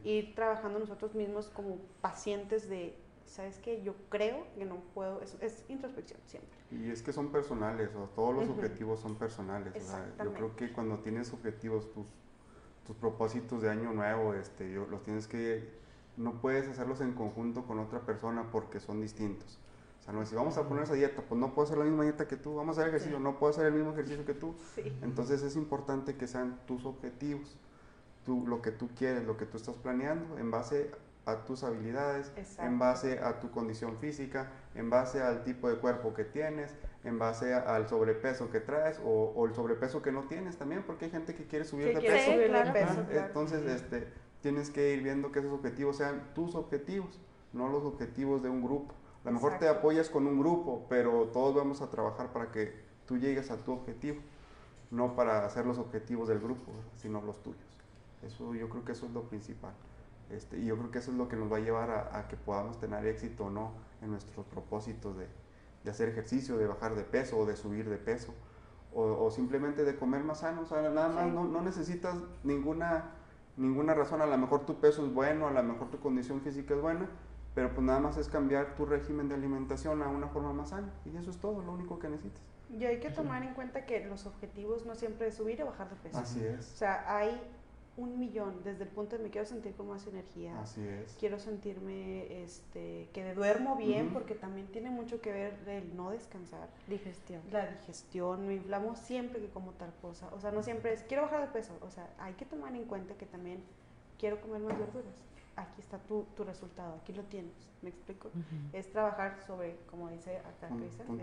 y 0.04 0.10
ir 0.10 0.34
trabajando 0.34 0.78
nosotros 0.78 1.14
mismos 1.14 1.48
como 1.48 1.78
pacientes 2.00 2.68
de, 2.68 2.94
¿sabes 3.26 3.58
qué? 3.58 3.82
Yo 3.82 3.94
creo 4.08 4.46
que 4.54 4.64
no 4.64 4.76
puedo, 4.94 5.20
es, 5.22 5.36
es 5.40 5.64
introspección 5.68 6.20
siempre. 6.26 6.56
Y 6.70 6.90
es 6.90 7.02
que 7.02 7.12
son 7.12 7.32
personales, 7.32 7.90
o 7.96 8.08
todos 8.14 8.34
los 8.34 8.48
objetivos 8.48 9.00
son 9.00 9.16
personales. 9.16 9.74
yo 10.22 10.32
creo 10.32 10.56
que 10.56 10.72
cuando 10.72 10.98
tienes 10.98 11.32
objetivos, 11.32 11.92
tus, 11.92 12.06
tus 12.86 12.96
propósitos 12.96 13.62
de 13.62 13.70
año 13.70 13.92
nuevo, 13.92 14.34
este, 14.34 14.70
yo, 14.72 14.86
los 14.86 15.02
tienes 15.02 15.26
que, 15.26 15.68
no 16.16 16.40
puedes 16.40 16.68
hacerlos 16.68 17.00
en 17.00 17.12
conjunto 17.12 17.64
con 17.64 17.78
otra 17.78 18.00
persona 18.00 18.50
porque 18.50 18.80
son 18.80 19.00
distintos 19.00 19.58
sea, 20.06 20.14
no 20.14 20.24
si 20.24 20.34
vamos 20.34 20.56
a 20.56 20.68
poner 20.68 20.84
esa 20.84 20.94
dieta, 20.94 21.22
pues 21.22 21.38
no 21.38 21.52
puedo 21.54 21.66
hacer 21.66 21.78
la 21.78 21.84
misma 21.84 22.04
dieta 22.04 22.26
que 22.26 22.36
tú, 22.36 22.54
vamos 22.54 22.78
a 22.78 22.80
hacer 22.80 22.94
ejercicio, 22.94 23.18
no 23.18 23.38
puedo 23.38 23.50
hacer 23.50 23.66
el 23.66 23.72
mismo 23.72 23.92
ejercicio 23.92 24.24
que 24.24 24.34
tú. 24.34 24.54
Entonces 25.02 25.42
es 25.42 25.56
importante 25.56 26.16
que 26.16 26.26
sean 26.26 26.58
tus 26.66 26.84
objetivos, 26.84 27.56
tú, 28.24 28.46
lo 28.46 28.62
que 28.62 28.70
tú 28.70 28.88
quieres, 28.96 29.24
lo 29.24 29.36
que 29.36 29.46
tú 29.46 29.56
estás 29.56 29.76
planeando, 29.76 30.38
en 30.38 30.50
base 30.50 30.90
a 31.26 31.44
tus 31.44 31.64
habilidades, 31.64 32.32
en 32.58 32.78
base 32.78 33.18
a 33.18 33.40
tu 33.40 33.50
condición 33.50 33.96
física, 33.98 34.52
en 34.76 34.90
base 34.90 35.20
al 35.20 35.42
tipo 35.42 35.68
de 35.68 35.76
cuerpo 35.76 36.14
que 36.14 36.24
tienes, 36.24 36.72
en 37.02 37.18
base 37.18 37.52
al 37.52 37.88
sobrepeso 37.88 38.50
que 38.50 38.60
traes 38.60 39.00
o, 39.04 39.44
el 39.46 39.54
sobrepeso 39.54 40.02
que 40.02 40.12
no 40.12 40.22
tienes 40.22 40.56
también, 40.56 40.84
porque 40.84 41.06
hay 41.06 41.10
gente 41.10 41.34
que 41.34 41.44
quiere 41.44 41.64
subir 41.64 41.96
de 41.96 42.00
peso. 42.00 43.06
Entonces, 43.10 43.64
este, 43.66 44.06
tienes 44.40 44.70
que 44.70 44.94
ir 44.94 45.02
viendo 45.02 45.32
que 45.32 45.40
esos 45.40 45.52
objetivos 45.52 45.96
sean 45.96 46.30
tus 46.32 46.54
objetivos, 46.54 47.18
no 47.52 47.68
los 47.68 47.82
objetivos 47.82 48.42
de 48.44 48.48
un 48.48 48.62
grupo. 48.62 48.94
A 49.26 49.30
lo 49.30 49.32
mejor 49.32 49.58
te 49.58 49.68
apoyas 49.68 50.08
con 50.08 50.24
un 50.28 50.38
grupo, 50.38 50.86
pero 50.88 51.24
todos 51.32 51.52
vamos 51.52 51.82
a 51.82 51.90
trabajar 51.90 52.32
para 52.32 52.52
que 52.52 52.72
tú 53.06 53.18
llegues 53.18 53.50
a 53.50 53.56
tu 53.56 53.72
objetivo, 53.72 54.20
no 54.92 55.16
para 55.16 55.44
hacer 55.44 55.66
los 55.66 55.78
objetivos 55.78 56.28
del 56.28 56.38
grupo, 56.38 56.70
sino 56.94 57.20
los 57.20 57.42
tuyos. 57.42 57.66
Eso, 58.22 58.54
yo 58.54 58.68
creo 58.68 58.84
que 58.84 58.92
eso 58.92 59.06
es 59.06 59.12
lo 59.12 59.24
principal. 59.24 59.72
Este, 60.30 60.58
y 60.58 60.66
yo 60.66 60.76
creo 60.76 60.92
que 60.92 60.98
eso 60.98 61.10
es 61.10 61.16
lo 61.16 61.28
que 61.28 61.34
nos 61.34 61.52
va 61.52 61.56
a 61.56 61.60
llevar 61.60 61.90
a, 62.12 62.28
que 62.28 62.36
podamos 62.36 62.78
tener 62.78 63.04
éxito 63.04 63.46
o 63.46 63.50
no 63.50 63.72
en 64.00 64.12
nuestros 64.12 64.46
propósitos 64.46 65.16
de, 65.16 65.26
de, 65.82 65.90
hacer 65.90 66.08
ejercicio, 66.08 66.56
de 66.56 66.68
bajar 66.68 66.94
de 66.94 67.02
peso 67.02 67.36
o 67.36 67.46
de 67.46 67.56
subir 67.56 67.88
de 67.88 67.98
peso. 67.98 68.32
O, 68.94 69.28
simplemente 69.32 69.84
de 69.84 69.96
comer 69.96 70.22
más 70.22 70.38
sano. 70.38 70.62
O 70.62 70.66
sea, 70.66 70.82
nada 70.82 71.08
más 71.08 71.32
no, 71.32 71.44
no, 71.44 71.60
necesitas 71.62 72.14
ninguna, 72.44 73.10
ninguna 73.56 73.92
razón. 73.92 74.22
A 74.22 74.26
lo 74.26 74.38
mejor 74.38 74.64
tu 74.64 74.76
peso 74.76 75.04
es 75.04 75.12
bueno, 75.12 75.48
a 75.48 75.50
lo 75.50 75.62
mejor 75.64 75.90
tu 75.90 75.98
condición 75.98 76.40
física 76.40 76.74
es 76.74 76.80
buena, 76.80 77.06
pero 77.56 77.72
pues 77.72 77.86
nada 77.86 78.00
más 78.00 78.18
es 78.18 78.28
cambiar 78.28 78.74
tu 78.74 78.84
régimen 78.84 79.30
de 79.30 79.34
alimentación 79.34 80.02
a 80.02 80.08
una 80.08 80.28
forma 80.28 80.52
más 80.52 80.68
sana 80.68 80.92
y 81.06 81.16
eso 81.16 81.30
es 81.30 81.38
todo, 81.38 81.62
lo 81.62 81.72
único 81.72 81.98
que 81.98 82.10
necesitas. 82.10 82.42
Y 82.68 82.84
hay 82.84 83.00
que 83.00 83.08
tomar 83.08 83.42
en 83.44 83.54
cuenta 83.54 83.86
que 83.86 84.04
los 84.04 84.26
objetivos 84.26 84.84
no 84.84 84.94
siempre 84.94 85.28
es 85.28 85.36
subir 85.36 85.62
o 85.62 85.66
bajar 85.66 85.88
de 85.88 85.96
peso. 85.96 86.18
Así 86.18 86.44
es. 86.44 86.74
O 86.74 86.76
sea, 86.76 87.16
hay 87.16 87.40
un 87.96 88.18
millón 88.18 88.62
desde 88.62 88.84
el 88.84 88.90
punto 88.90 89.16
de 89.16 89.22
me 89.22 89.30
quiero 89.30 89.46
sentir 89.46 89.72
con 89.72 89.88
más 89.88 90.06
energía. 90.06 90.60
Así 90.60 90.86
es. 90.86 91.16
Quiero 91.18 91.38
sentirme 91.38 92.42
este 92.42 93.08
que 93.14 93.32
duermo 93.32 93.76
bien 93.76 94.10
porque 94.12 94.34
también 94.34 94.66
tiene 94.66 94.90
mucho 94.90 95.22
que 95.22 95.32
ver 95.32 95.58
el 95.66 95.96
no 95.96 96.10
descansar. 96.10 96.68
Digestión. 96.88 97.40
La 97.50 97.66
digestión, 97.68 98.46
me 98.46 98.56
inflamo 98.56 98.96
siempre 98.96 99.40
que 99.40 99.48
como 99.48 99.70
tal 99.72 99.94
cosa. 100.02 100.28
O 100.34 100.40
sea, 100.40 100.50
no 100.50 100.62
siempre 100.62 100.92
es 100.92 101.04
quiero 101.04 101.22
bajar 101.22 101.40
de 101.40 101.46
peso. 101.46 101.72
O 101.80 101.90
sea, 101.90 102.06
hay 102.18 102.34
que 102.34 102.44
tomar 102.44 102.76
en 102.76 102.84
cuenta 102.84 103.14
que 103.14 103.24
también 103.24 103.62
quiero 104.18 104.42
comer 104.42 104.60
más 104.60 104.78
verduras 104.78 105.24
aquí 105.56 105.80
está 105.80 105.98
tu, 105.98 106.26
tu 106.36 106.44
resultado, 106.44 106.98
aquí 107.02 107.12
lo 107.12 107.22
tienes, 107.24 107.54
¿me 107.82 107.90
explico? 107.90 108.30
Es 108.72 108.90
trabajar 108.90 109.38
sobre, 109.46 109.76
como 109.90 110.08
dice 110.10 110.38
acá 110.38 110.68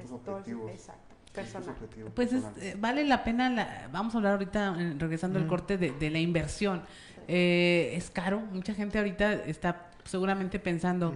es 0.03 0.11
objetivos. 0.11 0.71
exacto. 0.71 1.15
Personal. 1.33 1.75
Pues 2.13 2.31
eh, 2.31 2.77
vale 2.79 3.03
la 3.05 3.23
pena, 3.23 3.49
la, 3.49 3.89
vamos 3.91 4.13
a 4.13 4.17
hablar 4.17 4.33
ahorita, 4.33 4.75
regresando 4.99 5.39
al 5.39 5.47
corte, 5.47 5.79
de, 5.79 5.89
de, 5.89 6.11
la 6.11 6.19
inversión. 6.19 6.83
Eh, 7.27 7.93
es 7.95 8.11
caro, 8.11 8.39
mucha 8.39 8.75
gente 8.75 8.99
ahorita 8.99 9.33
está 9.33 9.89
seguramente 10.03 10.59
pensando, 10.59 11.15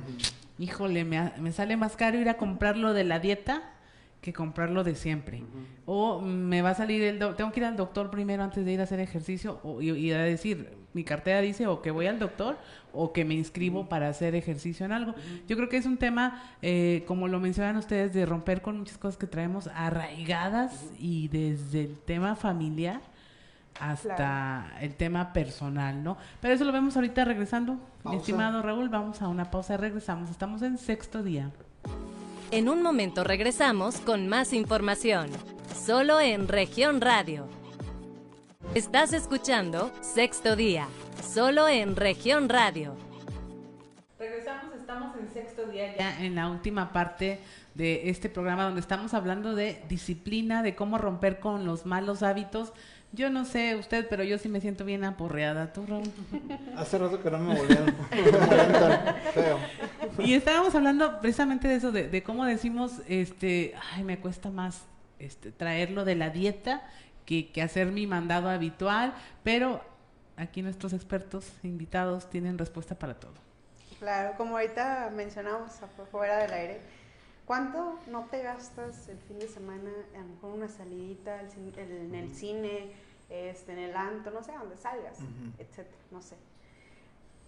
híjole, 0.57 1.05
me, 1.05 1.34
me, 1.38 1.51
sale 1.51 1.78
más 1.78 1.95
caro 1.95 2.18
ir 2.18 2.30
a 2.30 2.38
comprarlo 2.38 2.93
de 2.93 3.03
la 3.03 3.20
dieta 3.20 3.61
que 4.22 4.34
comprarlo 4.34 4.84
de 4.84 4.95
siempre. 4.95 5.43
O 5.86 6.20
me 6.20 6.63
va 6.63 6.72
a 6.72 6.76
salir 6.76 7.03
el, 7.03 7.20
tengo 7.36 7.51
que 7.51 7.59
ir 7.59 7.65
al 7.65 7.78
doctor 7.78 8.09
primero 8.09 8.43
antes 8.43 8.65
de 8.65 8.72
ir 8.72 8.80
a 8.80 8.84
hacer 8.84 8.99
ejercicio 8.99 9.59
o, 9.63 9.82
y, 9.82 9.91
y 9.91 10.11
a 10.11 10.24
decir, 10.24 10.76
mi 10.97 11.03
cartera 11.03 11.41
dice 11.41 11.67
o 11.67 11.81
que 11.83 11.91
voy 11.91 12.07
al 12.07 12.17
doctor 12.17 12.57
o 12.91 13.13
que 13.13 13.23
me 13.23 13.35
inscribo 13.35 13.87
para 13.87 14.09
hacer 14.09 14.33
ejercicio 14.33 14.83
en 14.83 14.91
algo. 14.91 15.13
Yo 15.47 15.55
creo 15.55 15.69
que 15.69 15.77
es 15.77 15.85
un 15.85 15.97
tema, 15.97 16.41
eh, 16.63 17.03
como 17.07 17.27
lo 17.27 17.39
mencionan 17.39 17.77
ustedes, 17.77 18.13
de 18.15 18.25
romper 18.25 18.63
con 18.63 18.79
muchas 18.79 18.97
cosas 18.97 19.15
que 19.15 19.27
traemos 19.27 19.69
arraigadas 19.75 20.73
y 20.97 21.27
desde 21.27 21.81
el 21.81 21.99
tema 21.99 22.35
familiar 22.35 23.01
hasta 23.79 24.73
el 24.81 24.95
tema 24.95 25.33
personal, 25.33 26.03
¿no? 26.03 26.17
Pero 26.41 26.55
eso 26.55 26.65
lo 26.65 26.71
vemos 26.71 26.95
ahorita 26.95 27.23
regresando. 27.23 27.77
Estimado 28.11 28.63
Raúl, 28.63 28.89
vamos 28.89 29.21
a 29.21 29.27
una 29.27 29.51
pausa 29.51 29.75
y 29.75 29.77
regresamos. 29.77 30.31
Estamos 30.31 30.63
en 30.63 30.79
sexto 30.79 31.21
día. 31.21 31.51
En 32.49 32.69
un 32.69 32.81
momento 32.81 33.23
regresamos 33.23 33.99
con 33.99 34.27
más 34.27 34.53
información, 34.53 35.29
solo 35.85 36.19
en 36.19 36.47
región 36.47 37.01
radio. 37.01 37.45
Estás 38.76 39.13
escuchando 39.13 39.91
Sexto 40.01 40.55
Día, 40.55 40.88
solo 41.24 41.68
en 41.68 41.95
región 41.95 42.47
radio. 42.49 42.95
Regresamos, 44.20 44.76
estamos 44.76 45.15
en 45.18 45.30
sexto 45.32 45.65
día 45.65 45.95
ya 45.97 46.24
en 46.24 46.36
la 46.36 46.49
última 46.49 46.91
parte 46.91 47.39
de 47.76 48.09
este 48.09 48.30
programa 48.30 48.65
donde 48.65 48.82
estamos 48.82 49.13
hablando 49.13 49.55
de 49.55 49.82
disciplina, 49.89 50.63
de 50.63 50.76
cómo 50.76 50.97
romper 50.97 51.39
con 51.39 51.65
los 51.65 51.86
malos 51.86 52.24
hábitos. 52.24 52.74
Yo 53.13 53.30
no 53.30 53.45
sé 53.45 53.76
usted, 53.76 54.07
pero 54.09 54.24
yo 54.24 54.38
sí 54.38 54.49
me 54.49 54.61
siento 54.61 54.86
bien 54.86 55.05
aporreada. 55.05 55.74
¿Tú, 55.74 55.86
Raúl? 55.88 56.11
Hace 56.78 56.97
rato 56.97 57.22
que 57.22 57.32
no 57.32 57.39
me 57.39 57.55
volvían. 57.55 57.95
Y 60.20 60.34
estábamos 60.34 60.76
hablando 60.76 61.20
precisamente 61.22 61.68
de 61.68 61.76
eso, 61.76 61.91
de, 61.91 62.09
de, 62.09 62.24
cómo 62.24 62.45
decimos, 62.45 63.01
este, 63.07 63.74
ay, 63.93 64.03
me 64.03 64.20
cuesta 64.20 64.49
más 64.49 64.84
este, 65.20 65.51
traerlo 65.51 66.05
de 66.05 66.15
la 66.15 66.30
dieta 66.30 66.84
que, 67.28 67.51
que 67.51 67.61
hacer 67.61 67.91
mi 67.91 68.07
mandado 68.07 68.49
habitual, 68.49 69.13
pero 69.43 69.82
aquí 70.38 70.61
nuestros 70.61 70.93
expertos 70.93 71.51
invitados 71.61 72.30
tienen 72.30 72.57
respuesta 72.57 72.95
para 72.95 73.19
todo. 73.19 73.34
Claro, 73.99 74.36
como 74.38 74.57
ahorita 74.57 75.11
mencionamos 75.13 75.73
fuera 76.09 76.38
del 76.38 76.53
aire, 76.53 76.82
¿cuánto 77.45 77.99
no 78.07 78.25
te 78.25 78.41
gastas 78.43 79.09
el 79.09 79.17
fin 79.19 79.39
de 79.39 79.47
semana, 79.47 79.91
a 80.15 80.19
lo 80.19 80.25
mejor 80.25 80.53
una 80.53 80.69
salidita 80.69 81.41
en 81.41 82.15
el 82.15 82.34
cine, 82.34 82.91
este, 83.30 83.73
en 83.73 83.80
el 83.80 83.95
antro, 83.95 84.32
no 84.32 84.41
sé, 84.41 84.53
donde 84.53 84.78
salgas, 84.78 85.17
etcétera, 85.57 85.97
no 86.11 86.21
sé? 86.21 86.38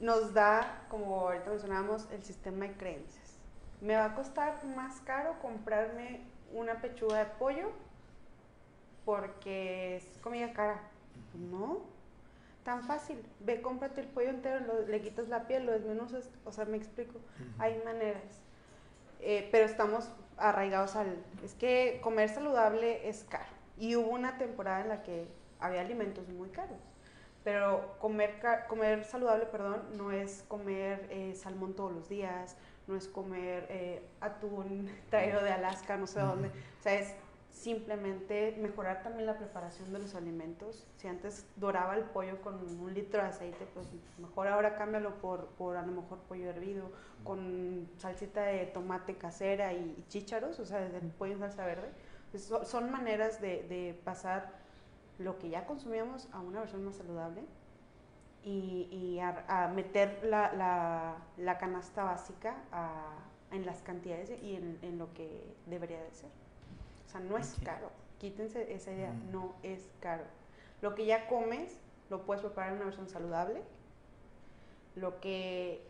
Nos 0.02 0.34
da, 0.34 0.86
como 0.90 1.22
ahorita 1.22 1.52
mencionábamos, 1.52 2.08
el 2.12 2.24
sistema 2.24 2.66
de 2.66 2.74
creencias. 2.74 3.38
¿Me 3.80 3.96
va 3.96 4.06
a 4.06 4.16
costar 4.16 4.66
más 4.76 5.00
caro 5.02 5.40
comprarme 5.42 6.22
una 6.52 6.82
pechuga 6.82 7.20
de 7.20 7.26
pollo 7.26 7.72
porque 9.10 9.96
es 9.96 10.04
comida 10.22 10.54
cara? 10.54 10.82
No, 11.34 11.80
tan 12.64 12.84
fácil. 12.84 13.18
Ve, 13.40 13.60
cómprate 13.60 14.02
el 14.02 14.08
pollo 14.08 14.30
entero, 14.30 14.60
le 14.88 15.02
quitas 15.02 15.30
la 15.30 15.48
piel, 15.48 15.66
lo 15.66 15.72
desmenuzas, 15.72 16.30
o 16.46 16.52
sea, 16.52 16.66
me 16.66 16.78
explico. 16.78 17.18
Hay 17.58 17.82
maneras. 17.84 18.44
Eh, 19.20 19.50
pero 19.52 19.66
estamos 19.66 20.12
arraigados 20.38 20.96
al... 20.96 21.18
Es 21.44 21.56
que 21.56 22.00
comer 22.04 22.30
saludable 22.30 23.10
es 23.10 23.26
caro. 23.28 23.50
Y 23.80 23.96
hubo 23.96 24.12
una 24.12 24.38
temporada 24.38 24.82
en 24.82 24.90
la 24.90 25.02
que 25.02 25.28
había 25.60 25.82
alimentos 25.82 26.30
muy 26.30 26.50
caros. 26.50 26.78
Pero 27.44 27.96
comer, 27.98 28.40
comer 28.68 29.06
saludable, 29.06 29.48
perdón, 29.48 29.82
no 29.98 30.12
es 30.12 30.46
comer 30.48 31.08
eh, 31.10 31.34
salmón 31.34 31.74
todos 31.74 31.94
los 31.94 32.10
días, 32.10 32.56
no 32.86 32.96
es 32.96 33.08
comer 33.08 33.66
eh, 33.70 34.04
atún 34.22 34.88
traído 35.10 35.42
de 35.42 35.50
Alaska, 35.50 35.98
no 35.98 36.06
sé 36.06 36.20
dónde. 36.20 36.50
O 36.50 36.84
sea, 36.84 36.94
es 36.94 37.16
simplemente 37.52 38.56
mejorar 38.60 39.04
también 39.04 39.26
la 39.26 39.38
preparación 39.38 39.92
de 39.92 40.00
los 40.00 40.16
alimentos. 40.16 40.88
Si 40.98 41.08
antes 41.08 41.46
doraba 41.56 41.96
el 41.96 42.04
pollo 42.04 42.42
con 42.42 42.56
un 42.56 42.94
litro 42.94 43.22
de 43.22 43.28
aceite, 43.28 43.68
pues 43.74 43.88
mejor 44.18 44.48
ahora 44.48 44.76
cámbialo 44.76 45.16
por, 45.16 45.48
por 45.50 45.78
a 45.78 45.86
lo 45.86 45.92
mejor 45.92 46.20
pollo 46.20 46.50
hervido, 46.50 46.92
con 47.24 47.90
salsita 47.98 48.44
de 48.44 48.66
tomate 48.68 49.16
casera 49.16 49.74
y, 49.74 50.04
chícharos, 50.08 50.60
o 50.60 50.66
sea, 50.66 50.86
el 50.86 51.12
pollo 51.12 51.34
en 51.34 51.40
salsa 51.40 51.66
verde. 51.66 51.90
Pues 52.32 52.52
son 52.64 52.92
maneras 52.92 53.42
de, 53.42 53.64
de, 53.64 54.00
pasar 54.04 54.54
lo 55.18 55.40
que 55.40 55.50
ya 55.50 55.66
consumíamos 55.66 56.30
a 56.32 56.40
una 56.40 56.60
versión 56.60 56.86
más 56.86 56.96
saludable 56.96 57.42
y, 58.44 58.88
y 58.92 59.20
a, 59.20 59.68
meter 59.76 60.24
la, 60.24 60.54
la, 60.54 61.18
la, 61.38 61.58
canasta 61.58 62.04
básica 62.04 62.56
en 63.52 63.66
las 63.66 63.82
cantidades 63.82 64.32
y 64.44 64.56
en, 64.56 64.78
en 64.84 65.00
lo 65.00 65.12
que 65.14 65.56
debería 65.66 66.02
de 66.02 66.12
ser. 66.12 66.30
O 67.10 67.12
sea, 67.12 67.22
no 67.22 67.40
es 67.40 67.56
caro. 67.66 67.90
Quítense 68.20 68.72
esa 68.72 68.92
idea, 68.92 69.12
mm. 69.12 69.32
no 69.32 69.56
es 69.64 69.90
caro. 70.00 70.24
Lo 70.82 70.94
que 70.94 71.08
ya 71.08 71.28
comes, 71.28 71.82
lo 72.12 72.24
puedes 72.24 72.44
preparar 72.44 72.70
en 72.70 72.76
una 72.76 72.86
versión 72.86 73.10
saludable. 73.10 73.64
Lo 74.96 75.20
que 75.20 75.84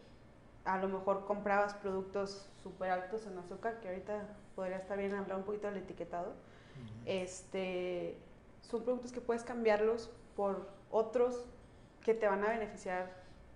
a 0.63 0.77
lo 0.77 0.87
mejor 0.87 1.25
comprabas 1.25 1.73
productos 1.73 2.47
súper 2.63 2.91
altos 2.91 3.25
en 3.25 3.37
azúcar, 3.37 3.81
que 3.81 3.89
ahorita 3.89 4.27
podría 4.55 4.77
estar 4.77 4.97
bien 4.97 5.13
hablar 5.13 5.39
un 5.39 5.43
poquito 5.43 5.67
del 5.67 5.77
etiquetado, 5.77 6.33
este, 7.05 8.17
son 8.61 8.83
productos 8.83 9.11
que 9.11 9.19
puedes 9.19 9.43
cambiarlos 9.43 10.09
por 10.37 10.69
otros 10.89 11.43
que 12.01 12.13
te 12.13 12.27
van 12.27 12.45
a 12.45 12.49
beneficiar 12.49 13.11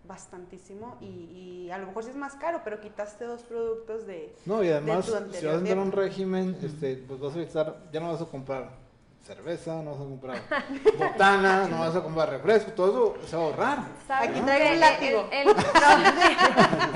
bastantísimo 0.06 0.98
y, 1.02 1.70
a 1.72 1.78
lo 1.78 1.88
mejor 1.88 2.04
sí 2.04 2.10
es 2.10 2.16
más 2.16 2.36
caro, 2.36 2.62
pero 2.64 2.80
quitaste 2.80 3.26
dos 3.26 3.42
productos 3.44 4.06
de... 4.06 4.36
No, 4.46 4.64
y 4.64 4.70
además, 4.70 5.06
si 5.06 5.46
vas 5.46 5.56
a 5.56 5.58
tener 5.60 5.78
un 5.78 5.92
régimen, 5.92 6.58
este, 6.62 6.98
pues 6.98 7.20
vas 7.20 7.36
a 7.36 7.42
estar, 7.42 7.78
ya 7.92 8.00
no 8.00 8.12
vas 8.12 8.22
a 8.22 8.26
comprar 8.26 8.84
cerveza, 9.24 9.82
no 9.82 9.92
vas 9.92 10.02
a 10.02 10.04
comprar 10.04 10.38
botana, 11.00 11.68
no 11.68 11.80
vas 11.80 11.96
a 11.96 12.04
comprar 12.04 12.30
refresco, 12.30 12.74
todo 12.74 13.16
eso 13.16 13.28
se 13.28 13.36
va 13.38 13.42
a 13.42 13.46
ahorrar. 13.46 13.80
Aquí 14.10 14.42
traigo 14.42 14.74
un 14.74 14.80
látigo. 14.80 15.30
El, 15.32 15.48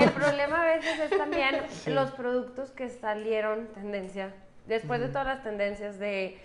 el, 0.03 0.11
problema 0.11 0.61
a 0.61 0.65
veces 0.75 0.99
es 0.99 1.17
también 1.17 1.61
los 1.87 2.11
productos 2.11 2.71
que 2.71 2.89
salieron 2.89 3.67
tendencia, 3.67 4.33
después 4.67 4.99
de 4.99 5.07
todas 5.07 5.27
las 5.27 5.43
tendencias 5.43 5.97
de 5.97 6.37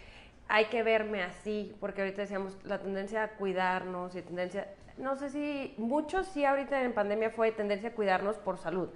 hay 0.49 0.67
que 0.67 0.83
verme 0.83 1.23
así, 1.23 1.75
porque 1.81 2.03
ahorita 2.03 2.23
decíamos 2.23 2.57
la 2.65 2.79
tendencia 2.79 3.25
a 3.25 3.29
cuidarnos 3.31 4.15
y 4.15 4.23
tendencia 4.23 4.69
no 4.97 5.17
sé 5.17 5.31
si 5.31 5.75
muchos 5.79 6.27
sí 6.27 6.45
ahorita 6.45 6.83
en 6.83 6.93
pandemia 6.93 7.31
fue 7.31 7.53
tendencia 7.53 7.91
a 7.91 7.95
cuidarnos 7.95 8.37
por 8.37 8.59
salud, 8.59 8.89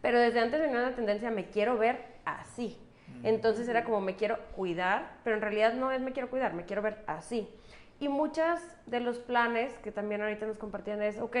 pero 0.00 0.18
desde 0.18 0.40
antes 0.40 0.60
venía 0.60 0.78
una 0.78 0.94
tendencia 0.94 1.30
me 1.30 1.50
quiero 1.50 1.76
ver 1.76 2.04
así. 2.24 2.78
Entonces 3.22 3.68
era 3.68 3.84
como 3.84 4.00
me 4.00 4.14
quiero 4.14 4.38
cuidar, 4.54 5.18
pero 5.24 5.36
en 5.36 5.42
realidad 5.42 5.74
no 5.74 5.90
es 5.90 6.00
me 6.00 6.12
quiero 6.12 6.30
cuidar, 6.30 6.54
me 6.54 6.64
quiero 6.64 6.80
ver 6.80 7.02
así. 7.06 7.48
Y 7.98 8.08
muchas 8.08 8.62
de 8.86 9.00
los 9.00 9.18
planes 9.18 9.76
que 9.78 9.92
también 9.92 10.22
ahorita 10.22 10.46
nos 10.46 10.58
compartían 10.58 11.02
es, 11.02 11.18
ok, 11.18 11.36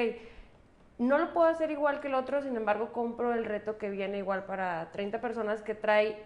no 0.98 1.16
lo 1.16 1.32
puedo 1.32 1.46
hacer 1.46 1.70
igual 1.70 2.00
que 2.00 2.08
el 2.08 2.14
otro, 2.14 2.42
sin 2.42 2.56
embargo 2.56 2.92
compro 2.92 3.32
el 3.32 3.46
reto 3.46 3.78
que 3.78 3.88
viene 3.88 4.18
igual 4.18 4.44
para 4.44 4.90
30 4.92 5.20
personas 5.22 5.62
que 5.62 5.74
trae, 5.74 6.22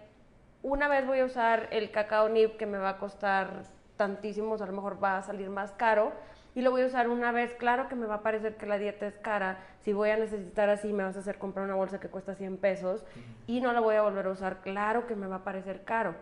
una 0.62 0.89
vez 0.89 1.07
voy 1.07 1.20
a 1.20 1.26
usar 1.26 1.68
el 1.70 1.93
cacao 1.93 2.28
nip 2.28 2.57
que 2.57 2.66
me 2.66 2.78
va 2.78 2.89
a 2.89 2.99
costar 2.99 3.62
tantísimos, 3.97 4.61
a 4.61 4.66
lo 4.66 4.72
mejor 4.72 5.03
va 5.03 5.18
a 5.18 5.22
salir 5.22 5.51
más 5.51 5.70
caro, 5.72 6.12
y 6.55 6.62
lo 6.62 6.70
voy 6.70 6.82
a 6.82 6.86
usar 6.86 7.09
una 7.09 7.32
vez. 7.32 7.52
Claro 7.55 7.88
que 7.88 7.94
me 7.94 8.07
va 8.07 8.16
a 8.16 8.22
parecer 8.22 8.57
que 8.57 8.66
la 8.66 8.78
dieta 8.78 9.07
es 9.07 9.16
cara. 9.18 9.59
Si 9.80 9.92
voy 9.92 10.11
a 10.11 10.16
necesitar 10.16 10.70
así, 10.70 10.92
me 10.92 11.02
vas 11.02 11.16
a 11.16 11.20
hacer 11.20 11.38
comprar 11.38 11.64
una 11.64 11.74
bolsa 11.74 12.00
que 12.00 12.09
cuesta 12.09 12.34
100 12.34 12.59
pesos 12.59 13.05
y 13.46 13.61
no 13.61 13.72
la 13.72 13.80
voy 13.80 13.96
a 13.96 14.02
volver 14.02 14.26
a 14.26 14.30
usar. 14.30 14.61
Claro 14.62 15.07
que 15.07 15.16
me 15.16 15.26
va 15.26 15.36
a 15.36 15.44
parecer 15.44 15.82
caro. 15.84 16.14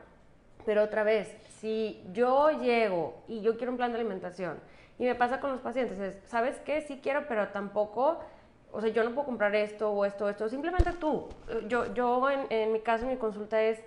Pero 0.65 0.83
otra 0.83 1.03
vez, 1.03 1.37
si 1.61 2.03
yo 2.13 2.51
llego 2.51 3.23
y 3.29 3.43
yo 3.43 3.57
quiero 3.57 3.73
un 3.73 3.77
plan 3.77 3.93
de 3.93 3.99
alimentación 3.99 4.59
y 4.99 5.05
me 5.05 5.15
pasa 5.15 5.41
con 5.41 5.51
los 5.51 5.61
pacientes, 5.61 5.99
es, 5.99 6.19
¿sabes 6.27 6.61
qué? 6.61 6.81
Sí 6.83 7.01
quiero, 7.03 7.27
pero 7.27 7.49
tampoco, 7.49 8.21
o 8.71 8.81
sea, 8.81 8.91
yo 8.91 9.03
no 9.03 9.11
puedo 9.11 9.27
comprar 9.27 9.55
esto 9.55 9.91
o 9.91 10.05
esto 10.05 10.27
o 10.27 10.29
esto. 10.29 10.49
Simplemente 10.49 10.93
tú. 10.93 11.29
Yo, 11.69 11.93
yo 11.95 12.31
en, 12.31 12.47
en 12.51 12.73
mi 12.73 12.81
caso, 12.81 13.07
mi 13.07 13.17
consulta 13.17 13.61
es, 13.61 13.83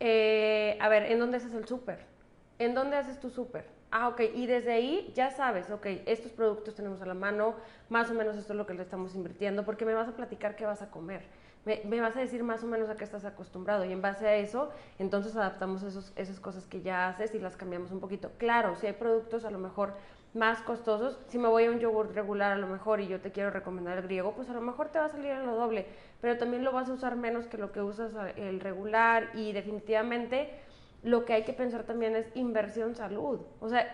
eh, 0.00 0.78
a 0.80 0.88
ver, 0.88 1.12
¿en 1.12 1.18
dónde 1.18 1.36
haces 1.36 1.52
el 1.52 1.66
súper? 1.66 2.15
¿En 2.58 2.74
dónde 2.74 2.96
haces 2.96 3.20
tu 3.20 3.28
súper? 3.28 3.66
Ah, 3.90 4.08
ok, 4.08 4.20
y 4.34 4.46
desde 4.46 4.72
ahí 4.72 5.12
ya 5.14 5.30
sabes, 5.30 5.70
ok, 5.70 5.86
estos 6.06 6.32
productos 6.32 6.74
tenemos 6.74 7.02
a 7.02 7.06
la 7.06 7.14
mano, 7.14 7.54
más 7.88 8.10
o 8.10 8.14
menos 8.14 8.36
esto 8.36 8.52
es 8.52 8.56
lo 8.56 8.66
que 8.66 8.74
le 8.74 8.82
estamos 8.82 9.14
invirtiendo, 9.14 9.64
porque 9.64 9.84
me 9.84 9.94
vas 9.94 10.08
a 10.08 10.12
platicar 10.12 10.56
qué 10.56 10.64
vas 10.64 10.82
a 10.82 10.90
comer, 10.90 11.22
me, 11.64 12.00
vas 12.00 12.16
a 12.16 12.20
decir 12.20 12.42
más 12.42 12.64
o 12.64 12.66
menos 12.66 12.88
a 12.88 12.96
qué 12.96 13.04
estás 13.04 13.24
acostumbrado, 13.24 13.84
y 13.84 13.92
en 13.92 14.00
base 14.02 14.26
a 14.26 14.36
eso, 14.36 14.70
entonces 14.98 15.36
adaptamos 15.36 15.82
esos, 15.82 16.12
esas 16.16 16.40
cosas 16.40 16.66
que 16.66 16.80
ya 16.80 17.08
haces 17.08 17.34
y 17.34 17.38
las 17.38 17.56
cambiamos 17.56 17.92
un 17.92 18.00
poquito. 18.00 18.30
Claro, 18.38 18.74
si 18.76 18.86
hay 18.86 18.94
productos 18.94 19.44
a 19.44 19.50
lo 19.50 19.58
mejor 19.58 19.92
más 20.34 20.60
costosos, 20.60 21.18
si 21.28 21.38
me 21.38 21.48
voy 21.48 21.64
a 21.64 21.70
un 21.70 21.78
yogur 21.78 22.14
regular 22.14 22.52
a 22.52 22.56
lo 22.56 22.66
mejor 22.66 23.00
y 23.00 23.08
yo 23.08 23.20
te 23.20 23.32
quiero 23.32 23.50
recomendar 23.50 23.98
el 23.98 24.04
griego, 24.04 24.32
pues 24.32 24.48
a 24.50 24.52
lo 24.52 24.60
mejor 24.60 24.88
te 24.88 24.98
va 24.98 25.06
a 25.06 25.08
salir 25.08 25.30
en 25.30 25.46
lo 25.46 25.54
doble, 25.56 25.86
pero 26.20 26.36
también 26.38 26.64
lo 26.64 26.72
vas 26.72 26.88
a 26.88 26.92
usar 26.92 27.16
menos 27.16 27.46
que 27.46 27.56
lo 27.56 27.72
que 27.72 27.80
usas 27.80 28.12
el 28.36 28.60
regular 28.60 29.30
y 29.34 29.52
definitivamente 29.52 30.50
lo 31.06 31.24
que 31.24 31.32
hay 31.32 31.44
que 31.44 31.52
pensar 31.52 31.84
también 31.84 32.16
es 32.16 32.26
inversión 32.34 32.96
salud. 32.96 33.40
O 33.60 33.68
sea, 33.68 33.86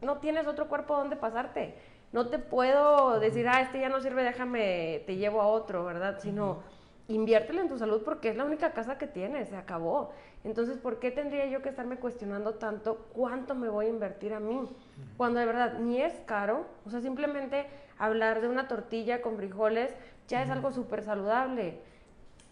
no 0.00 0.18
tienes 0.18 0.46
otro 0.46 0.68
cuerpo 0.68 0.96
donde 0.96 1.16
pasarte. 1.16 1.74
No 2.12 2.28
te 2.28 2.38
puedo 2.38 3.18
decir, 3.18 3.48
ah, 3.48 3.60
este 3.60 3.80
ya 3.80 3.88
no 3.88 4.00
sirve, 4.00 4.22
déjame, 4.22 5.02
te 5.06 5.16
llevo 5.16 5.42
a 5.42 5.48
otro, 5.48 5.84
¿verdad? 5.84 6.20
Sino, 6.20 6.62
inviértelo 7.08 7.60
en 7.60 7.68
tu 7.68 7.78
salud 7.78 8.02
porque 8.04 8.28
es 8.28 8.36
la 8.36 8.44
única 8.44 8.72
casa 8.72 8.96
que 8.96 9.08
tienes, 9.08 9.48
se 9.48 9.56
acabó. 9.56 10.12
Entonces, 10.44 10.78
¿por 10.78 11.00
qué 11.00 11.10
tendría 11.10 11.46
yo 11.46 11.62
que 11.62 11.68
estarme 11.68 11.96
cuestionando 11.96 12.54
tanto 12.54 13.08
cuánto 13.12 13.56
me 13.56 13.68
voy 13.68 13.86
a 13.86 13.88
invertir 13.88 14.32
a 14.32 14.38
mí? 14.38 14.68
Cuando 15.16 15.40
de 15.40 15.46
verdad 15.46 15.80
ni 15.80 16.00
es 16.00 16.14
caro, 16.26 16.66
o 16.84 16.90
sea, 16.90 17.00
simplemente 17.00 17.66
hablar 17.98 18.40
de 18.40 18.48
una 18.48 18.68
tortilla 18.68 19.20
con 19.20 19.36
frijoles 19.36 19.92
ya 20.28 20.42
es 20.42 20.50
algo 20.50 20.70
súper 20.70 21.02
saludable 21.02 21.80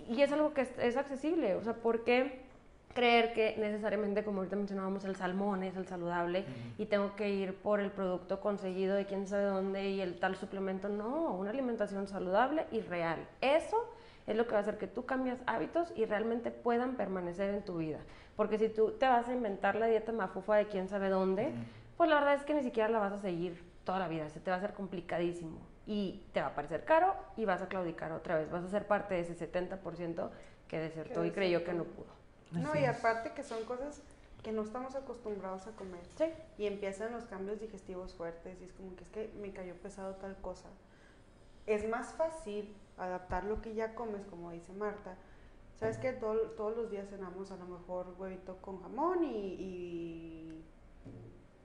y 0.09 0.21
es 0.23 0.33
algo 0.33 0.53
que 0.53 0.63
es, 0.63 0.79
es 0.79 0.97
accesible, 0.97 1.55
o 1.55 1.63
sea, 1.63 1.75
¿por 1.75 2.03
qué? 2.03 2.44
Creer 2.95 3.35
que 3.35 3.57
necesariamente, 3.59 4.25
como 4.25 4.39
ahorita 4.39 4.57
mencionábamos, 4.57 5.05
el 5.05 5.17
salmón 5.17 5.63
es 5.63 5.77
el 5.77 5.87
saludable 5.87 6.45
y 6.79 6.87
tengo 6.87 7.15
que 7.17 7.29
ir 7.29 7.55
por 7.57 7.81
el 7.81 7.91
producto 7.91 8.41
conseguido 8.41 8.97
de 8.97 9.05
quién 9.05 9.27
sabe 9.27 9.45
dónde 9.45 9.91
y 9.91 10.01
el 10.01 10.19
tal 10.19 10.37
suplemento. 10.37 10.89
No, 10.89 11.35
una 11.35 11.51
alimentación 11.51 12.07
saludable 12.07 12.67
y 12.71 12.81
real. 12.81 13.19
Eso 13.41 13.77
es 14.27 14.37
lo 14.37 14.47
que 14.47 14.53
va 14.53 14.59
a 14.59 14.61
hacer 14.63 14.79
que 14.79 14.87
tú 14.87 15.05
cambies 15.05 15.39
hábitos 15.47 15.93
y 15.97 16.07
realmente 16.07 16.51
puedan 16.51 16.97
permanecer 16.97 17.55
en 17.55 17.63
tu 17.63 17.79
vida. 17.79 17.99
Porque 18.37 18.59
si 18.59 18.69
tú 18.69 18.93
te 18.93 19.07
vas 19.07 19.29
a 19.29 19.35
inventar 19.35 19.77
la 19.77 19.87
dieta 19.87 20.13
mafufa 20.13 20.57
de 20.57 20.67
quién 20.69 20.89
sabe 20.89 21.09
dónde, 21.09 21.53
pues 21.97 22.09
la 22.09 22.17
verdad 22.17 22.35
es 22.35 22.45
que 22.45 22.55
ni 22.55 22.63
siquiera 22.63 22.89
la 22.89 22.99
vas 22.99 23.13
a 23.13 23.19
seguir 23.19 23.63
toda 23.85 23.99
la 23.99 24.09
vida. 24.09 24.29
Se 24.31 24.41
te 24.41 24.51
va 24.51 24.57
a 24.57 24.59
hacer 24.59 24.75
complicadísimo 24.75 25.59
y 25.87 26.23
te 26.33 26.41
va 26.41 26.49
a 26.49 26.55
parecer 26.55 26.85
caro 26.85 27.15
y 27.37 27.45
vas 27.45 27.63
a 27.63 27.69
claudicar 27.69 28.13
otra 28.13 28.39
vez. 28.39 28.51
Vas 28.51 28.65
a 28.65 28.69
ser 28.69 28.87
parte 28.87 29.15
de 29.15 29.21
ese 29.21 29.53
70% 29.53 30.31
que 30.69 30.79
desertó 30.79 31.25
y 31.25 31.31
creyó 31.31 31.63
que 31.63 31.75
no 31.75 31.85
pudo. 31.85 32.24
No, 32.61 32.75
y 32.79 32.85
aparte 32.85 33.33
que 33.33 33.43
son 33.43 33.65
cosas 33.65 34.01
que 34.43 34.53
no 34.53 34.63
estamos 34.63 34.95
acostumbrados 34.95 35.67
a 35.67 35.73
comer. 35.73 36.05
Sí. 36.17 36.27
Y 36.59 36.67
empiezan 36.67 37.13
los 37.13 37.25
cambios 37.25 37.61
digestivos 37.61 38.15
fuertes 38.15 38.61
y 38.61 38.65
es 38.65 38.73
como 38.73 38.95
que 38.95 39.05
es 39.05 39.11
que 39.11 39.33
me 39.41 39.53
cayó 39.53 39.75
pesado 39.77 40.15
tal 40.17 40.37
cosa. 40.37 40.69
Es 41.67 41.89
más 41.89 42.13
fácil 42.13 42.77
adaptar 42.99 43.45
lo 43.45 43.63
que 43.63 43.75
ya 43.75 43.95
comes, 43.95 44.25
como 44.27 44.51
dice 44.51 44.73
Marta. 44.73 45.17
¿Sabes 45.81 45.99
que 45.99 46.13
todos 46.13 46.77
los 46.77 46.91
días 46.91 47.09
cenamos 47.09 47.51
a 47.51 47.57
lo 47.57 47.67
mejor 47.67 48.15
huevito 48.19 48.59
con 48.59 48.81
jamón 48.83 49.25
y, 49.25 49.57
y 49.59 50.65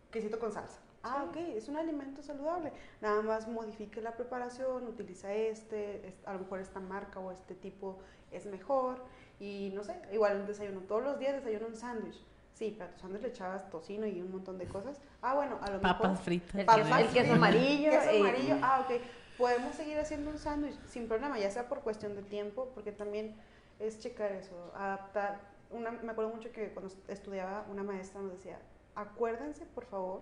quesito 0.09 0.39
con 0.39 0.51
salsa? 0.51 0.79
Ah, 1.03 1.25
ok, 1.29 1.37
es 1.55 1.69
un 1.69 1.77
alimento 1.77 2.21
saludable. 2.21 2.73
Nada 3.01 3.21
más 3.21 3.47
modifique 3.47 4.01
la 4.01 4.15
preparación, 4.15 4.87
utiliza 4.87 5.33
este, 5.33 6.15
a 6.25 6.33
lo 6.33 6.39
mejor 6.39 6.59
esta 6.59 6.79
marca 6.79 7.19
o 7.19 7.31
este 7.31 7.55
tipo 7.55 7.99
es 8.31 8.45
mejor 8.45 9.01
y 9.39 9.71
no 9.73 9.83
sé, 9.83 9.95
igual 10.11 10.41
un 10.41 10.47
desayuno. 10.47 10.81
Todos 10.81 11.03
los 11.03 11.19
días 11.19 11.35
desayuno 11.35 11.67
un 11.67 11.75
sándwich. 11.75 12.19
Sí, 12.53 12.75
pero 12.77 12.89
a 12.89 12.93
tu 12.93 12.99
sándwich 12.99 13.21
le 13.21 13.27
echabas 13.29 13.69
tocino 13.69 14.05
y 14.05 14.21
un 14.21 14.31
montón 14.31 14.57
de 14.57 14.65
cosas. 14.65 14.99
Ah, 15.21 15.33
bueno, 15.33 15.57
a 15.61 15.69
lo 15.69 15.79
mejor... 15.79 15.97
Papas 15.97 16.19
fritas. 16.21 16.55
El, 16.55 16.65
queso, 16.65 16.97
el 16.97 17.07
queso 17.07 17.33
amarillo. 17.33 17.91
Queso 17.91 18.09
amarillo, 18.09 18.57
ah, 18.61 18.85
ok. 18.85 19.01
Podemos 19.37 19.75
seguir 19.75 19.97
haciendo 19.97 20.29
un 20.31 20.37
sándwich 20.37 20.75
sin 20.85 21.07
problema, 21.07 21.39
ya 21.39 21.49
sea 21.49 21.69
por 21.69 21.79
cuestión 21.79 22.15
de 22.15 22.21
tiempo, 22.23 22.69
porque 22.75 22.91
también 22.91 23.35
es 23.79 23.99
checar 23.99 24.33
eso, 24.33 24.71
adaptar. 24.75 25.39
Una, 25.71 25.91
me 25.91 26.11
acuerdo 26.11 26.33
mucho 26.35 26.51
que 26.51 26.69
cuando 26.73 26.93
estudiaba 27.07 27.65
una 27.71 27.83
maestra 27.83 28.21
nos 28.21 28.33
decía, 28.33 28.59
acuérdense, 28.95 29.65
por 29.65 29.85
favor, 29.85 30.21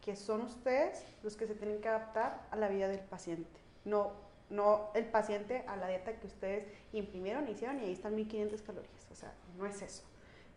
que 0.00 0.14
son 0.14 0.42
ustedes 0.42 1.04
los 1.24 1.36
que 1.36 1.48
se 1.48 1.56
tienen 1.56 1.80
que 1.80 1.88
adaptar 1.88 2.46
a 2.52 2.56
la 2.56 2.68
vida 2.68 2.86
del 2.86 3.00
paciente. 3.00 3.58
No 3.84 4.12
no 4.50 4.90
el 4.94 5.06
paciente 5.06 5.64
a 5.66 5.76
la 5.76 5.88
dieta 5.88 6.12
que 6.12 6.26
ustedes 6.26 6.66
imprimieron, 6.92 7.48
hicieron 7.48 7.80
y 7.80 7.84
ahí 7.84 7.92
están 7.92 8.14
1500 8.14 8.62
calorías. 8.62 9.06
O 9.10 9.14
sea, 9.14 9.32
no 9.58 9.66
es 9.66 9.82
eso. 9.82 10.04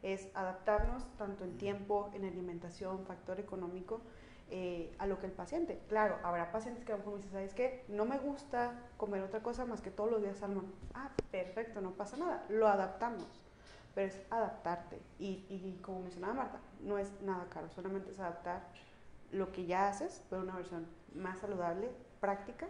Es 0.03 0.29
adaptarnos 0.33 1.05
tanto 1.17 1.43
en 1.43 1.57
tiempo, 1.57 2.09
en 2.13 2.25
alimentación, 2.25 3.05
factor 3.05 3.39
económico, 3.39 4.01
eh, 4.51 4.95
a 4.97 5.07
lo 5.07 5.19
que 5.19 5.27
el 5.27 5.31
paciente. 5.31 5.79
Claro, 5.89 6.17
habrá 6.23 6.51
pacientes 6.51 6.85
que 6.85 6.91
a 6.91 6.95
lo 6.95 6.99
mejor 6.99 7.13
me 7.13 7.17
dicen, 7.19 7.33
¿sabes 7.33 7.53
qué? 7.53 7.83
No 7.87 8.05
me 8.05 8.17
gusta 8.17 8.73
comer 8.97 9.21
otra 9.21 9.43
cosa 9.43 9.65
más 9.65 9.81
que 9.81 9.91
todos 9.91 10.09
los 10.09 10.21
días 10.21 10.37
salmón. 10.37 10.73
Ah, 10.93 11.11
perfecto, 11.31 11.81
no 11.81 11.91
pasa 11.91 12.17
nada. 12.17 12.45
Lo 12.49 12.67
adaptamos. 12.67 13.27
Pero 13.93 14.07
es 14.07 14.21
adaptarte. 14.29 14.99
Y, 15.19 15.45
y 15.49 15.79
como 15.83 16.01
mencionaba 16.01 16.33
Marta, 16.33 16.59
no 16.81 16.97
es 16.97 17.11
nada 17.21 17.47
caro, 17.49 17.69
solamente 17.69 18.11
es 18.11 18.19
adaptar 18.19 18.61
lo 19.31 19.51
que 19.51 19.65
ya 19.65 19.87
haces, 19.87 20.23
pero 20.29 20.41
una 20.41 20.55
versión 20.55 20.87
más 21.13 21.39
saludable, 21.39 21.91
práctica 22.19 22.67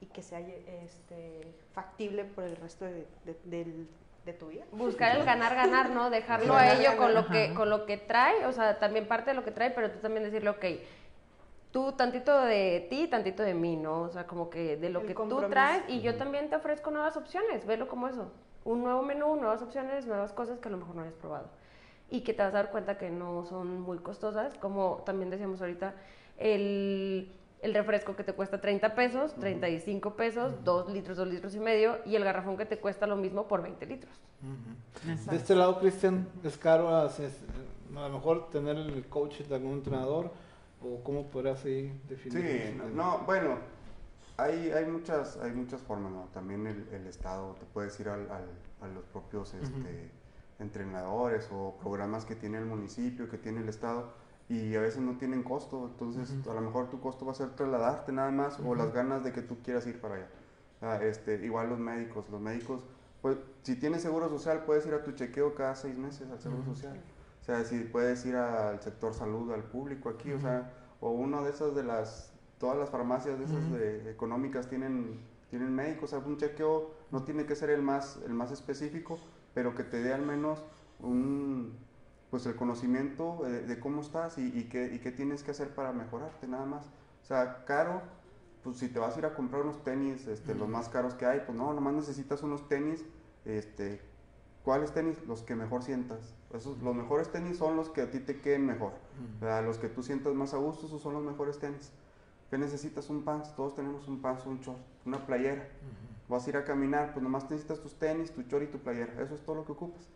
y 0.00 0.06
que 0.06 0.22
sea 0.22 0.40
este, 0.40 1.54
factible 1.72 2.24
por 2.24 2.44
el 2.44 2.56
resto 2.56 2.84
de, 2.84 3.06
de, 3.24 4.32
tu 4.34 4.48
vida. 4.48 4.64
Buscar 4.72 5.16
el 5.16 5.24
ganar, 5.24 5.54
ganar, 5.54 5.90
¿no? 5.90 6.10
Dejarlo 6.10 6.54
a 6.54 6.74
ello 6.74 6.98
con 6.98 7.14
lo, 7.14 7.26
que, 7.26 7.54
con 7.54 7.70
lo 7.70 7.86
que 7.86 7.96
trae, 7.96 8.44
o 8.44 8.52
sea, 8.52 8.78
también 8.78 9.08
parte 9.08 9.30
de 9.30 9.34
lo 9.34 9.42
que 9.42 9.50
trae, 9.50 9.70
pero 9.70 9.90
tú 9.90 10.00
también 10.00 10.22
decirle, 10.22 10.50
ok, 10.50 10.64
tú 11.70 11.92
tantito 11.92 12.42
de 12.42 12.86
ti, 12.90 13.08
tantito 13.08 13.42
de 13.42 13.54
mí, 13.54 13.76
¿no? 13.76 14.02
O 14.02 14.10
sea, 14.10 14.26
como 14.26 14.50
que 14.50 14.76
de 14.76 14.90
lo 14.90 15.04
que 15.04 15.14
tú 15.14 15.42
traes 15.48 15.82
y 15.88 16.00
yo 16.00 16.16
también 16.16 16.50
te 16.50 16.56
ofrezco 16.56 16.90
nuevas 16.90 17.16
opciones, 17.16 17.66
velo 17.66 17.88
como 17.88 18.08
eso. 18.08 18.30
Un 18.64 18.82
nuevo 18.82 19.02
menú, 19.02 19.36
nuevas 19.36 19.62
opciones, 19.62 20.06
nuevas 20.06 20.32
cosas 20.32 20.58
que 20.58 20.68
a 20.68 20.70
lo 20.70 20.78
mejor 20.78 20.94
no 20.94 21.02
hayas 21.02 21.14
probado. 21.14 21.48
Y 22.10 22.20
que 22.22 22.34
te 22.34 22.42
vas 22.42 22.54
a 22.54 22.58
dar 22.58 22.70
cuenta 22.70 22.98
que 22.98 23.10
no 23.10 23.44
son 23.44 23.80
muy 23.80 23.98
costosas, 23.98 24.54
como 24.58 25.02
también 25.04 25.30
decíamos 25.30 25.60
ahorita, 25.60 25.94
el 26.38 27.32
el 27.60 27.74
refresco 27.74 28.14
que 28.14 28.24
te 28.24 28.32
cuesta 28.32 28.60
30 28.60 28.94
pesos, 28.94 29.34
35 29.34 30.14
pesos, 30.14 30.64
2 30.64 30.92
litros, 30.92 31.16
2 31.16 31.28
litros 31.28 31.54
y 31.54 31.60
medio, 31.60 31.98
y 32.04 32.14
el 32.16 32.24
garrafón 32.24 32.56
que 32.56 32.66
te 32.66 32.78
cuesta 32.78 33.06
lo 33.06 33.16
mismo 33.16 33.48
por 33.48 33.62
20 33.62 33.86
litros. 33.86 34.14
De 35.02 35.36
este 35.36 35.54
lado, 35.54 35.78
Cristian, 35.80 36.28
¿es 36.44 36.56
caro 36.56 36.88
a, 36.88 37.10
lo 37.92 38.08
mejor 38.10 38.50
tener 38.50 38.76
el 38.76 39.06
coach 39.06 39.40
de 39.40 39.54
algún 39.54 39.74
entrenador? 39.74 40.30
¿O 40.80 41.02
cómo 41.02 41.26
podrías 41.26 41.64
ahí 41.64 42.00
definir? 42.08 42.72
Sí, 42.72 42.80
no, 42.94 43.18
bueno, 43.26 43.58
hay, 44.36 44.70
hay, 44.70 44.84
muchas, 44.84 45.36
hay 45.38 45.50
muchas 45.50 45.80
formas, 45.82 46.12
¿no? 46.12 46.28
También 46.32 46.66
el, 46.66 47.06
Estado, 47.08 47.56
te 47.58 47.66
puedes 47.66 47.98
ir 47.98 48.08
al, 48.08 48.28
a 48.30 48.86
los 48.86 49.04
propios 49.06 49.54
este, 49.54 50.12
entrenadores 50.60 51.48
o 51.52 51.76
programas 51.80 52.24
que 52.24 52.36
tiene 52.36 52.58
el 52.58 52.66
municipio, 52.66 53.28
que 53.28 53.38
tiene 53.38 53.60
el 53.60 53.68
Estado 53.68 54.12
y 54.48 54.74
a 54.74 54.80
veces 54.80 55.00
no 55.00 55.18
tienen 55.18 55.42
costo, 55.42 55.86
entonces 55.86 56.34
a 56.46 56.54
lo 56.54 56.60
mejor 56.62 56.88
tu 56.88 57.00
costo 57.00 57.26
va 57.26 57.32
a 57.32 57.34
ser 57.34 57.50
trasladarte 57.50 58.12
nada 58.12 58.30
más 58.30 58.58
o 58.60 58.74
las 58.74 58.92
ganas 58.94 59.22
de 59.22 59.32
que 59.32 59.42
tú 59.42 59.58
quieras 59.62 59.86
ir 59.86 60.00
para 60.00 60.14
allá. 60.14 61.02
este, 61.02 61.44
igual 61.44 61.68
los 61.68 61.78
médicos, 61.78 62.24
los 62.30 62.40
médicos, 62.40 62.82
pues 63.20 63.36
si 63.62 63.76
tienes 63.76 64.00
seguro 64.00 64.28
social 64.30 64.64
puedes 64.64 64.86
ir 64.86 64.94
a 64.94 65.02
tu 65.02 65.12
chequeo 65.12 65.54
cada 65.54 65.74
seis 65.74 65.96
meses 65.98 66.30
al 66.30 66.40
seguro 66.40 66.64
social. 66.64 66.98
O 67.42 67.44
sea, 67.44 67.64
si 67.64 67.80
puedes 67.80 68.24
ir 68.24 68.36
al 68.36 68.80
sector 68.80 69.12
salud, 69.12 69.52
al 69.52 69.64
público 69.64 70.08
aquí, 70.08 70.32
o 70.32 70.40
sea, 70.40 70.72
o 71.00 71.10
una 71.10 71.42
de 71.42 71.50
esas 71.50 71.74
de 71.74 71.82
las, 71.82 72.32
todas 72.58 72.78
las 72.78 72.88
farmacias 72.90 73.38
de 73.38 73.44
esas 73.44 73.70
de, 73.72 74.10
económicas 74.10 74.68
tienen, 74.68 75.20
tienen 75.50 75.74
médicos, 75.74 76.14
algún 76.14 76.38
chequeo 76.38 76.90
no 77.10 77.22
tiene 77.22 77.44
que 77.44 77.54
ser 77.54 77.70
el 77.70 77.82
más, 77.82 78.18
el 78.24 78.32
más 78.32 78.50
específico, 78.50 79.18
pero 79.54 79.74
que 79.74 79.84
te 79.84 80.02
dé 80.02 80.12
al 80.14 80.22
menos 80.22 80.62
un 81.00 81.76
pues 82.30 82.44
el 82.46 82.56
conocimiento 82.56 83.40
de, 83.44 83.80
cómo 83.80 84.02
estás 84.02 84.38
y, 84.38 84.46
y, 84.46 84.64
qué, 84.64 84.92
y, 84.92 84.98
qué, 84.98 85.10
tienes 85.10 85.42
que 85.42 85.50
hacer 85.50 85.74
para 85.74 85.92
mejorarte, 85.92 86.46
nada 86.46 86.66
más. 86.66 86.84
O 87.22 87.26
sea, 87.26 87.64
caro, 87.64 88.02
pues 88.62 88.76
si 88.76 88.88
te 88.88 88.98
vas 88.98 89.16
a 89.16 89.18
ir 89.18 89.26
a 89.26 89.34
comprar 89.34 89.62
unos 89.62 89.82
tenis, 89.82 90.26
este, 90.26 90.54
los 90.54 90.68
más 90.68 90.88
caros 90.88 91.14
que 91.14 91.26
hay, 91.26 91.40
pues 91.40 91.56
no, 91.56 91.72
nomás 91.72 91.94
necesitas 91.94 92.42
unos 92.42 92.68
tenis, 92.68 93.04
este, 93.44 94.00
¿cuáles 94.62 94.92
tenis? 94.92 95.16
Los 95.26 95.42
que 95.42 95.54
mejor 95.54 95.82
sientas. 95.82 96.34
Esos, 96.52 96.78
los 96.82 96.94
mejores 96.94 97.30
tenis 97.30 97.56
son 97.56 97.76
los 97.76 97.88
que 97.88 98.02
a 98.02 98.10
ti 98.10 98.20
te 98.20 98.40
queden 98.40 98.66
mejor. 98.66 98.92
Los 99.40 99.78
que 99.78 99.88
tú 99.88 100.02
sientas 100.02 100.34
más 100.34 100.52
a 100.54 100.58
gusto, 100.58 100.86
esos 100.86 101.00
son 101.00 101.14
los 101.14 101.22
mejores 101.22 101.58
tenis. 101.58 101.92
¿Qué 102.50 102.58
necesitas? 102.58 103.10
Un 103.10 103.24
pants, 103.24 103.54
todos 103.54 103.74
tenemos 103.74 104.08
un 104.08 104.20
pants, 104.20 104.46
un 104.46 104.60
short, 104.60 104.78
una 105.04 105.18
playera. 105.26 105.68
Vas 106.28 106.46
a 106.46 106.50
ir 106.50 106.56
a 106.58 106.64
caminar, 106.64 107.12
pues 107.12 107.22
nomás 107.22 107.44
necesitas 107.44 107.80
tus 107.80 107.94
tenis, 107.94 108.32
tu 108.32 108.42
short 108.42 108.64
y 108.64 108.66
tu 108.66 108.78
playera. 108.78 109.22
Eso 109.22 109.34
es 109.34 109.40
todo 109.42 109.56
lo 109.56 109.64
que 109.64 109.72
ocupas. 109.72 110.06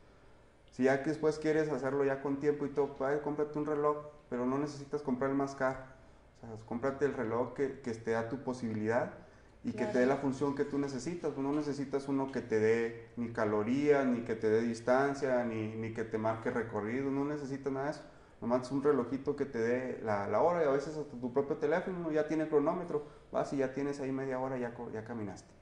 Si 0.73 0.85
ya 0.85 1.03
que 1.03 1.11
después 1.11 1.39
quieres 1.39 1.71
hacerlo 1.71 2.05
ya 2.05 2.23
con 2.23 2.41
tiempo 2.41 2.65
y 2.65 2.71
todo, 2.71 2.97
pues, 2.97 3.21
cómprate 3.21 3.59
un 3.59 3.67
reloj, 3.67 3.99
pero 4.31 4.47
no 4.47 4.59
necesitas 4.59 5.03
comprar 5.03 5.31
el 5.31 5.37
más 5.37 5.55
caro. 5.55 5.79
O 6.39 6.41
sea, 6.41 6.57
cómprate 6.67 7.05
el 7.05 7.13
reloj 7.13 7.53
que, 7.53 7.81
que 7.81 7.91
esté 7.91 8.17
a 8.17 8.31
tu 8.31 8.39
posibilidad 8.39 9.13
y 9.65 9.73
que 9.73 9.85
te 9.87 9.99
dé 9.99 10.07
la 10.07 10.17
función 10.17 10.55
que 10.55 10.65
tú 10.65 10.79
necesitas. 10.79 11.37
No 11.37 11.53
necesitas 11.53 12.09
uno 12.09 12.33
que 12.33 12.41
te 12.41 12.59
dé 12.59 13.11
ni 13.17 13.29
calorías, 13.29 14.07
ni 14.07 14.23
que 14.23 14.35
te 14.35 14.49
dé 14.49 14.63
distancia, 14.63 15.45
ni, 15.45 15.77
ni, 15.77 15.93
que 15.93 16.05
te 16.05 16.17
marque 16.17 16.51
recorrido, 16.51 17.11
no 17.11 17.25
necesitas 17.27 17.73
nada 17.73 17.87
de 17.87 17.93
eso. 17.93 18.03
Nomás 18.41 18.73
un 18.73 18.83
relojito 18.83 19.37
que 19.37 19.45
te 19.45 19.59
dé 19.59 20.01
la, 20.03 20.27
la, 20.27 20.41
hora 20.41 20.65
y 20.65 20.67
a 20.67 20.71
veces 20.71 20.97
hasta 20.97 21.17
tu 21.17 21.33
propio 21.33 21.57
teléfono 21.59 22.11
ya 22.11 22.27
tiene 22.27 22.49
cronómetro. 22.49 23.05
Vas 23.31 23.53
y 23.53 23.59
ya 23.59 23.73
tienes 23.73 24.01
ahí 24.01 24.11
media 24.11 24.41
hora, 24.41 24.57
ya, 24.57 24.75
ya 24.93 25.05
caminaste. 25.05 25.53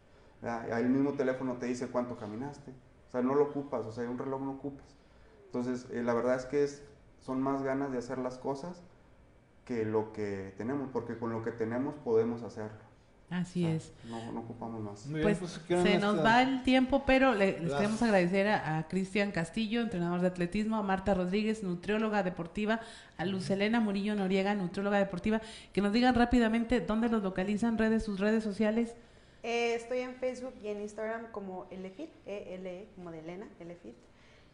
Ahí 0.42 0.84
el 0.84 0.88
mismo 0.88 1.12
teléfono 1.12 1.58
te 1.58 1.66
dice 1.66 1.88
cuánto 1.88 2.16
caminaste. 2.16 2.70
O 3.08 3.10
sea, 3.10 3.22
no 3.22 3.34
lo 3.34 3.44
ocupas, 3.46 3.84
o 3.84 3.92
sea, 3.92 4.08
un 4.08 4.16
reloj 4.16 4.40
no 4.40 4.52
ocupas. 4.52 4.99
Entonces, 5.52 5.88
eh, 5.90 6.04
la 6.04 6.14
verdad 6.14 6.36
es 6.36 6.46
que 6.46 6.62
es, 6.62 6.84
son 7.18 7.42
más 7.42 7.64
ganas 7.64 7.90
de 7.90 7.98
hacer 7.98 8.18
las 8.18 8.38
cosas 8.38 8.84
que 9.64 9.84
lo 9.84 10.12
que 10.12 10.54
tenemos, 10.56 10.90
porque 10.92 11.18
con 11.18 11.32
lo 11.32 11.42
que 11.42 11.50
tenemos 11.50 11.96
podemos 12.04 12.44
hacerlo. 12.44 12.78
Así 13.30 13.66
es. 13.66 13.92
No, 14.04 14.32
no, 14.32 14.40
ocupamos 14.40 14.80
más. 14.80 15.08
Pues, 15.10 15.38
pues 15.38 15.60
se 15.82 15.98
nos 15.98 16.24
va 16.24 16.42
el 16.42 16.62
tiempo, 16.62 17.04
pero 17.04 17.34
le, 17.34 17.60
les 17.60 17.72
queremos 17.72 18.00
agradecer 18.02 18.48
a, 18.48 18.86
Cristian 18.88 19.32
Castillo, 19.32 19.80
entrenador 19.80 20.20
de 20.20 20.28
atletismo, 20.28 20.76
a 20.76 20.82
Marta 20.82 21.14
Rodríguez, 21.14 21.62
nutrióloga 21.64 22.24
deportiva, 22.24 22.80
a 23.16 23.24
Luz 23.24 23.50
Elena 23.50 23.80
Murillo 23.80 24.14
Noriega, 24.16 24.54
nutrióloga 24.54 24.98
deportiva, 24.98 25.40
que 25.72 25.80
nos 25.80 25.92
digan 25.92 26.14
rápidamente 26.16 26.80
dónde 26.80 27.08
los 27.08 27.22
localizan, 27.22 27.78
redes, 27.78 28.04
sus 28.04 28.18
redes 28.18 28.44
sociales. 28.44 28.94
Eh, 29.42 29.74
estoy 29.74 30.00
en 30.00 30.14
Facebook 30.16 30.54
y 30.62 30.68
en 30.68 30.80
Instagram 30.80 31.30
como 31.30 31.66
Elefit, 31.70 32.10
E-L-E, 32.26 32.88
como 32.96 33.12
de 33.12 33.20
Elena, 33.20 33.48
Elefit. 33.60 33.94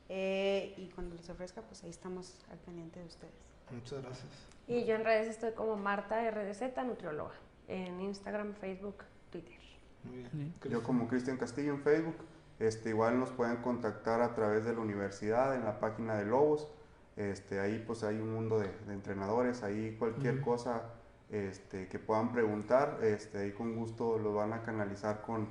Eh, 0.09 0.75
y 0.77 0.89
cuando 0.91 1.15
les 1.15 1.29
ofrezca, 1.29 1.63
pues 1.63 1.83
ahí 1.85 1.91
estamos 1.91 2.45
al 2.51 2.59
pendiente 2.59 3.01
de 3.01 3.07
ustedes. 3.07 3.35
Muchas 3.71 4.03
gracias. 4.03 4.29
Y 4.69 4.85
yo 4.85 4.95
en 4.95 5.05
redes 5.05 5.29
estoy 5.29 5.53
como 5.53 5.77
Marta 5.77 6.29
RDZ, 6.31 6.63
nutrióloga, 6.85 7.35
en 7.69 8.01
Instagram, 8.01 8.55
Facebook, 8.55 9.05
Twitter. 9.31 9.59
Muy 10.05 10.25
bien. 10.33 10.55
Yo 10.71 10.83
como 10.83 11.09
Cristian 11.09 11.37
Castillo 11.37 11.73
en 11.73 11.83
Facebook, 11.83 12.17
este, 12.59 12.91
igual 12.91 13.19
nos 13.19 13.31
pueden 13.31 13.57
contactar 13.57 14.23
a 14.23 14.35
través 14.35 14.65
de 14.65 14.73
la 14.73 14.81
universidad 14.81 15.55
en 15.55 15.65
la 15.65 15.81
página 15.81 16.17
de 16.17 16.25
Lobos. 16.27 16.69
Este, 17.17 17.61
ahí 17.61 17.83
pues 17.87 18.05
hay 18.05 18.17
un 18.17 18.33
mundo 18.33 18.59
de, 18.59 18.69
de 18.87 18.93
entrenadores, 18.93 19.63
ahí 19.63 19.97
cualquier 19.99 20.41
cosa 20.43 20.83
este, 21.31 21.89
que 21.89 21.99
puedan 21.99 22.33
preguntar, 22.33 22.99
este, 23.03 23.39
ahí 23.39 23.53
con 23.53 23.75
gusto 23.75 24.19
lo 24.19 24.35
van 24.35 24.53
a 24.53 24.63
canalizar 24.63 25.23
con, 25.23 25.49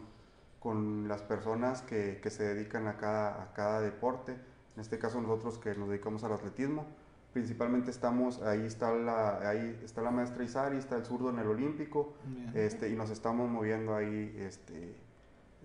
con 0.65 1.07
las 1.07 1.21
personas 1.21 1.83
que, 1.83 2.19
que 2.23 2.31
se 2.31 2.41
dedican 2.43 2.87
a 2.87 2.97
cada, 2.97 3.39
a 3.43 3.53
cada 3.53 3.81
deporte. 3.81 4.31
En 4.31 4.81
este 4.81 4.97
caso 4.97 5.21
nosotros 5.21 5.59
que 5.59 5.75
nos 5.75 5.89
dedicamos 5.89 6.23
al 6.23 6.33
atletismo, 6.33 6.87
principalmente 7.33 7.91
estamos, 7.91 8.41
ahí 8.41 8.65
está 8.65 8.91
la, 8.91 9.47
ahí 9.47 9.79
está 9.83 10.01
la 10.01 10.09
maestra 10.09 10.43
Isari, 10.43 10.77
está 10.77 10.95
el 10.97 11.05
zurdo 11.05 11.29
en 11.29 11.37
el 11.37 11.45
olímpico, 11.49 12.15
Bien. 12.25 12.51
este, 12.55 12.89
y 12.89 12.95
nos 12.95 13.11
estamos 13.11 13.47
moviendo 13.47 13.93
ahí 13.93 14.35
este, 14.39 14.95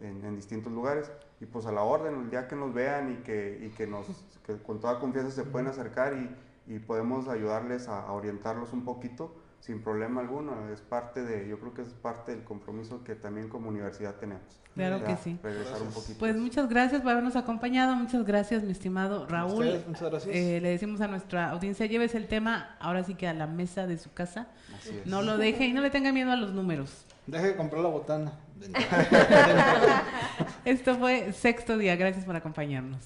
en, 0.02 0.22
en 0.22 0.36
distintos 0.36 0.70
lugares. 0.70 1.10
Y 1.40 1.46
pues 1.46 1.64
a 1.64 1.72
la 1.72 1.80
orden, 1.80 2.16
el 2.16 2.28
día 2.28 2.46
que 2.46 2.54
nos 2.56 2.74
vean 2.74 3.10
y 3.10 3.16
que, 3.22 3.58
y 3.62 3.70
que, 3.70 3.86
nos, 3.86 4.06
que 4.44 4.58
con 4.62 4.80
toda 4.80 5.00
confianza 5.00 5.30
se 5.30 5.44
pueden 5.44 5.68
acercar 5.68 6.12
y, 6.12 6.74
y 6.74 6.78
podemos 6.78 7.26
ayudarles 7.28 7.88
a, 7.88 8.02
a 8.02 8.12
orientarlos 8.12 8.74
un 8.74 8.84
poquito 8.84 9.34
sin 9.60 9.82
problema 9.82 10.20
alguno. 10.20 10.68
Es 10.72 10.80
parte 10.80 11.22
de, 11.22 11.48
yo 11.48 11.58
creo 11.58 11.74
que 11.74 11.82
es 11.82 11.88
parte 11.88 12.32
del 12.34 12.44
compromiso 12.44 13.04
que 13.04 13.14
también 13.14 13.48
como 13.48 13.68
universidad 13.68 14.14
tenemos. 14.16 14.42
Claro 14.74 14.98
Ya, 15.00 15.04
que 15.04 15.16
sí. 15.16 15.38
Regresar 15.42 15.74
un 15.74 15.78
Gracias. 15.80 15.94
poquito. 15.94 16.18
Pues 16.18 16.36
muchas 16.36 16.68
gracias 16.68 17.02
por 17.02 17.10
habernos 17.12 17.36
acompañado. 17.36 17.94
Muchas 17.96 18.24
gracias, 18.24 18.62
mi 18.62 18.72
estimado 18.72 19.26
Raúl. 19.26 19.66
Ustedes, 19.66 19.86
muchas 19.88 20.10
gracias. 20.10 20.34
Eh, 20.36 20.60
le 20.62 20.70
decimos 20.70 21.00
a 21.00 21.08
nuestra 21.08 21.50
audiencia, 21.50 21.86
llévese 21.86 22.16
el 22.16 22.28
tema 22.28 22.76
ahora 22.80 23.04
sí 23.04 23.14
que 23.14 23.26
a 23.28 23.34
la 23.34 23.46
mesa 23.46 23.86
de 23.86 23.98
su 23.98 24.12
casa. 24.12 24.48
Así 24.78 24.90
es. 24.96 25.06
No 25.06 25.22
lo 25.22 25.36
deje 25.38 25.66
y 25.66 25.72
no 25.72 25.80
le 25.82 25.90
tenga 25.90 26.12
miedo 26.12 26.30
a 26.30 26.36
los 26.36 26.52
números. 26.52 27.04
Deje 27.26 27.48
de 27.48 27.56
comprar 27.56 27.82
la 27.82 27.88
botana. 27.90 28.32
Esto 30.64 30.96
fue 30.96 31.32
sexto 31.32 31.78
día. 31.78 31.96
Gracias 31.96 32.24
por 32.24 32.36
acompañarnos. 32.36 33.00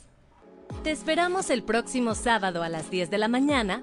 Te 0.83 0.91
esperamos 0.91 1.51
el 1.51 1.63
próximo 1.63 2.15
sábado 2.15 2.63
a 2.63 2.69
las 2.69 2.91
10 2.91 3.11
de 3.11 3.19
la 3.19 3.29
mañana. 3.29 3.83